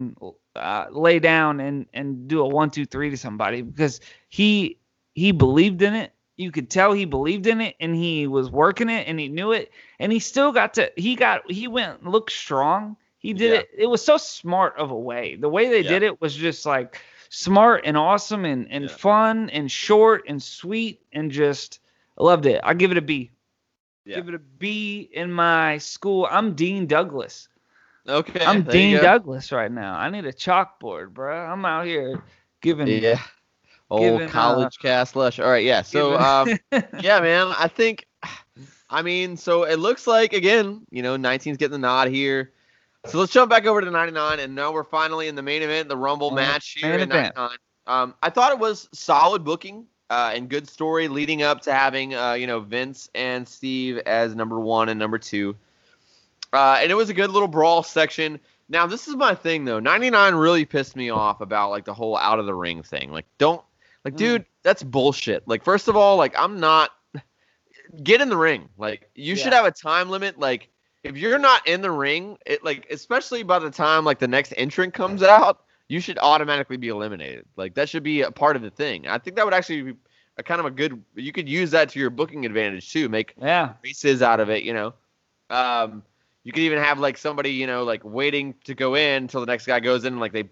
[0.00, 4.76] to uh, lay down and and do a one two three to somebody because he
[5.14, 6.12] he believed in it.
[6.36, 9.52] You could tell he believed in it and he was working it and he knew
[9.52, 9.70] it
[10.00, 12.96] and he still got to he got he went looked strong.
[13.18, 13.58] He did Yeah.
[13.60, 13.70] it.
[13.78, 15.36] It was so smart of a way.
[15.36, 15.90] The way they Yeah.
[15.90, 17.00] did it was just like
[17.32, 18.90] smart and awesome and, and Yeah.
[18.90, 21.80] fun and short and sweet and just
[22.18, 22.60] I loved it.
[22.62, 23.30] I give it a B.
[24.04, 24.16] Yeah.
[24.16, 26.28] Give it a B in my school.
[26.30, 27.48] I'm Dean Douglas.
[28.06, 28.96] Okay, I'm Dean.
[28.98, 29.94] Douglas right now.
[29.94, 31.34] I need a chalkboard, bro.
[31.34, 32.22] I'm out here
[32.60, 32.86] giving.
[32.88, 33.20] Yeah.
[33.88, 35.38] Old Given, uh, college cast lush.
[35.38, 35.82] All right, yeah.
[35.82, 36.48] So, um,
[37.00, 37.52] yeah, man.
[37.58, 38.06] I think,
[38.90, 42.52] I mean, so it looks like again, you know, 19's getting the nod here.
[43.06, 45.88] So let's jump back over to 99, and now we're finally in the main event,
[45.88, 47.50] the Rumble Oh, match here in 99.
[47.88, 52.14] Um, I thought it was solid booking uh, and good story leading up to having,
[52.14, 55.56] uh, you know, Vince and Steve as number one and number two.
[56.52, 58.38] Uh, and it was a good little brawl section.
[58.68, 59.80] Now, this is my thing though.
[59.80, 63.10] 99 really pissed me off about like the whole out of the ring thing.
[63.10, 63.62] Like, don't,
[64.04, 64.18] like, Mm.
[64.18, 65.48] dude, that's bullshit.
[65.48, 66.90] Like, first of all, like, I'm not.
[68.02, 68.68] Get in the ring.
[68.78, 70.38] Like, you should have a time limit.
[70.38, 70.68] Like,
[71.04, 74.54] if you're not in the ring, it like, especially by the time like the next
[74.56, 77.44] entrant comes out, you should automatically be eliminated.
[77.56, 79.06] Like, that should be a part of the thing.
[79.06, 79.94] I think that would actually be
[80.38, 81.02] a kind of a good.
[81.14, 83.08] You could use that to your booking advantage too.
[83.08, 83.74] Make yeah.
[83.84, 84.94] races out of it, you know.
[85.50, 86.02] Um,
[86.44, 89.46] you could even have like somebody, you know, like waiting to go in until the
[89.46, 90.48] next guy goes in, like they,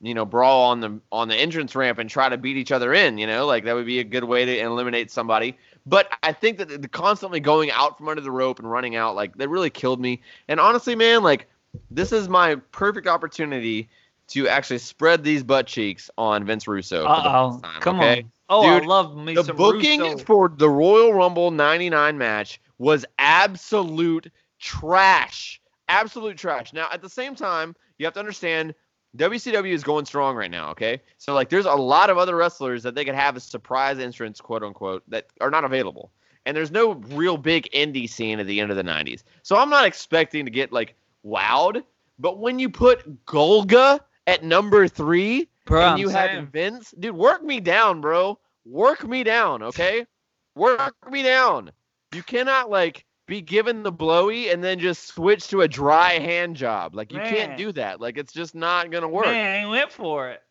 [0.00, 2.94] you know, brawl on the on the entrance ramp and try to beat each other
[2.94, 5.56] in, you know, like that would be a good way to eliminate somebody.
[5.86, 9.14] But I think that the constantly going out from under the rope and running out,
[9.14, 10.22] like that really killed me.
[10.48, 11.46] And honestly, man, like
[11.90, 13.88] this is my perfect opportunity
[14.28, 17.04] to actually spread these butt cheeks on Vince Russo.
[17.04, 17.60] Uh oh.
[17.80, 18.22] Come okay?
[18.22, 18.30] on.
[18.48, 20.24] Oh, Dude, I love me the booking Russo.
[20.24, 25.60] for the Royal Rumble 99 match was absolute trash.
[25.88, 26.72] Absolute trash.
[26.72, 28.74] Now, at the same time, you have to understand
[29.16, 31.00] WCW is going strong right now, okay?
[31.18, 34.40] So, like, there's a lot of other wrestlers that they could have as surprise entrants,
[34.40, 36.10] quote unquote, that are not available.
[36.46, 39.22] And there's no real big indie scene at the end of the 90s.
[39.42, 41.84] So, I'm not expecting to get, like, wowed.
[42.18, 46.36] But when you put Golga at number three, Bro, and I'm you saying.
[46.36, 48.38] had Vince, dude, work me down, bro.
[48.64, 50.06] Work me down, okay?
[50.54, 51.70] Work me down.
[52.12, 56.56] You cannot like be given the blowy and then just switch to a dry hand
[56.56, 56.94] job.
[56.94, 58.00] Like you can't do that.
[58.00, 59.26] Like it's just not gonna work.
[59.26, 60.42] Man, he went for it.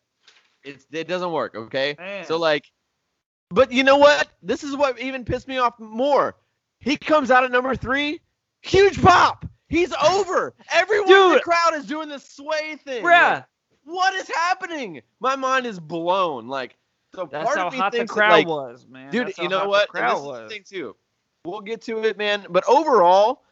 [0.64, 1.94] It's it doesn't work, okay?
[1.98, 2.24] Man.
[2.24, 2.70] So like
[3.50, 4.28] but you know what?
[4.42, 6.34] This is what even pissed me off more.
[6.80, 8.20] He comes out at number three,
[8.62, 9.46] huge pop.
[9.68, 10.54] He's over.
[10.72, 13.02] Everyone in the crowd is doing the sway thing.
[13.04, 13.44] Bruh, Like,
[13.84, 15.00] what is happening?
[15.20, 16.48] My mind is blown.
[16.48, 16.76] Like,
[17.14, 19.10] so that's part how of me hot the thinks that, crowd like, was, man.
[19.10, 19.90] dude, That's you how know what?
[19.92, 20.40] The And crowd this is was.
[20.42, 20.96] the thing too.
[21.44, 22.46] We'll get to it, man.
[22.48, 23.42] But overall,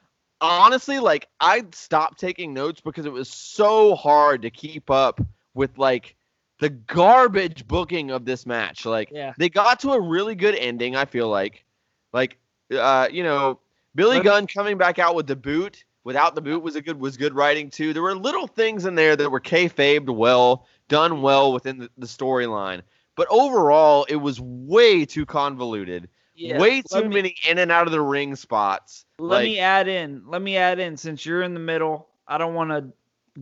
[0.40, 5.20] honestly, like I stopped taking notes because it was so hard to keep up
[5.54, 6.16] with like
[6.58, 8.86] the garbage booking of this match.
[8.86, 9.34] Like Yeah.
[9.36, 10.96] they got to a really good ending.
[10.96, 11.64] I feel like,
[12.12, 12.38] like,
[12.74, 13.60] uh, you know,
[13.94, 16.80] Billy Let me- Gunn coming back out with the boot without the boot was a
[16.80, 17.92] good was good writing too.
[17.92, 22.06] There were little things in there that were kayfabed well, done well within the, the
[22.06, 22.80] storyline.
[23.16, 26.08] But overall, it was way too convoluted.
[26.34, 29.04] Yeah, way too me- many in and out of the ring spots.
[29.18, 30.22] Let like, me add in.
[30.26, 32.08] Let me add in since you're in the middle.
[32.26, 32.92] I don't want to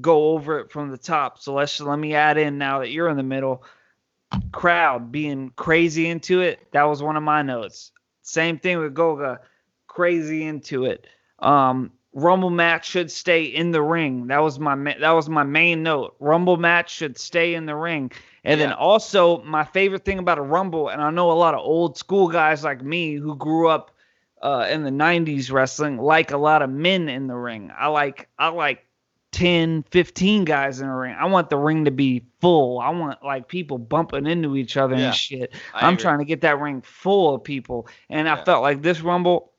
[0.01, 1.39] go over it from the top.
[1.39, 3.65] So let's let me add in now that you're in the middle.
[4.53, 6.61] Crowd being crazy into it.
[6.73, 7.93] That was one of my notes.
[8.23, 9.39] Same thing with Golga,
[9.87, 11.07] crazy into it.
[11.41, 14.27] Um, Rumble match should stay in the ring.
[14.29, 16.17] That was my ma- that was my main note.
[16.19, 18.11] Rumble match should stay in the ring.
[18.45, 21.61] And then also my favorite thing about a Rumble, and I know a lot of
[21.61, 23.91] old school guys like me who grew up
[24.43, 27.71] uh, in the 90s wrestling like a lot of men in the ring.
[27.77, 28.87] I like I like
[29.33, 31.15] 10, 15 guys in the ring.
[31.19, 32.81] I want the ring to be full.
[32.81, 35.55] I want like people bumping into each other Yeah, and shit.
[35.75, 37.89] I I'm trying to get that ring full of people.
[38.09, 39.53] And I felt like this Rumble,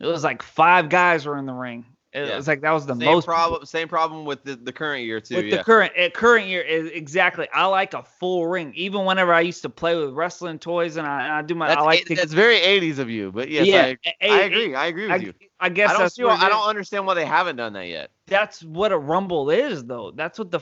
[0.00, 1.86] it was like five guys were in the ring.
[2.16, 2.36] It Yeah.
[2.36, 3.64] was like that was the same most problem.
[3.66, 5.36] Same problem with the, the current year too.
[5.36, 5.58] with yeah.
[5.58, 7.46] the current eh, current year is exactly.
[7.52, 8.72] I like a full ring.
[8.74, 11.68] Even whenever I used to play with wrestling toys and I, and I do my
[11.68, 13.82] that's, I like it- to that's very 80s of you, but yes, yeah.
[13.82, 14.74] I, a- I a- agree.
[14.74, 15.34] I agree with I, you.
[15.60, 16.24] I guess I don't that's see.
[16.24, 18.10] what why- it I don't understand why they haven't done that yet.
[18.26, 20.60] that's what a rumble is though that's what the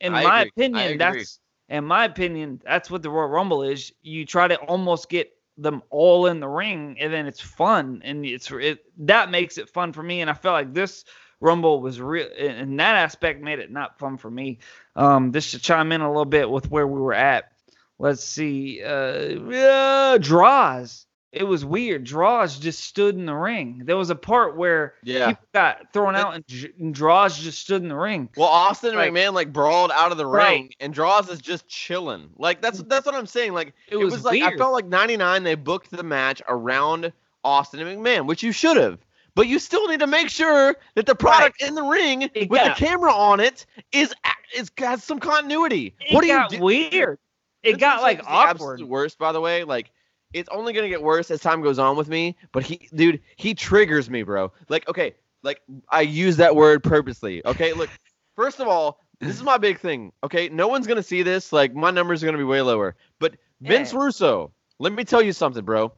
[0.00, 0.50] in my agree.
[0.56, 1.38] Opinion that's
[1.68, 5.82] in my opinion that's what the royal rumble is you try to almost get them
[5.90, 9.92] all in the ring and then it's fun and it's it that makes it fun
[9.92, 11.04] for me and i felt like this
[11.40, 14.58] rumble was real and that aspect made it not fun for me.
[14.96, 17.52] Um just to chime in a little bit with where we were at
[17.98, 23.96] let's see uh yeah, Droz it was weird Droz just stood in the ring there
[23.96, 25.28] was a part where Yeah.
[25.28, 26.44] people got thrown out and,
[26.80, 28.28] and Droz just stood in the ring.
[28.36, 30.50] Well, Austin Like- McMahon like brawled out of the Right.
[30.50, 32.30] ring, and Droz is just chilling.
[32.38, 33.52] Like that's that's what I'm saying.
[33.52, 37.12] Like It it was was, like I felt like 99 they booked the match around
[37.44, 38.98] Austin and McMahon, which you should have.
[39.34, 42.58] But you still need to make sure that the product in the ring It with
[42.60, 44.14] got- the camera on it is
[44.56, 45.94] is has some continuity.
[46.00, 46.58] It what do you do?
[46.58, 47.18] weird.
[47.62, 48.80] It This got like awkward.
[48.82, 49.64] worst, by the way.
[49.64, 49.90] Like
[50.32, 52.36] it's only gonna get worse as time goes on with me.
[52.52, 54.52] But he, dude, he triggers me, bro.
[54.68, 57.44] Like, okay, like I use that word purposely.
[57.46, 57.90] Okay, look.
[58.36, 60.12] First of all, this is my big thing.
[60.22, 61.52] Okay, no one's gonna see this.
[61.52, 62.94] Like my numbers are gonna be way lower.
[63.18, 63.98] But Vince Yeah.
[64.00, 65.92] Russo, let me tell you something, bro.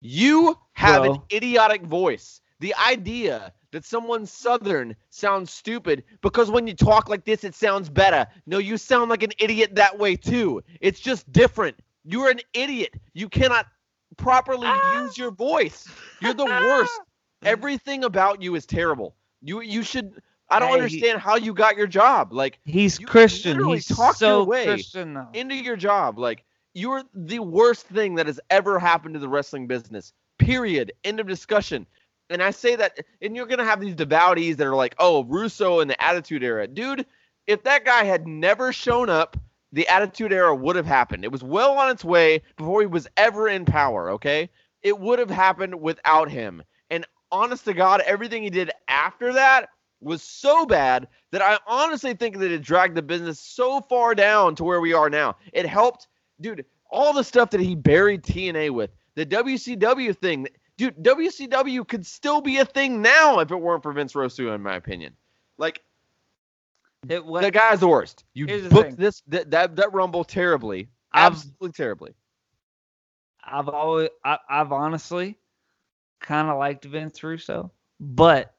[0.00, 2.40] You have an idiotic voice.
[2.60, 7.88] The idea that someone southern sounds stupid because when you talk like this, it sounds
[7.88, 8.26] better.
[8.46, 10.62] No, you sound like an idiot that way too.
[10.80, 11.76] It's just different.
[12.04, 12.94] You're an idiot.
[13.14, 13.66] You cannot
[14.16, 15.02] properly Ah.
[15.02, 15.88] use your voice.
[16.20, 16.92] You're the worst.
[17.42, 19.14] Everything about you is terrible.
[19.42, 20.22] You you should.
[20.50, 22.32] I don't Hey, he- understand how you got your job.
[22.32, 23.64] Like He's You Christian.
[23.68, 25.28] He's talked your so way Christian though.
[25.32, 26.18] into your job.
[26.18, 26.44] Like
[26.74, 30.12] you're the worst thing that has ever happened to the wrestling business.
[30.38, 30.92] Period.
[31.04, 31.86] End of discussion.
[32.30, 35.80] And I say that, and you're gonna have these devotees that are like, "Oh, Russo
[35.80, 37.04] in the Attitude Era, dude."
[37.46, 39.36] If that guy had never shown up,
[39.74, 41.24] the Attitude Era would have happened.
[41.24, 44.10] It was well on its way before he was ever in power.
[44.10, 44.48] Okay,
[44.82, 46.62] it would have happened without him.
[46.90, 49.68] And honest to God, everything he did after that
[50.00, 54.54] was so bad that I honestly think that it dragged the business so far down
[54.56, 55.36] to where we are now.
[55.52, 56.06] It helped,
[56.40, 60.46] dude, all the stuff that he buried TNA with, the WCW thing.
[60.76, 64.62] Dude, WCW could still be a thing now if it weren't for Vince Russo, in
[64.62, 65.14] my opinion.
[65.56, 65.82] Like,
[67.08, 68.24] It was, the guy's the worst.
[68.34, 68.96] You booked thing.
[68.96, 72.14] this that, that that Rumble terribly, I've- absolutely terribly.
[73.46, 75.38] I've always, I, I've honestly
[76.20, 77.70] kind of liked Vince Russo,
[78.00, 78.54] but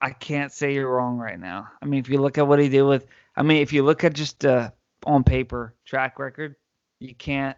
[0.00, 1.68] I can't say you're wrong right now.
[1.82, 3.06] I mean, if you look at what he did with,
[3.36, 4.70] I mean, if you look at just uh,
[5.04, 6.56] on paper track record,
[7.00, 7.56] you can't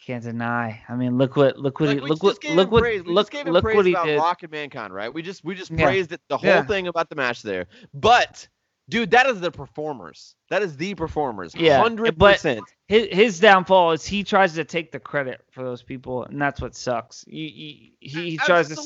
[0.00, 0.80] can't deny.
[0.88, 3.02] I mean, look what look what Like, he look what look what praise.
[3.04, 4.18] Look just gave him look praise what he about did.
[4.18, 5.12] Rock and Mankind, right?
[5.12, 5.84] We just we just Yeah.
[5.84, 6.62] praised it, the whole Yeah.
[6.64, 7.66] thing about the match there.
[7.92, 8.46] But
[8.88, 10.34] dude, that is the performers.
[10.48, 11.54] That is the performers.
[11.56, 12.60] Yeah, hundred percent.
[12.86, 16.60] his, his downfall is he tries to take the credit for those people, and that's
[16.60, 17.24] what sucks.
[17.26, 18.80] He he, he, tries to.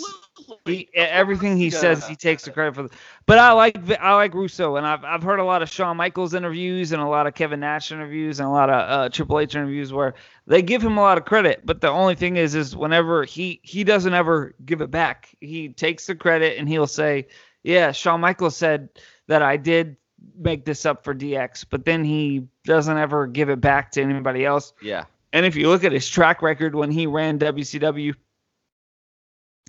[0.65, 2.85] He, everything he says, he takes the credit for.
[2.85, 2.91] The,
[3.27, 6.33] but I like I like Russo, and I've I've heard a lot of Shawn Michaels
[6.33, 9.55] interviews and a lot of Kevin Nash interviews and a lot of uh, Triple H
[9.55, 10.15] interviews where
[10.47, 11.61] they give him a lot of credit.
[11.67, 15.35] But the only thing is, is whenever he he doesn't ever give it back.
[15.41, 17.29] He takes the credit and he'll say,
[17.63, 18.89] "Yeah, Shawn Michaels said
[19.31, 19.97] that I did
[20.37, 24.45] make this up for DX," but then he doesn't ever give it back to anybody
[24.45, 24.73] else.
[24.83, 25.05] Yeah.
[25.33, 28.15] And if you look at his track record when he ran WCW,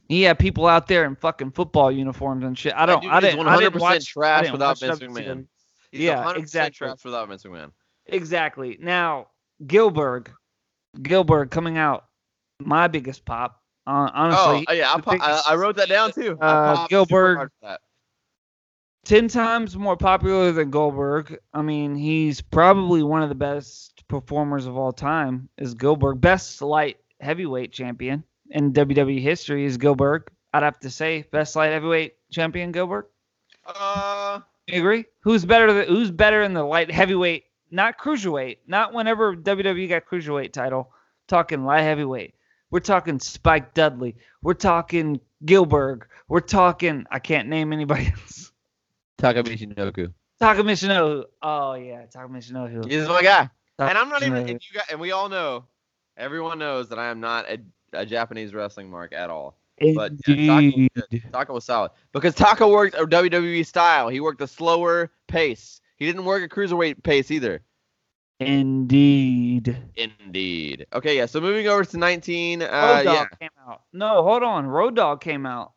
[0.10, 2.74] he had people out there in fucking football uniforms and shit.
[2.76, 3.06] I don't.
[3.06, 3.48] I didn't.
[3.48, 5.00] I didn't 100% watch, trash didn't without Vince.
[5.00, 5.46] McMahon.
[5.92, 6.88] He's Yeah, 100% exactly.
[6.88, 7.72] trash without Vince McMahon.
[8.08, 8.78] Exactly.
[8.82, 9.28] Now
[9.68, 10.30] Gilbert,
[11.02, 12.06] Gilbert coming out,
[12.60, 13.62] my biggest pop.
[13.88, 16.38] Uh, honestly, oh, yeah, I, the po- I, I wrote that down too.
[16.40, 17.52] Uh, Gilbert-
[19.06, 19.28] super hard for that.
[19.28, 21.40] ten times more popular than Goldberg.
[21.54, 25.50] I mean, he's probably one of the best performers of all time.
[25.58, 29.66] Is Goldberg best light heavyweight champion in WWE history?
[29.66, 30.30] Is Goldberg?
[30.54, 33.06] I'd have to say best light heavyweight champion Goldberg.
[33.66, 35.06] Uh, You agree?
[35.22, 35.72] Who's better?
[35.72, 37.46] Than, who's better in the light heavyweight?
[37.72, 38.58] Not cruiserweight.
[38.68, 40.92] Not whenever WWE got cruiserweight title.
[41.28, 42.34] Talking light heavyweight.
[42.70, 44.16] We're talking Spike Dudley.
[44.42, 46.08] We're talking Gilbert.
[46.28, 47.06] We're talking.
[47.12, 48.51] I can't name anybody else.
[49.22, 50.14] Taka Michinoku.
[50.40, 51.26] Taka Michinoku.
[51.42, 52.90] Oh yeah, Taka Michinoku.
[52.90, 53.50] He's my guy.
[53.78, 54.44] Taka And I'm not even.
[54.44, 54.50] Michinoku.
[54.50, 55.66] And, you got, and we all know,
[56.18, 57.60] everyone knows that I am not a,
[57.94, 59.58] a Japanese wrestling mark at all.
[59.96, 60.92] But yeah, Indeed.
[61.32, 64.10] Taka was solid because Taka worked a WWE style.
[64.10, 65.82] He worked a slower pace.
[65.98, 67.62] He didn't work a cruiserweight pace either.
[68.40, 69.78] Indeed.
[69.96, 70.88] Indeed.
[70.94, 71.28] Okay, yeah.
[71.28, 72.64] So moving over to 19.
[72.64, 73.26] Uh, Road Dog yeah.
[73.40, 73.82] came out.
[73.94, 74.66] No, hold on.
[74.66, 75.74] Road Dog came out.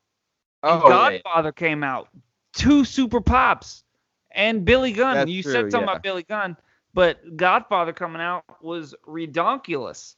[0.62, 1.18] And Oh, yeah, yeah.
[1.18, 2.08] Godfather came out.
[2.54, 3.84] Two super pops.
[4.30, 5.14] And Billy Gunn.
[5.14, 5.92] That's you true, said something yeah.
[5.92, 6.56] about Billy Gunn,
[6.92, 10.16] but Godfather coming out was redonkulous.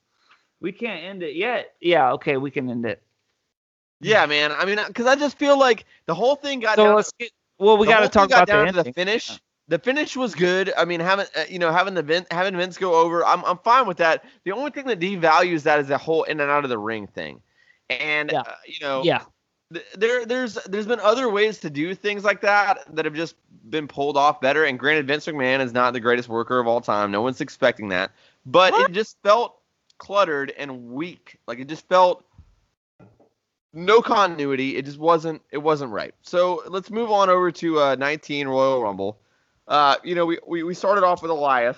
[0.61, 1.75] We can't end it yet.
[1.81, 3.03] Yeah, okay, we can end it.
[4.01, 4.53] Yeah, man.
[4.53, 6.97] I mean, because I just feel like the whole thing got So down.
[6.97, 7.31] let's get.
[7.59, 9.39] Well, we got to talk about the down to the finish.
[9.69, 10.73] The finish was good.
[10.77, 13.59] I mean, having uh, you know having the Vince, having Vince go over, I'm I'm
[13.59, 14.25] fine with that.
[14.45, 17.07] The only thing that devalues that is the whole in and out of the ring
[17.07, 17.41] thing,
[17.91, 18.41] and Yeah.
[18.41, 19.23] uh, you know Yeah.
[19.73, 23.37] Th- there there's there's been other ways to do things like that that have just
[23.71, 24.65] been pulled off better.
[24.65, 27.11] And granted, Vince McMahon is not the greatest worker of all time.
[27.11, 28.11] No one's expecting that,
[28.45, 28.91] but What?
[28.91, 29.59] it just felt
[29.99, 31.39] cluttered and weak.
[31.47, 32.25] Like it just felt
[33.73, 34.77] no continuity.
[34.77, 36.15] It just wasn't it wasn't right.
[36.23, 39.19] So let's move on over to uh, 19 Royal Rumble.
[39.69, 41.77] Uh, you know, we, we, we started off with Elias.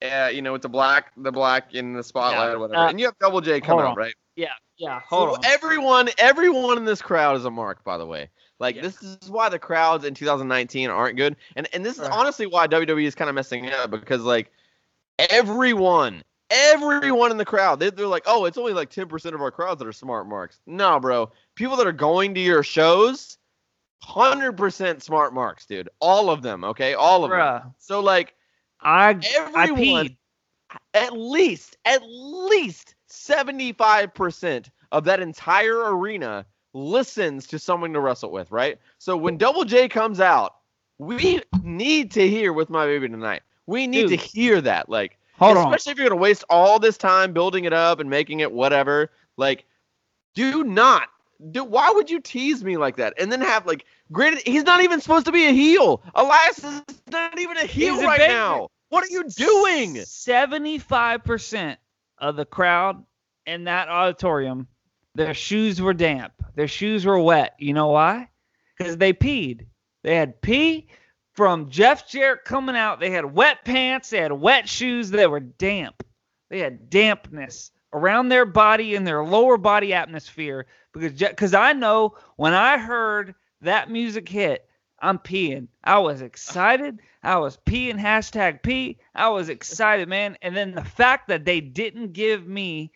[0.00, 2.54] Uh, you know, with the black the black in the spotlight Yeah.
[2.54, 2.80] or whatever.
[2.86, 3.96] Uh, and you have Double J coming out, on.
[3.96, 4.14] right?
[4.34, 4.48] Yeah.
[4.82, 5.00] Yeah.
[5.08, 5.44] Hold so on.
[5.44, 8.28] everyone everyone in this crowd is a mark, by the way.
[8.58, 8.82] Like Yeah.
[8.82, 11.36] this is why the crowds in 2019 aren't good.
[11.56, 12.10] And and this is Right.
[12.12, 14.50] honestly why WWE is kind of messing up because like
[15.30, 19.50] everyone everyone in the crowd they, they're like oh it's only like 10% of our
[19.50, 23.38] crowds that are smart marks no bro people that are going to your shows
[24.04, 28.34] 100% smart marks dude all of them okay all of them so like
[28.80, 30.16] I I everyone peed.
[30.94, 38.50] at least at least 75% of that entire arena listens to Something to Wrestle With,
[38.50, 38.78] right?
[38.98, 40.54] So when Double J comes out,
[40.98, 43.42] we need to hear with my baby tonight.
[43.66, 44.20] We need Dude.
[44.20, 45.66] to hear that like Hold on.
[45.66, 48.52] especially if you're going to waste all this time building it up and making it
[48.52, 49.64] whatever, like
[50.34, 51.08] do not
[51.50, 54.80] do why would you tease me like that and then have like granted he's not
[54.82, 56.02] even supposed to be a heel.
[56.14, 58.32] Elias is not even a heel He's right baby.
[58.32, 58.68] now.
[58.90, 59.94] What are you doing?
[59.94, 61.76] 75%
[62.22, 63.04] of the crowd
[63.46, 64.68] in that auditorium,
[65.14, 66.32] their shoes were damp.
[66.54, 67.54] Their shoes were wet.
[67.58, 68.30] You know why?
[68.78, 69.66] Because they peed.
[70.02, 70.88] They had pee
[71.34, 73.00] from Jeff Jarrett coming out.
[73.00, 74.10] They had wet pants.
[74.10, 75.10] They had wet shoes.
[75.10, 76.02] that were damp.
[76.48, 80.66] They had dampness around their body and their lower body atmosphere.
[80.94, 84.68] Because because I know when I heard that music hit,
[85.02, 85.66] I'm peeing.
[85.84, 87.00] I was excited.
[87.24, 88.98] I was peeing hashtag pee.
[89.14, 90.36] I was excited, man.
[90.42, 92.92] And then the fact that they didn't give me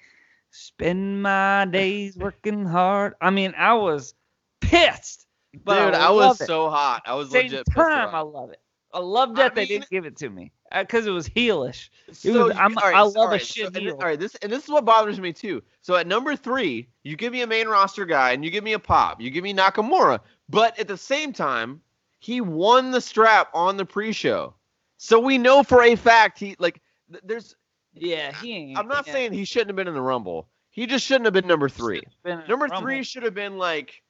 [0.51, 3.15] spend my days working hard.
[3.21, 4.15] I mean, I was
[4.61, 5.27] pissed.
[5.65, 6.47] But Dude, I, I, was it.
[6.47, 7.03] so hot.
[7.07, 8.61] I was Same legit pissed time, I love it.
[8.93, 11.29] I love that I they mean- didn't give it to me uh, because it was
[11.29, 11.89] heelish.
[12.09, 13.93] It So was- you- right, I love all a shit so- heel.
[13.95, 15.63] all right, this and this is what bothers me too.
[15.83, 18.75] So at number three, you give me a main roster guy and you give me
[18.75, 21.81] a pop, you give me Nakamura, but at the same time,
[22.27, 24.55] he won the strap on the pre-show,
[24.97, 26.81] so we know for a fact he like.
[27.11, 27.55] th- There's,
[27.95, 28.79] Yeah, he ain't.
[28.79, 29.13] I'm not yeah.
[29.13, 30.49] saying he shouldn't have been in the Rumble.
[30.71, 32.03] He just shouldn't have been number three.
[32.25, 34.03] Been Number three should have been like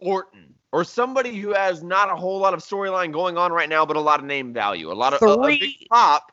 [0.00, 3.86] Orton or somebody who has not a whole lot of storyline going on right now,
[3.86, 6.32] but a lot of name value, a lot of a- a, big Three- pop.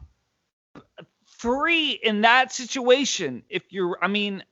[1.40, 4.44] three in that situation if you're i mean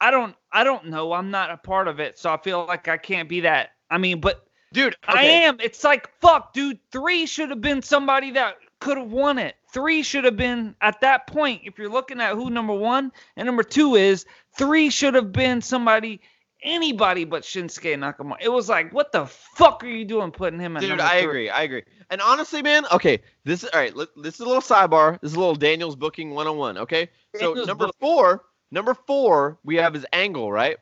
[0.00, 2.88] i don't i don't know i'm not a part of it so i feel like
[2.88, 7.26] i can't be that i mean but Dude, i am it's like fuck dude three
[7.26, 11.26] should have been somebody that could have won it three should have been at that
[11.26, 14.24] point if you're looking at who number one and number two is
[14.56, 16.20] three should have been somebody
[16.62, 20.76] anybody but shinsuke nakamura it was like what the fuck are you doing putting him
[20.76, 21.28] at Dude, I three?
[21.28, 21.50] agree.
[21.50, 21.82] I agree.
[22.10, 23.94] And honestly, man, okay, this is all right.
[24.16, 25.18] This is a little sidebar.
[25.22, 26.76] This is a little Daniel's booking 101.
[26.78, 27.98] Okay, so Daniel's number booking.
[28.00, 30.76] four, number four, we have his angle, right?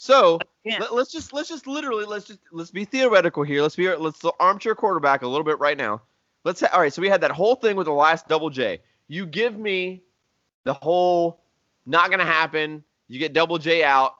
[0.00, 3.60] So let, us just let's just literally let's just let's be theoretical here.
[3.60, 6.00] Let's be let's armchair quarterback a little bit right now.
[6.42, 6.90] Let's ha- all right.
[6.90, 8.80] So we had that whole thing with the last double J.
[9.08, 10.02] You give me
[10.64, 11.42] the whole
[11.84, 12.82] not gonna happen.
[13.08, 14.14] You get double J out.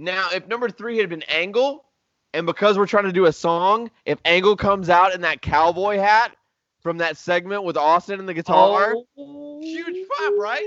[0.00, 1.84] Now, if number three had been Angle,
[2.32, 5.96] and because we're trying to do a song, if Angle comes out in that cowboy
[5.96, 6.36] hat
[6.80, 10.66] from that segment with Austin and the guitar, Oh, huge pop, right?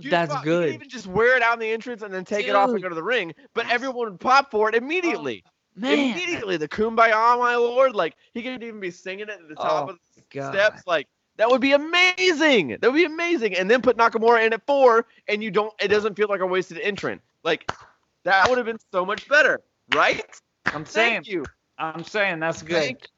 [0.00, 0.44] That's pop.
[0.44, 0.66] You good.
[0.66, 2.82] could even just wear it out in the entrance and then take it off and
[2.82, 5.44] go to the ring, but everyone would pop for it oh, immediately.
[5.74, 9.54] Man, Immediately, the Kumbaya, my lord, like he could even be singing it at the
[9.54, 10.54] top Oh, of the oh, God.
[10.54, 11.08] steps, like.
[11.38, 12.76] That would be amazing.
[12.80, 13.56] That would be amazing.
[13.56, 15.72] And then put Nakamura in at four, and you don't.
[15.80, 17.22] It doesn't feel like a wasted entrance.
[17.42, 17.72] Like
[18.24, 19.62] that would have been so much better,
[19.94, 20.22] right?
[20.66, 21.44] I'm saying, Thank you.
[21.78, 22.82] I'm saying that's good.
[22.82, 23.08] Thank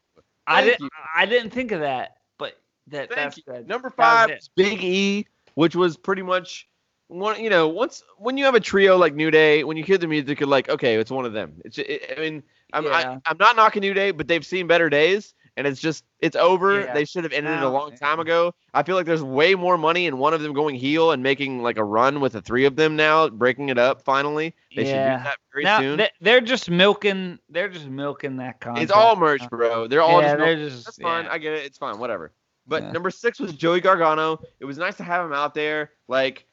[0.46, 0.88] I didn't, you.
[1.14, 2.56] I didn't think of that, but
[2.88, 3.42] that Thank that's you.
[3.46, 3.68] good.
[3.68, 6.68] Number five Big E, which was pretty much
[7.08, 7.40] one.
[7.42, 10.06] You know, once when you have a trio like New Day, when you hear the
[10.06, 11.60] music, you're like, okay, it's one of them.
[11.64, 11.78] It's.
[11.78, 12.90] It, I mean, I'm Yeah.
[12.90, 16.34] I, I'm not knocking New Day, but they've seen better days, and it's just it's
[16.36, 16.80] over.
[16.80, 16.94] Yeah.
[16.94, 18.52] They should have ended it a long time ago.
[18.72, 21.62] I feel like there's way more money in one of them going heel and making
[21.62, 24.54] like a run with the three of them now, breaking it up finally.
[24.74, 25.18] They should Yeah.
[25.18, 25.96] do that very now soon.
[25.98, 27.38] they- they're just milking.
[27.50, 28.82] They're just milking that content.
[28.82, 29.86] it's all merch, bro.
[29.86, 30.84] They're all yeah, just they're just.
[30.86, 31.26] That's fine.
[31.26, 31.64] I get it.
[31.66, 31.98] It's fine.
[31.98, 32.32] Whatever.
[32.66, 32.92] But Yeah.
[32.92, 34.40] number six was Johnny Gargano.
[34.60, 35.92] It was nice to have him out there.
[36.08, 36.46] Like,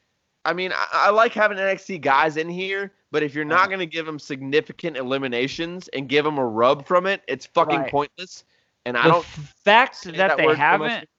[0.44, 3.68] I mean, I, I like having NXT guys in here, but if you're not Uh-huh.
[3.68, 7.80] going to give them significant eliminations and give them a rub from it, it's fucking
[7.80, 7.92] Right.
[7.92, 8.44] pointless.
[8.86, 9.24] And I don't.
[9.64, 10.92] fact that, that they word so much.
[10.92, 11.10] haven't.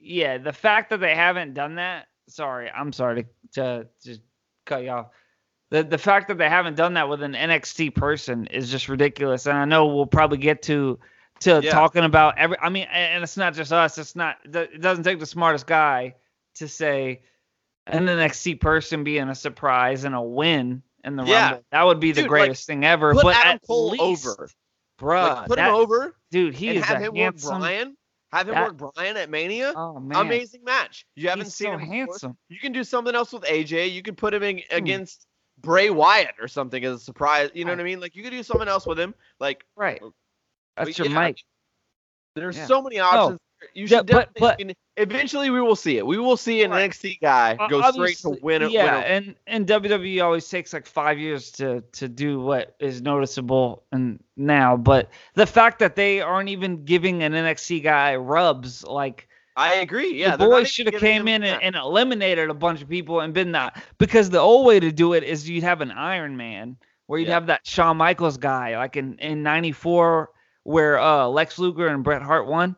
[0.00, 2.08] Yeah, the fact that they haven't done that.
[2.28, 4.18] Sorry, I'm sorry to to, to
[4.66, 5.06] cut you off.
[5.70, 9.46] The the fact that they haven't done that with an NXT person is just ridiculous.
[9.46, 10.98] And I know we'll probably get to
[11.44, 11.70] to Yeah.
[11.70, 12.56] talking about every.
[12.60, 13.98] I mean, and and it's not just us.
[13.98, 14.36] It's not.
[14.44, 16.14] It doesn't take the smartest guy
[16.56, 17.22] to say
[17.86, 21.46] an NXT person being a surprise and a win in the Yeah.
[21.50, 21.64] Rumble.
[21.72, 23.12] That would be the Dude, like, greatest thing ever.
[23.14, 24.48] put but Adam Cole least, over.
[25.00, 26.54] bruh, like, put that- him over dude.
[26.54, 27.52] He is have a him handsome.
[27.54, 27.96] work Bryan.
[28.32, 29.72] Have him that- work Bryan at Mania.
[29.76, 31.04] Oh man, Amazing match.
[31.16, 31.94] You haven't he's seen so him before.
[31.94, 32.36] handsome.
[32.48, 33.88] You can do something else with AJ.
[33.90, 34.76] You could put him in Hmm.
[34.76, 35.26] against
[35.58, 37.50] Bray Wyatt or something as a surprise.
[37.54, 38.00] You know what I mean?
[38.00, 39.14] Like you could do something else with him.
[39.40, 40.00] Like Right.
[40.76, 41.36] But That's your yeah, mic.
[42.34, 42.66] There's Yeah.
[42.66, 43.04] so many oh.
[43.04, 43.38] options.
[43.74, 44.64] You Yeah, should but- definitely.
[44.66, 46.04] but- I eventually, we will see it.
[46.06, 46.90] We will see an Right.
[46.90, 48.62] NXT guy O- go straight to win.
[48.62, 52.40] A, Yeah, win a- and and WWE always takes like five years to to do
[52.40, 57.80] what is noticeable and now, but the fact that they aren't even giving an NXT
[57.82, 60.14] guy rubs like I agree.
[60.14, 63.32] Yeah, the boys should have came in and, and eliminated a bunch of people and
[63.34, 66.76] been that because the old way to do it is you'd have an Iron Man
[67.06, 67.34] where you'd Yeah.
[67.34, 70.30] have that Shawn Michaels guy like in in '94
[70.64, 72.76] where uh, Lex Luger and Bret Hart won.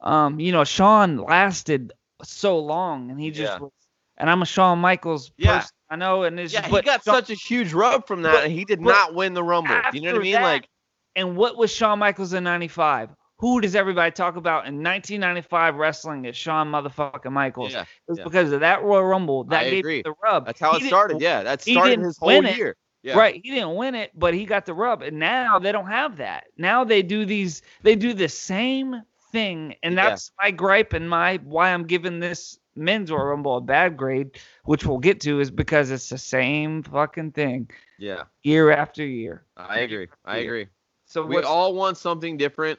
[0.00, 1.92] Um, you know, Shawn lasted
[2.24, 3.58] so long and he just Yeah.
[3.58, 3.70] was,
[4.16, 5.58] and I'm a Shawn Michaels Yeah.
[5.60, 5.70] person.
[5.90, 8.32] I know, and it's Yeah, just, he got Shawn- such a huge rub from that,
[8.32, 9.74] but- and he did not win the Rumble.
[9.92, 10.32] You know what I mean?
[10.34, 10.68] that- Like,
[11.14, 13.10] And what was Shawn Michaels in '95?
[13.40, 17.72] Who does everybody talk about in 1995 wrestling is Shawn motherfucking Michaels?
[17.72, 18.24] yeah, It was yeah.
[18.24, 20.00] because of that Royal Rumble that I gave agree.
[20.02, 20.46] the rub.
[20.46, 21.20] that's how He it started.
[21.20, 22.68] Yeah, that started his whole year.
[22.70, 22.76] it.
[23.02, 23.14] Year.
[23.14, 23.18] Yeah.
[23.18, 25.02] Right, he didn't win it, but he got the rub.
[25.02, 26.44] And now they don't have that.
[26.56, 29.02] Now they do these they do the same
[29.32, 29.98] thing and Yeah.
[29.98, 34.30] that's my gripe and my why I'm giving this men's Royal Rumble a bad grade,
[34.64, 39.44] which we'll get to is because it's the same fucking thing Yeah, year after year.
[39.56, 40.08] I agree.
[40.24, 40.40] I Yeah.
[40.40, 40.68] agree.
[41.06, 42.78] So we all want something different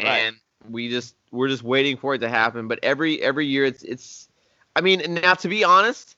[0.00, 0.28] Right.
[0.28, 0.36] and
[0.70, 4.28] we just we're just waiting for it to happen but every every year it's it's
[4.76, 6.16] i mean now to be honest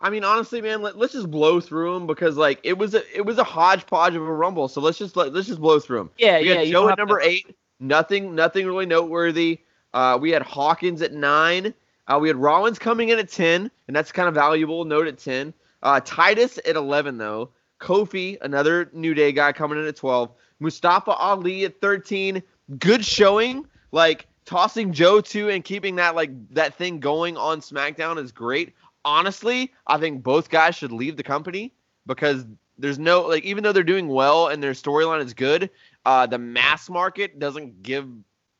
[0.00, 3.16] i mean honestly man let, let's just blow through them because like it was a
[3.16, 4.68] it was a hodgepodge of a rumble.
[4.68, 6.98] So let's just let, let's just blow through them yeah, we yeah, had joe at
[6.98, 7.56] number to- eight.
[7.78, 9.60] Nothing nothing really noteworthy.
[9.92, 11.74] Uh we had hawkins at nine.
[12.08, 15.18] Uh, we had rollins coming in at 10 and that's kind of valuable note at
[15.18, 15.52] 10
[15.82, 17.50] uh titus at 11 though.
[17.80, 22.42] Kofi another new day guy coming in at 12 mustafa ali at 13
[22.78, 23.66] good showing.
[23.92, 28.74] Like tossing Joe to and keeping that like that thing going on SmackDown is great.
[29.06, 31.72] Honestly, I think both guys should leave the company.
[32.06, 32.44] because
[32.78, 35.70] there's no like even though they're doing well and their storyline is good,
[36.04, 38.06] uh, the mass market doesn't give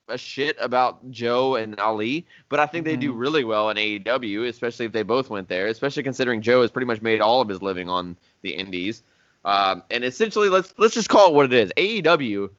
[0.08, 3.18] a shit about Joe and Ali, but I think they do Mhm.
[3.20, 5.66] really well in AEW, especially if they both went there.
[5.68, 9.02] Especially considering Joe has pretty much made all of his living on the Indies.
[9.44, 11.72] Um, and essentially, let's let's just call it what it is.
[11.76, 12.50] AEW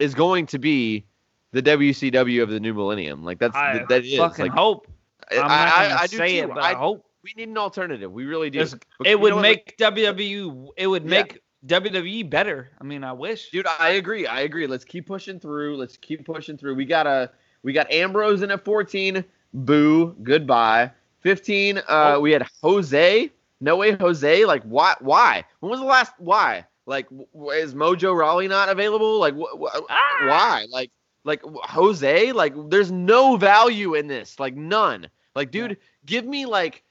[0.00, 1.04] is going to be
[1.52, 3.22] the WCW of the new millennium.
[3.24, 4.88] Like that's I that is fucking like hope.
[5.30, 7.48] I, I'm not I, gonna I do say it, but I, I hope we need
[7.48, 8.10] an alternative.
[8.10, 8.58] We really do.
[8.58, 9.42] There's- Because you it would know what?
[9.42, 10.68] make WWE.
[10.76, 11.08] It would Yeah.
[11.10, 12.70] make WWE better.
[12.80, 13.50] I mean, I wish.
[13.50, 14.26] Dude, I agree.
[14.26, 14.66] I agree.
[14.66, 15.76] Let's keep pushing through.
[15.76, 16.74] Let's keep pushing through.
[16.74, 17.30] We got a
[17.62, 19.24] we got Ambrose in at 14.
[19.54, 20.16] Boo.
[20.22, 20.90] Goodbye.
[21.20, 21.78] 15.
[21.78, 22.20] Uh, Oh.
[22.20, 23.30] we had Jose.
[23.60, 24.44] No way, Jose.
[24.44, 24.94] Like why?
[25.00, 25.44] Why?
[25.60, 26.12] When was the last?
[26.18, 26.66] Why?
[26.86, 27.06] Like
[27.54, 29.20] is Mojo Rawley not available?
[29.20, 30.26] Like wh- wh- Ah!
[30.26, 30.66] why?
[30.68, 30.90] Like
[31.24, 32.32] like Jose.
[32.32, 34.40] Like there's no value in this.
[34.40, 35.08] Like none.
[35.36, 36.82] Like dude, give me like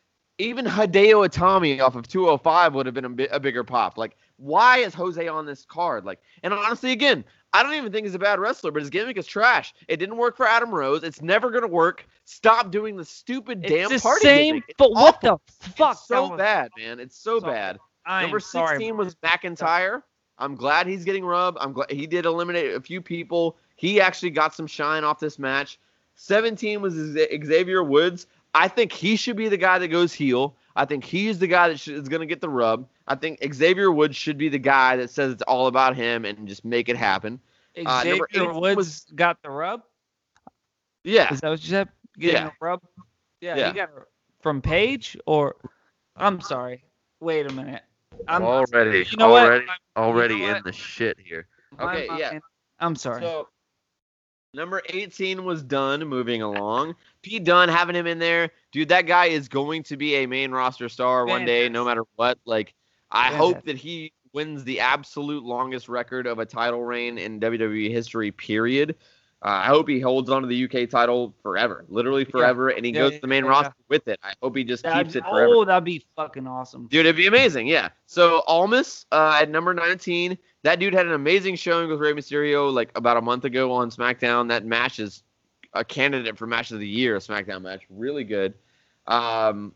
[0.41, 3.97] even Hideo Itami off of 205 would have been a, bi- a bigger pop.
[3.97, 6.03] Like, why is Jose on this card?
[6.05, 7.23] Like, and honestly, again,
[7.53, 9.73] I don't even think he's a bad wrestler, but his gimmick is trash.
[9.87, 11.03] It didn't work for Adam Rose.
[11.03, 12.05] It's never gonna work.
[12.25, 14.55] Stop doing the stupid damn it's the party same.
[14.57, 15.37] It's But what the
[15.75, 15.93] fuck?
[15.97, 16.99] It's so bad, man.
[16.99, 17.77] It's so So- bad.
[18.05, 18.77] I Number am sorry.
[18.77, 20.01] 16 was McIntyre.
[20.39, 21.59] I'm glad he's getting rubbed.
[21.61, 23.57] I'm glad he did eliminate a few people.
[23.75, 25.77] He actually got some shine off this match.
[26.15, 28.25] 17 was Xavier Woods.
[28.53, 30.55] I think he should be the guy that goes heel.
[30.75, 32.87] I think he's the guy that should, is going to get the rub.
[33.07, 36.47] I think Xavier Woods should be the guy that says it's all about him and
[36.47, 37.39] just make it happen.
[37.77, 39.81] Uh, number Xavier 18 Woods was- got the rub.
[41.03, 41.33] Yeah.
[41.33, 41.89] Is that what you said?
[42.19, 42.47] Getting Yeah.
[42.49, 42.81] a rub.
[43.39, 43.67] Yeah, Yeah.
[43.69, 44.03] He got it
[44.41, 45.55] from Page or.
[46.15, 46.83] I'm sorry.
[47.21, 47.81] Wait a minute.
[48.27, 49.45] I'm already, You know what?
[49.45, 50.63] already, My- already you know in what?
[50.65, 51.47] the shit here.
[51.77, 52.31] my Okay, yeah.
[52.31, 52.43] mind-
[52.79, 53.21] I'm sorry.
[53.21, 53.47] So
[54.53, 56.05] number 18 was done.
[56.07, 58.89] Moving along, Pete Dunne having him in there, dude.
[58.89, 62.37] That guy is going to be a main roster star one day, no matter what.
[62.45, 62.73] Like,
[63.11, 67.91] I hope that he wins the absolute longest record of a title reign in WWE
[67.91, 68.31] history.
[68.31, 68.95] Period.
[69.43, 72.99] Uh, I hope he holds onto the UK title forever, literally forever, and he Yeah,
[72.99, 73.49] goes yeah, to the main yeah.
[73.49, 74.19] roster with it.
[74.21, 75.47] I hope he just That'd- keeps it forever.
[75.55, 76.85] oh, that'd be fucking awesome.
[76.87, 77.65] Dude, it'd be amazing.
[77.65, 77.89] Yeah.
[78.05, 80.37] So Almas uh, at number 19.
[80.63, 83.89] That dude had an amazing showing with Rey Mysterio like about a month ago on
[83.89, 84.49] SmackDown.
[84.49, 85.23] That match is
[85.73, 87.81] a candidate for match of the year, a SmackDown match.
[87.89, 88.53] Really good.
[89.07, 89.73] Um,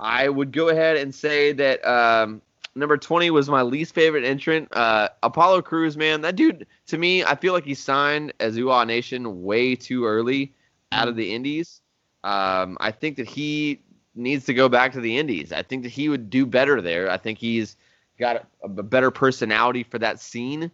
[0.00, 2.40] I would go ahead and say that um,
[2.74, 4.68] number 20 was my least favorite entrant.
[4.72, 6.20] Uh, Apollo Crews, man.
[6.22, 10.52] That dude, to me, I feel like he signed as Uhaa Nation way too early
[10.92, 11.80] out of the Indies.
[12.22, 13.80] Um, I think that he
[14.14, 15.52] needs to go back to the Indies.
[15.52, 17.10] I think that he would do better there.
[17.10, 17.76] I think he's
[18.18, 20.70] got a, a better personality for that scene.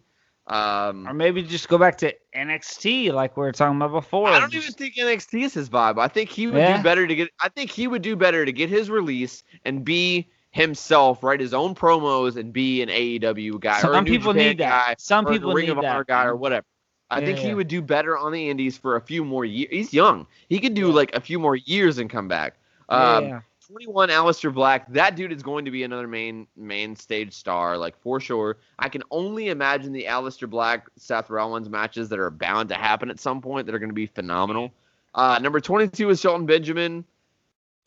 [0.47, 4.27] Um, Or maybe just go back to NXT like we were talking about before.
[4.27, 5.99] I don't even think NXT is his vibe.
[5.99, 6.77] I think he would Yeah.
[6.77, 7.29] do better to get.
[7.39, 11.53] I think he would do better to get his release and be himself, write his
[11.53, 14.87] own promos, and be an AEW guy Some people Japan need that.
[14.87, 16.65] guy Some people Ring need of Honor guy or whatever.
[17.09, 17.53] I Yeah, think he yeah.
[17.55, 19.69] would do better on the Indies for a few more years.
[19.71, 20.27] He's young.
[20.49, 22.55] He could do like a few more years and come back.
[22.89, 23.41] Um, yeah.
[23.71, 27.97] 21 Aleister Black, that dude is going to be another main main stage star, like
[28.01, 28.57] for sure.
[28.79, 33.09] I can only imagine the Aleister Black Seth Rollins matches that are bound to happen
[33.09, 34.71] at some point that are going to be phenomenal.
[35.15, 37.05] Uh, number 22 is Shelton Benjamin.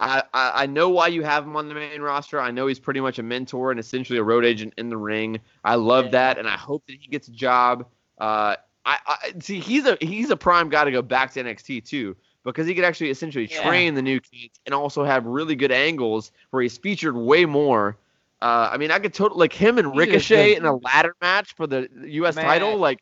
[0.00, 2.40] I, I I know why you have him on the main roster.
[2.40, 5.38] I know he's pretty much a mentor and essentially a road agent in the ring.
[5.64, 6.10] I love Yeah.
[6.12, 7.86] that, and I hope that he gets a job.
[8.18, 8.56] Uh,
[8.86, 12.16] I, I see he's a he's a prime guy to go back to NXT too
[12.44, 13.62] because he could actually essentially Yeah.
[13.62, 17.96] train the new kids and also have really good angles where he's featured way more.
[18.42, 21.66] Uh, I mean, I could totally like him and Ricochet in a ladder match for
[21.66, 22.36] the U.S.
[22.36, 22.44] Man.
[22.44, 22.76] title.
[22.76, 22.98] Like,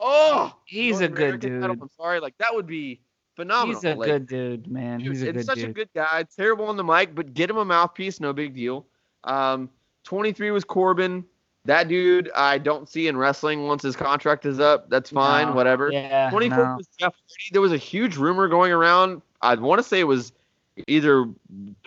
[0.00, 1.82] oh, He's North a good American title, dude.
[1.84, 3.00] I'm sorry, like that would be
[3.36, 3.80] phenomenal.
[3.80, 4.98] He's a Like, good dude, man.
[4.98, 5.70] Dude, He's a good such dude.
[5.70, 6.24] a good guy.
[6.36, 8.86] Terrible on the mic, but get him a mouthpiece, no big deal.
[9.24, 9.70] Um,
[10.04, 11.24] 23 was Corbin.
[11.66, 14.88] That dude, I don't see in wrestling once his contract is up.
[14.88, 15.90] That's fine, No, whatever.
[15.92, 16.30] Yeah.
[16.30, 16.76] 24 no.
[16.76, 17.50] was Jeff Hardy.
[17.52, 19.20] There was a huge rumor going around.
[19.42, 20.32] I want to say it was
[20.86, 21.26] either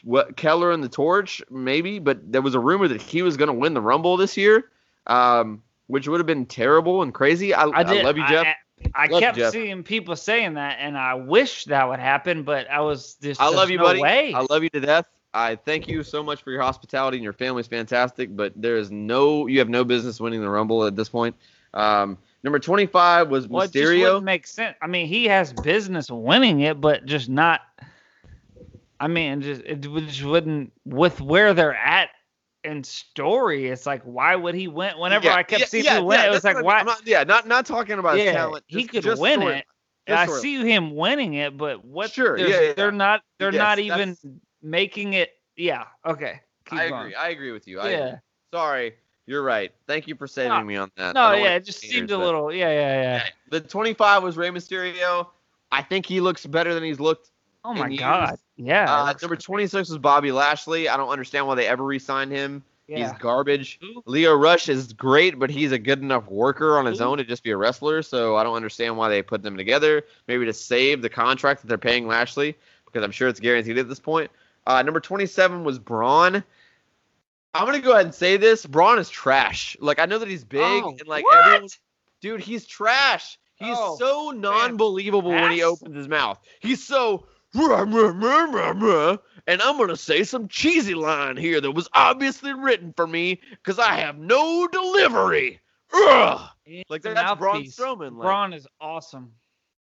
[0.04, 3.48] what Keller and the Torch, maybe, but there was a rumor that he was going
[3.48, 4.70] to win the Rumble this year,
[5.08, 7.54] um, which would have been terrible and crazy.
[7.54, 8.46] I, I I, love you, Jeff.
[8.46, 8.56] I,
[8.96, 9.54] I Love kept Jeff.
[9.54, 13.40] seeing people saying that, and I wish that would happen, but I was just.
[13.40, 14.02] I love you, no buddy.
[14.02, 14.34] Way.
[14.34, 15.08] I love you to death.
[15.34, 18.92] I thank you so much for your hospitality and your family's fantastic, but there is
[18.92, 21.36] no, you have no business winning the Rumble at this point.
[21.74, 24.02] Um, number 25 was well, it just Mysterio.
[24.02, 24.76] wouldn't make sense.
[24.82, 27.62] I mean, he has business winning it, but just not.
[29.00, 32.10] I mean, just it just wouldn't with where they're at
[32.64, 33.68] in story.
[33.68, 34.98] It's like, why would he win?
[34.98, 36.80] Whenever Yeah, I kept yeah, seeing yeah, people win, yeah, it was like, why?
[36.80, 38.64] I'm not- yeah, not not talking about yeah, talent.
[38.68, 39.56] he could just win story.
[39.58, 39.66] it.
[40.08, 42.12] I see him winning it, but what?
[42.12, 43.22] Sure, yeah, yeah, they're not.
[43.40, 44.18] They're Yes, not even
[44.64, 45.34] making it.
[45.56, 45.86] Yeah.
[46.06, 46.40] Okay.
[46.66, 47.02] Keep I going.
[47.02, 47.16] agree.
[47.16, 47.80] I agree with you.
[47.80, 47.98] I yeah.
[47.98, 48.20] agree.
[48.54, 48.94] Sorry,
[49.26, 49.72] you're right.
[49.88, 51.16] Thank you for saving No, me on that.
[51.16, 52.54] No, yeah, it just seemed a little.
[52.54, 53.24] Yeah, yeah, yeah.
[53.50, 55.28] The 25 was Rey Mysterio.
[55.72, 57.32] I think he looks better than he's looked.
[57.66, 58.30] Oh my god.
[58.30, 58.40] years.
[58.58, 58.94] Yeah.
[58.94, 60.90] Uh, number 26 was Bobby Lashley.
[60.90, 62.64] I don't understand why they ever re-signed him.
[62.88, 62.98] Yeah.
[62.98, 63.80] He's garbage.
[64.06, 67.42] Lio Rush is great, but he's a good enough worker on his own to just
[67.42, 68.02] be a wrestler.
[68.02, 70.04] So I don't understand why they put them together.
[70.28, 73.88] Maybe to save the contract that they're paying Lashley, because I'm sure it's guaranteed at
[73.88, 74.30] this point.
[74.66, 76.44] Uh, number 27 was Braun.
[77.56, 79.78] I'm gonna go ahead and say this: Braun is trash.
[79.80, 81.38] Like I know that he's big Oh, and like what?
[81.46, 81.70] everyone,
[82.22, 83.38] dude, he's trash.
[83.56, 86.40] He's Oh, so non-believable when he opens his mouth.
[86.62, 91.62] He's so "Rah, rah, rah, rah, rah," and I'm gonna say some cheesy line here
[91.62, 95.60] that was obviously written for me because I have no delivery.
[95.94, 96.50] Ugh.
[96.90, 97.66] Like that's Braun.
[97.66, 98.14] Strowman.
[98.14, 99.32] Like, Braun is awesome.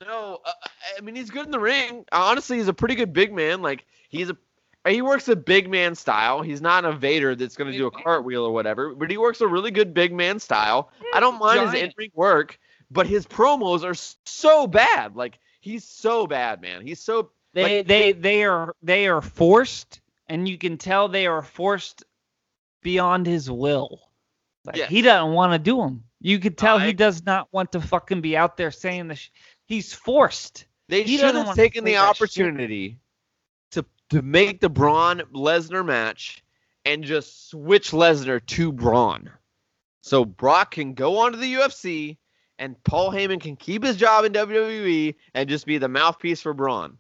[0.04, 0.52] no, uh,
[0.98, 2.04] I mean he's good in the ring.
[2.12, 3.62] Honestly, he's a pretty good big man.
[3.62, 4.36] Like he's a
[4.86, 6.42] he works a big man style.
[6.42, 9.40] He's not a Vader that's going to do a cartwheel or whatever, but he works
[9.40, 10.90] a really good big man style.
[11.14, 12.58] I don't mind his in-ring work,
[12.90, 13.94] but his promos are
[14.26, 15.14] so bad.
[15.14, 16.84] Like he's so bad, man.
[16.86, 21.26] He's so They Like- they they are they are forced, and you can tell they
[21.26, 22.02] are forced
[22.82, 24.00] beyond his will.
[24.64, 24.86] Like Yeah.
[24.86, 26.04] he doesn't want to do them.
[26.20, 29.28] You could tell I- he does not want to fucking be out there saying this.
[29.66, 30.64] He's forced.
[30.88, 32.98] They He should have taken the opportunity
[34.12, 36.42] to make the Braun Lesnar match
[36.84, 39.30] and just switch Lesnar to Braun.
[40.02, 42.16] So Brock can go on to the UFC
[42.58, 46.52] and Paul Heyman can keep his job in WWE and just be the mouthpiece for
[46.54, 46.98] Braun.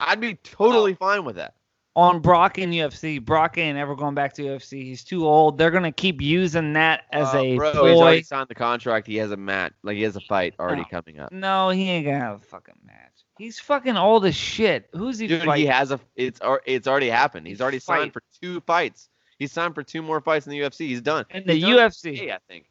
[0.00, 1.54] I'd be totally fine with that.
[1.96, 3.24] on Brock in UFC.
[3.24, 4.82] Brock ain't ever going back to UFC.
[4.82, 5.58] He's too old.
[5.58, 9.06] They're gonna keep using that as Uh, a bro, he's already signed the contract.
[9.06, 10.88] He has a match, like he has a fight already No.
[10.90, 11.30] coming up.
[11.30, 13.13] No, he ain't gonna have a fucking match.
[13.38, 14.88] He's fucking old as shit.
[14.92, 15.62] Who's he Dude, fighting?
[15.62, 15.98] he has a.
[16.16, 17.46] It's it's already happened.
[17.46, 18.12] He's already signed Fight.
[18.12, 19.08] for two fights.
[19.38, 20.86] He's signed for two more fights in the UFC.
[20.86, 21.24] He's done.
[21.30, 22.02] in the He's done UFC.
[22.16, 22.66] today, I think.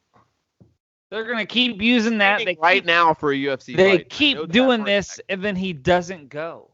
[1.10, 2.38] They're gonna keep using that.
[2.44, 4.08] They right keep, now for a UFC They fight.
[4.10, 5.22] Keep doing this, fact.
[5.28, 6.70] and then he doesn't go.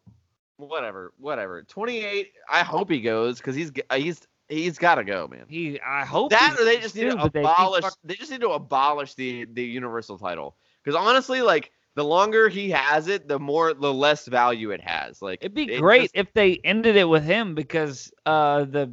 [0.57, 1.63] Whatever, whatever.
[1.63, 2.33] 28.
[2.51, 5.47] I hope he goes because he's uh, he's he's got to go, man.
[5.49, 7.83] He, I hope That or they just need to they abolish.
[7.83, 10.57] fuck- They just need to abolish the the universal title.
[10.85, 15.21] Because honestly, like the longer he has it, the more the less value it has.
[15.23, 18.93] Like It'd be it great just- if they ended it with him because uh, the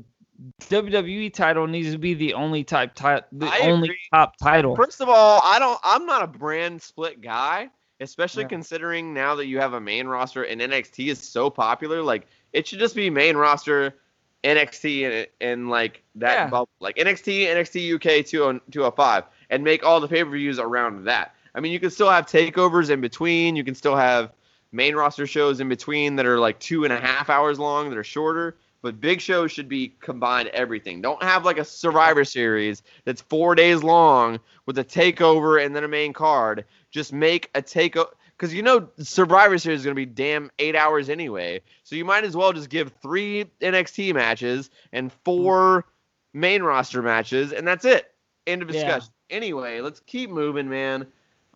[0.62, 4.00] WWE title needs to be the only type ti- the I only agree.
[4.14, 4.76] top title.
[4.76, 5.80] First of all, I don't.
[5.84, 7.70] I'm not a brand split guy,
[8.02, 8.50] especially Yeah.
[8.50, 12.02] considering now that you have a main roster and NXT is so popular.
[12.04, 13.96] Like it should just be main roster,
[14.44, 16.48] NXT, and, and like that Yeah.
[16.50, 21.06] bubble, like NXT, NXT UK 20- 205, and make all the pay per views around
[21.06, 21.34] that.
[21.58, 23.56] I mean, you can still have takeovers in between.
[23.56, 24.32] You can still have
[24.72, 27.98] main roster shows in between that are like two and a half hours long that
[27.98, 28.58] are shorter.
[28.84, 31.02] But big shows should be combined everything.
[31.02, 35.84] Don't have like a Survivor Series that's four days long with a takeover and then
[35.84, 36.64] a main card.
[36.92, 41.10] Just make a takeover because you know Survivor Series is gonna be damn eight hours
[41.10, 41.60] anyway.
[41.84, 45.86] So you might as well just give three NXT matches and four
[46.34, 48.14] main roster matches, and that's it.
[48.46, 48.76] End of Yeah.
[48.76, 49.12] discussion.
[49.32, 51.08] Anyway, let's keep moving, man.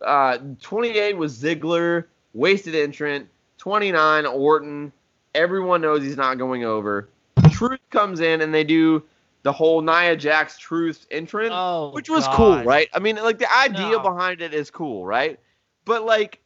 [0.04, 2.04] Uh, 28 was Ziggler,
[2.34, 3.28] wasted entrant.
[3.58, 4.92] 29 Orton.
[5.34, 7.08] Everyone knows he's not going over.
[7.50, 9.02] Truth comes in and they do
[9.42, 12.88] the whole Nia Jax Truth entrance Oh, which was cool, right?
[12.92, 14.00] I mean, like the idea No.
[14.00, 15.38] behind it is cool, right?
[15.84, 16.40] But like,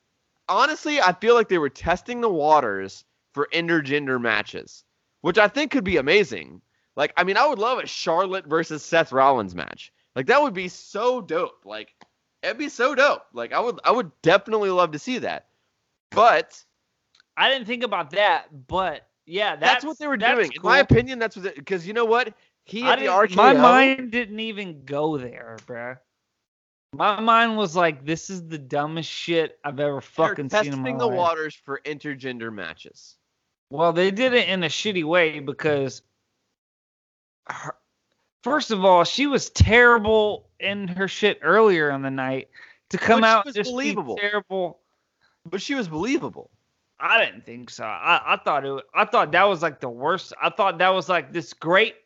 [0.48, 4.84] honestly, I feel like they were testing the waters for intergender matches,
[5.20, 6.60] which I think could be amazing.
[6.96, 9.92] Like, I mean, I would love a Charlotte versus Seth Rollins match.
[10.14, 11.66] Like, that would be so dope.
[11.66, 11.94] Like,
[12.46, 13.26] it'd be so dope.
[13.32, 15.46] Like, I would, I would definitely love to see that.
[16.10, 16.62] But
[17.36, 20.52] I didn't think about that, but yeah, that's, that's, what they were doing.
[20.54, 21.54] In my opinion, that's what.
[21.54, 22.32] Because you know what?
[22.64, 23.36] He I the RKO.
[23.36, 25.98] my mind didn't even go there, bruh.
[26.94, 30.64] My mind was like, this is the dumbest shit I've ever they're fucking seen in
[30.72, 31.16] testing the life.
[31.16, 33.16] waters for intergender matches.
[33.70, 36.02] Well, they did it in a shitty way because,
[37.48, 37.74] her,
[38.42, 42.48] first of all, she was terrible in her shit earlier in the night.
[42.90, 44.14] To come Which out was just believable.
[44.14, 44.78] be terrible,
[45.44, 46.50] But she was believable.
[46.98, 47.84] I didn't think so.
[47.84, 48.84] I, I thought it.
[48.94, 50.32] I thought that was like the worst.
[50.40, 51.96] I thought that was like this great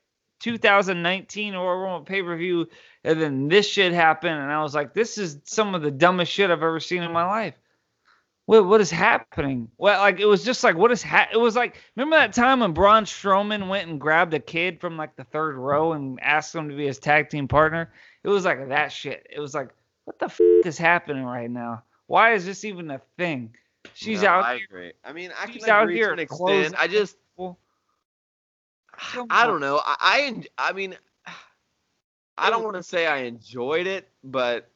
[0.41, 2.67] 2019 or whatever pay per view,
[3.05, 6.33] and then this shit happened, and I was like, this is some of the dumbest
[6.33, 7.55] shit I've ever seen in my life.
[8.51, 9.71] What what is happening?
[9.79, 11.81] Well, like it was just like what is ha- it was like.
[11.95, 15.55] Remember that time when Braun Strowman went and grabbed a kid from like the third
[15.55, 17.93] row and asked him to be his tag team partner?
[18.25, 19.25] It was like that shit.
[19.31, 19.69] It was like,
[20.05, 21.85] what the f- is happening right now?
[22.09, 23.55] Why is this even a thing?
[23.95, 24.67] She's No, out I here.
[24.69, 24.93] agree.
[25.05, 26.75] I mean, I she's can out agree here to an extent.
[26.77, 27.57] I just, people.
[29.31, 29.77] I don't know.
[29.77, 30.97] I, I, I mean,
[32.37, 34.69] I don't want to say I enjoyed it, but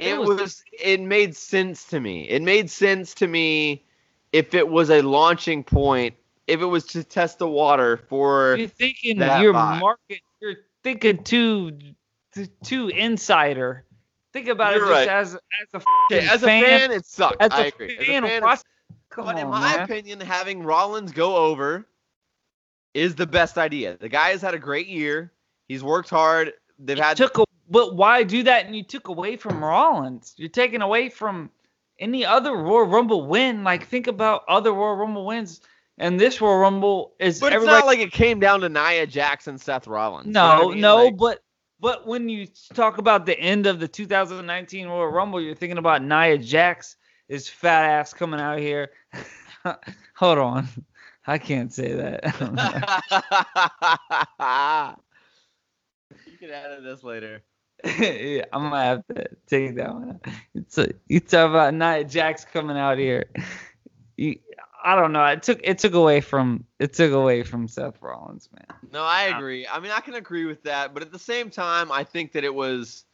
[0.00, 2.28] it, It was, was- it made sense to me.
[2.28, 3.84] It made sense to me
[4.32, 6.14] if it was a launching point,
[6.46, 9.80] if it was to test the water for You're thinking your vibe.
[9.80, 10.20] market.
[10.40, 11.72] You're thinking too
[12.64, 13.84] too- insider.
[14.32, 15.06] Think about You're it right.
[15.06, 17.42] just as as a fucking as a fan, it sucked.
[17.42, 17.96] as I agree.
[17.96, 18.60] As a fan, fan, it watch-
[19.16, 19.80] But in my man.
[19.84, 21.86] opinion, having Rollins go over
[22.94, 23.96] is the best idea.
[24.00, 25.32] The guy has had a great year.
[25.68, 26.52] He's worked hard.
[26.78, 28.66] They've You had took a, but why do that?
[28.66, 30.34] And you took away from Rollins.
[30.36, 31.50] You're taking away from
[32.00, 33.62] any other Royal Rumble win.
[33.62, 35.60] Like think about other Royal Rumble wins,
[35.96, 39.56] and this Royal Rumble is but it's not like it came down to Nia Jackson,
[39.56, 40.26] Seth Rollins.
[40.26, 40.80] You know no, I mean?
[40.80, 41.44] no, Like, but
[41.78, 46.02] but when you talk about the end of the 2019 Royal Rumble, you're thinking about
[46.02, 46.96] Nia Jax,
[47.28, 48.90] his fat ass coming out here.
[50.16, 50.68] Hold on,
[51.26, 52.24] I can't say that.
[56.26, 57.42] you can edit this later.
[57.84, 60.10] Yeah, I'm gonna have to take that one.
[60.10, 60.34] out.
[60.54, 63.26] It's a, you talk about Nia Jax coming out here.
[64.16, 64.38] You,
[64.82, 65.24] I don't know.
[65.26, 68.78] It took it took away from it took away from Seth Rollins, man.
[68.92, 69.66] No, I um, agree.
[69.66, 72.44] I mean, I can agree with that, but at the same time, I think that
[72.44, 73.04] it was.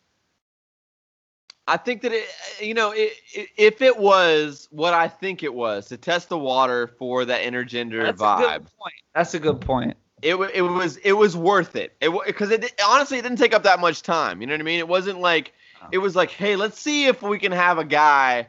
[1.69, 2.27] I think that it,
[2.61, 6.39] you know, it, it, if it was what I think it was to test the
[6.39, 8.95] water for that intergender That's a vibe, good point.
[9.17, 9.97] That's a good point.
[10.27, 11.95] It wa- it was it was worth it.
[12.01, 14.41] It because it, di- honestly it didn't take up that much time.
[14.41, 14.79] You know what I mean?
[14.79, 15.53] It wasn't like
[15.93, 18.49] it was like, hey, let's see if we can have a guy,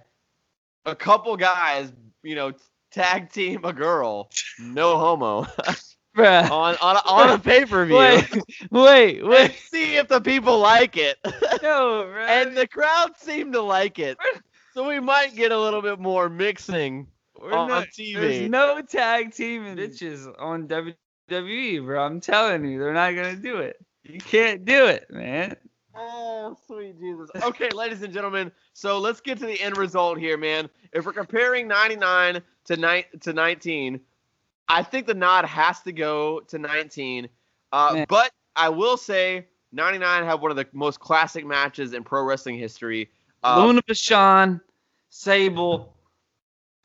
[0.85, 1.91] a couple guys,
[2.23, 2.51] you know,
[2.91, 4.29] tag team a girl,
[4.59, 5.43] no homo,
[6.15, 6.49] Bruh.
[6.49, 7.95] on on a, on a pay per view.
[7.95, 8.27] Wait,
[8.71, 9.55] wait, and wait.
[9.69, 11.17] see if the people like it.
[11.63, 12.23] No, bro.
[12.25, 14.17] and the crowd seemed to like it.
[14.73, 17.07] So we might get a little bit more mixing
[17.39, 18.13] We're on not- TV.
[18.13, 20.95] There's no tag team and bitches on WWE,
[21.27, 22.03] bro.
[22.03, 23.77] I'm telling you, they're not gonna do it.
[24.03, 25.55] You can't do it, man.
[25.95, 27.29] Oh, sweet Jesus.
[27.41, 30.69] Okay, ladies and gentlemen, so let's get to the end result here, man.
[30.93, 33.99] If we're comparing 99 to, ni- to 19,
[34.69, 37.27] I think the nod has to go to 19.
[37.71, 42.23] Uh, but I will say 99 had one of the most classic matches in pro
[42.23, 43.09] wrestling history.
[43.43, 44.61] Uh, Luna Vachon,
[45.09, 45.93] Sable.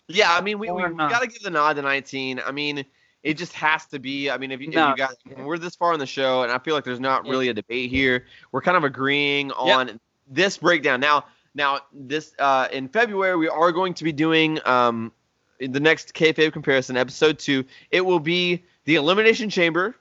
[0.09, 2.41] Yeah, I mean, we, we, we got to give the nod to 19.
[2.45, 2.85] I mean,
[3.23, 4.31] it just has to be.
[4.31, 6.59] I mean, if you, if you got, we're this far in the show, and I
[6.59, 8.27] feel like there's not really a debate here.
[8.51, 11.01] We're kind of agreeing on this breakdown.
[11.01, 15.13] Now, now this uh, in February, we are going to be doing um,
[15.59, 17.65] the next kayfabe comparison, episode two.
[17.91, 19.95] It will be the Elimination Chamber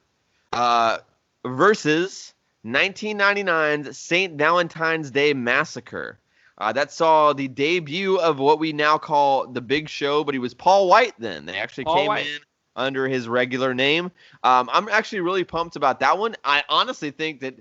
[0.54, 1.00] uh,
[1.46, 2.34] versus
[2.66, 4.38] 1999's St.
[4.38, 6.18] Valentine's Day Massacre.
[6.58, 10.40] Uh, that saw the debut of what we now call the Big Show, but he
[10.40, 11.46] was Paul White then.
[11.46, 12.28] They actually Paul came White.
[12.28, 12.40] in
[12.76, 14.12] under his regular name.
[14.44, 16.36] Um, I'm actually really pumped about that one.
[16.44, 17.56] I honestly think that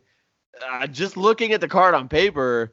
[0.69, 2.73] uh, just looking at the card on paper,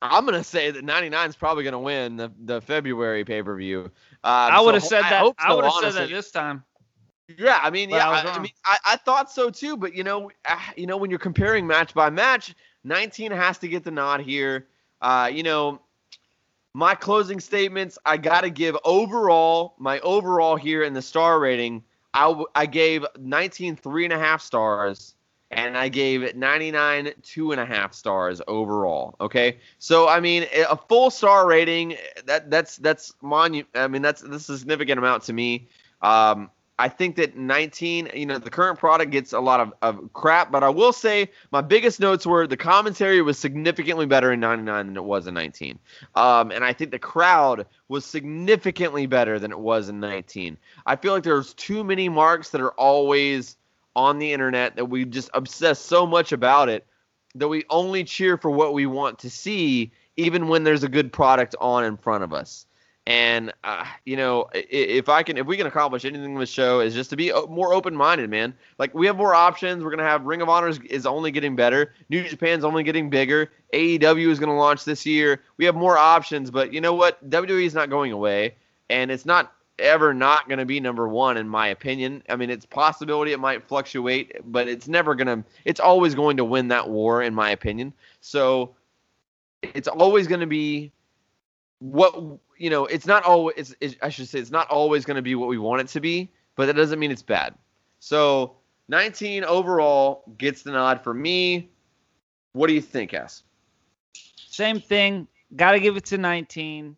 [0.00, 3.90] I'm gonna say that 99 is probably gonna win the, the February pay per view.
[4.22, 5.34] Uh, I would so have said I that.
[5.38, 6.64] I so, would have said that this time.
[7.36, 9.94] Yeah, I mean, But yeah, I I, I mean, I, I thought so too, but
[9.94, 13.84] you know, ah, you know, when you're comparing match by match, 19 has to get
[13.84, 14.66] the nod here.
[15.02, 15.80] Uh, you know,
[16.78, 21.82] my closing statements, I got to give overall, my overall here in the star rating,
[22.14, 25.16] I, I gave 19 three and a half stars,
[25.50, 29.16] and I gave 99 two and a half stars overall.
[29.20, 31.96] Okay, so I mean, a full star rating,
[32.26, 35.66] that that's that's monu- I mean, that's that's a significant amount to me.
[36.00, 36.48] Um,
[36.80, 40.52] I think that 19, you know, the current product gets a lot of, of crap,
[40.52, 44.86] but I will say my biggest notes were the commentary was significantly better in 99
[44.86, 45.78] than it was in 19.
[46.14, 50.56] Um, and I think the crowd was significantly better than it was in 19.
[50.86, 53.56] I feel like there's too many marks that are always
[53.96, 56.86] on the internet that we just obsess so much about it
[57.34, 61.12] that we only cheer for what we want to see, even when there's a good
[61.12, 62.66] product on in front of us.
[63.08, 66.80] And uh, you know, if I can, if we can accomplish anything with the show,
[66.80, 68.52] is just to be o- more open-minded, man.
[68.76, 69.82] Like we have more options.
[69.82, 71.94] We're gonna have Ring of Honor is, is only getting better.
[72.10, 73.50] New Japan's only getting bigger.
[73.72, 75.40] AEW is gonna launch this year.
[75.56, 77.30] We have more options, but you know what?
[77.30, 78.56] WWE is not going away,
[78.90, 82.22] and it's not ever not gonna be number one in my opinion.
[82.28, 85.42] I mean, it's possibility it might fluctuate, but it's never gonna.
[85.64, 87.94] It's always going to win that war, in my opinion.
[88.20, 88.74] So
[89.62, 90.92] it's always going to be
[91.80, 92.14] what
[92.56, 95.22] you know it's not always it's, it's, i should say it's not always going to
[95.22, 97.54] be what we want it to be but that doesn't mean it's bad
[98.00, 98.56] so
[98.88, 101.70] 19 overall gets the nod for me
[102.52, 103.44] what do you think Ass?
[104.48, 105.28] Same thing.
[105.54, 106.96] Got to give it to 19.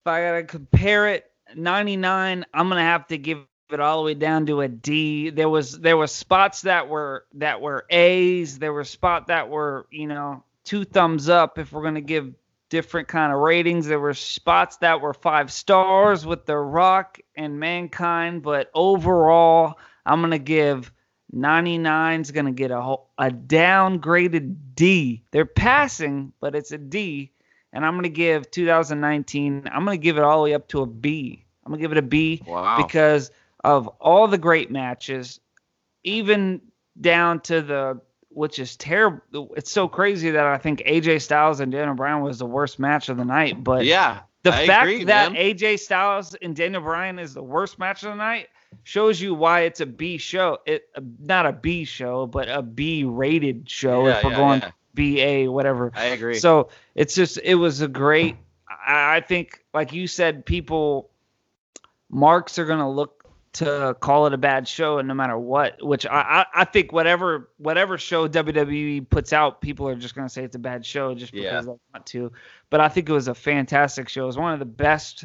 [0.00, 4.06] If I got to compare it, 99, I'm to have to give it all the
[4.06, 5.28] way down to a D.
[5.28, 8.58] There was there was spots that were that were A's.
[8.58, 12.32] There were spots that were you know two thumbs up if we're gonna give
[12.68, 13.86] different kind of ratings.
[13.86, 20.20] There were spots that were five stars with The Rock and Mankind, but overall, I'm
[20.20, 20.92] gonna give
[21.34, 25.22] 99's gonna get a whole, a downgraded D.
[25.30, 27.32] They're passing, but it's a D,
[27.72, 29.68] and I'm gonna give 2019.
[29.70, 31.44] I'm gonna give it all the way up to a B.
[31.64, 32.76] I'm gonna give it a B Wow.
[32.76, 33.30] because
[33.64, 35.40] of all the great matches,
[36.04, 36.60] even
[37.00, 38.00] down to the
[38.38, 39.52] which is terrible.
[39.56, 43.08] It's so crazy that I think AJ Styles and Daniel Bryan was the worst match
[43.08, 43.64] of the night.
[43.64, 44.20] But yeah.
[44.44, 45.42] the I fact agree, that man.
[45.42, 48.46] AJ Styles and Daniel Bryan is the worst match of the night
[48.84, 50.58] shows you why it's a B show.
[50.66, 54.36] It uh, not a B show, but a B rated show Yeah, if we're yeah,
[54.36, 54.62] going
[54.96, 55.44] yeah.
[55.44, 55.90] BA whatever.
[55.96, 56.38] I agree.
[56.38, 58.36] So it's just it was a great.
[58.68, 61.10] I, I think, like you said, people
[62.08, 63.17] marks are gonna look
[63.58, 65.82] to call it a bad show, and no matter what.
[65.84, 70.28] Which I, I I think whatever whatever show WWE puts out, people are just gonna
[70.28, 71.60] say it's a bad show just because Yeah.
[71.60, 72.32] they want to.
[72.70, 74.24] But I think it was a fantastic show.
[74.24, 75.24] It was one of the best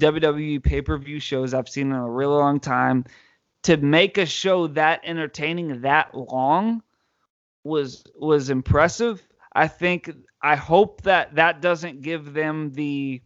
[0.00, 3.04] WWE pay per view shows I've seen in a really long time.
[3.64, 6.82] To make a show that entertaining that long
[7.62, 9.22] was was impressive.
[9.54, 10.10] I think
[10.42, 13.22] I hope that that doesn't give them the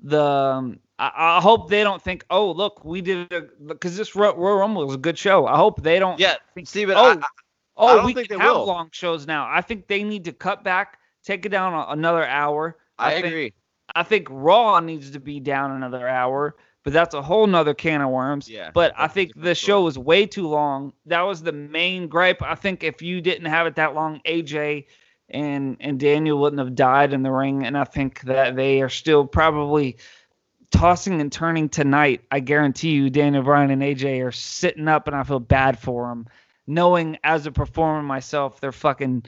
[0.00, 4.14] the um, I, I hope they don't think oh look we did it because this
[4.16, 5.46] Ro- Royal Rumble was a good show.
[5.46, 7.22] I hope they don't yeah, think but oh I, I
[7.76, 8.66] oh don't we think can they have will.
[8.66, 9.48] long shows now.
[9.50, 12.78] I think they need to cut back, take it down another hour.
[12.98, 13.52] I think- agree.
[13.94, 18.02] I think Raw needs to be down another hour, but that's a whole nother can
[18.02, 18.46] of worms.
[18.48, 20.92] Yeah, But I think the show was way too long.
[21.06, 22.42] That was the main gripe.
[22.42, 24.84] I think if you didn't have it that long, AJ
[25.30, 27.64] and and Daniel wouldn't have died in the ring.
[27.64, 29.96] And I think that they are still probably
[30.70, 32.22] tossing and turning tonight.
[32.30, 36.08] I guarantee you, Daniel Bryan and AJ are sitting up, and I feel bad for
[36.08, 36.26] them,
[36.66, 39.24] knowing as a performer myself, they're fucking,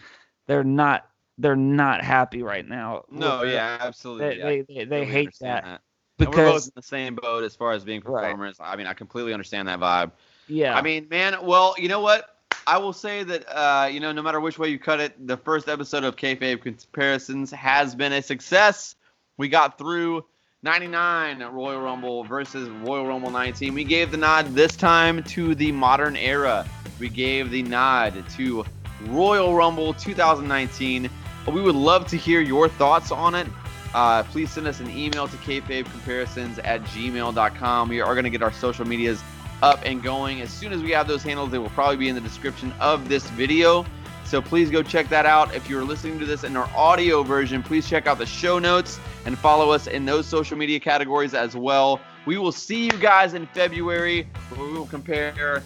[0.46, 1.06] they're not.
[1.38, 3.04] They're not happy right now.
[3.10, 4.28] No, yeah, absolutely.
[4.28, 4.44] they yeah.
[4.44, 5.80] they, they, they hate understand that,
[6.18, 8.24] And we're both in the same boat as far as being Right.
[8.24, 8.58] performers.
[8.60, 10.12] I mean, I completely understand that vibe.
[10.48, 12.36] yeah, I mean, man, well, you know what?
[12.66, 15.38] I will say that, uh, you know, no matter which way you cut it, the
[15.38, 18.96] first episode of Kayfabe Comparisons has been a success.
[19.38, 20.26] We got through
[20.62, 23.72] 99 Royal Rumble versus Royal Rumble 19.
[23.72, 26.68] We gave the nod this time to the modern era.
[26.98, 28.66] We gave the nod to
[29.06, 31.08] Royal Rumble 2019.
[31.50, 33.46] We would love to hear your thoughts on it.
[33.94, 37.88] Uh, please send us an email to kayfabecomparisons at gmail.com.
[37.88, 39.22] We are going to get our social medias
[39.62, 40.42] up and going.
[40.42, 43.08] As soon as we have those handles, they will probably be in the description of
[43.08, 43.86] this video.
[44.30, 45.52] So please go check that out.
[45.56, 49.00] If you're listening to this in our audio version, please check out the show notes
[49.26, 52.00] and follow us in those social media categories as well.
[52.26, 55.64] We will see you guys in February where we will compare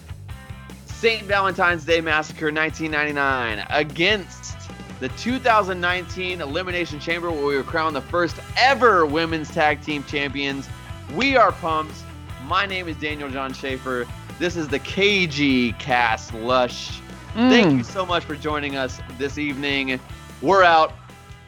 [0.87, 1.25] St.
[1.25, 4.57] Valentine's Day Massacre 1999 against
[4.99, 10.71] the 2019 Elimination Chamber where we were crowned the first ever women's tag team champions.
[11.15, 12.03] We are pumped.
[12.47, 14.07] My name is Daniel John Schaefer.
[14.39, 17.03] This is the KG Cast Lush.
[17.35, 17.79] Thank Mm.
[17.79, 19.99] you so much for joining us this evening.
[20.41, 20.93] We're out.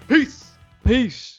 [0.08, 0.50] Peace.
[0.84, 1.35] Peace.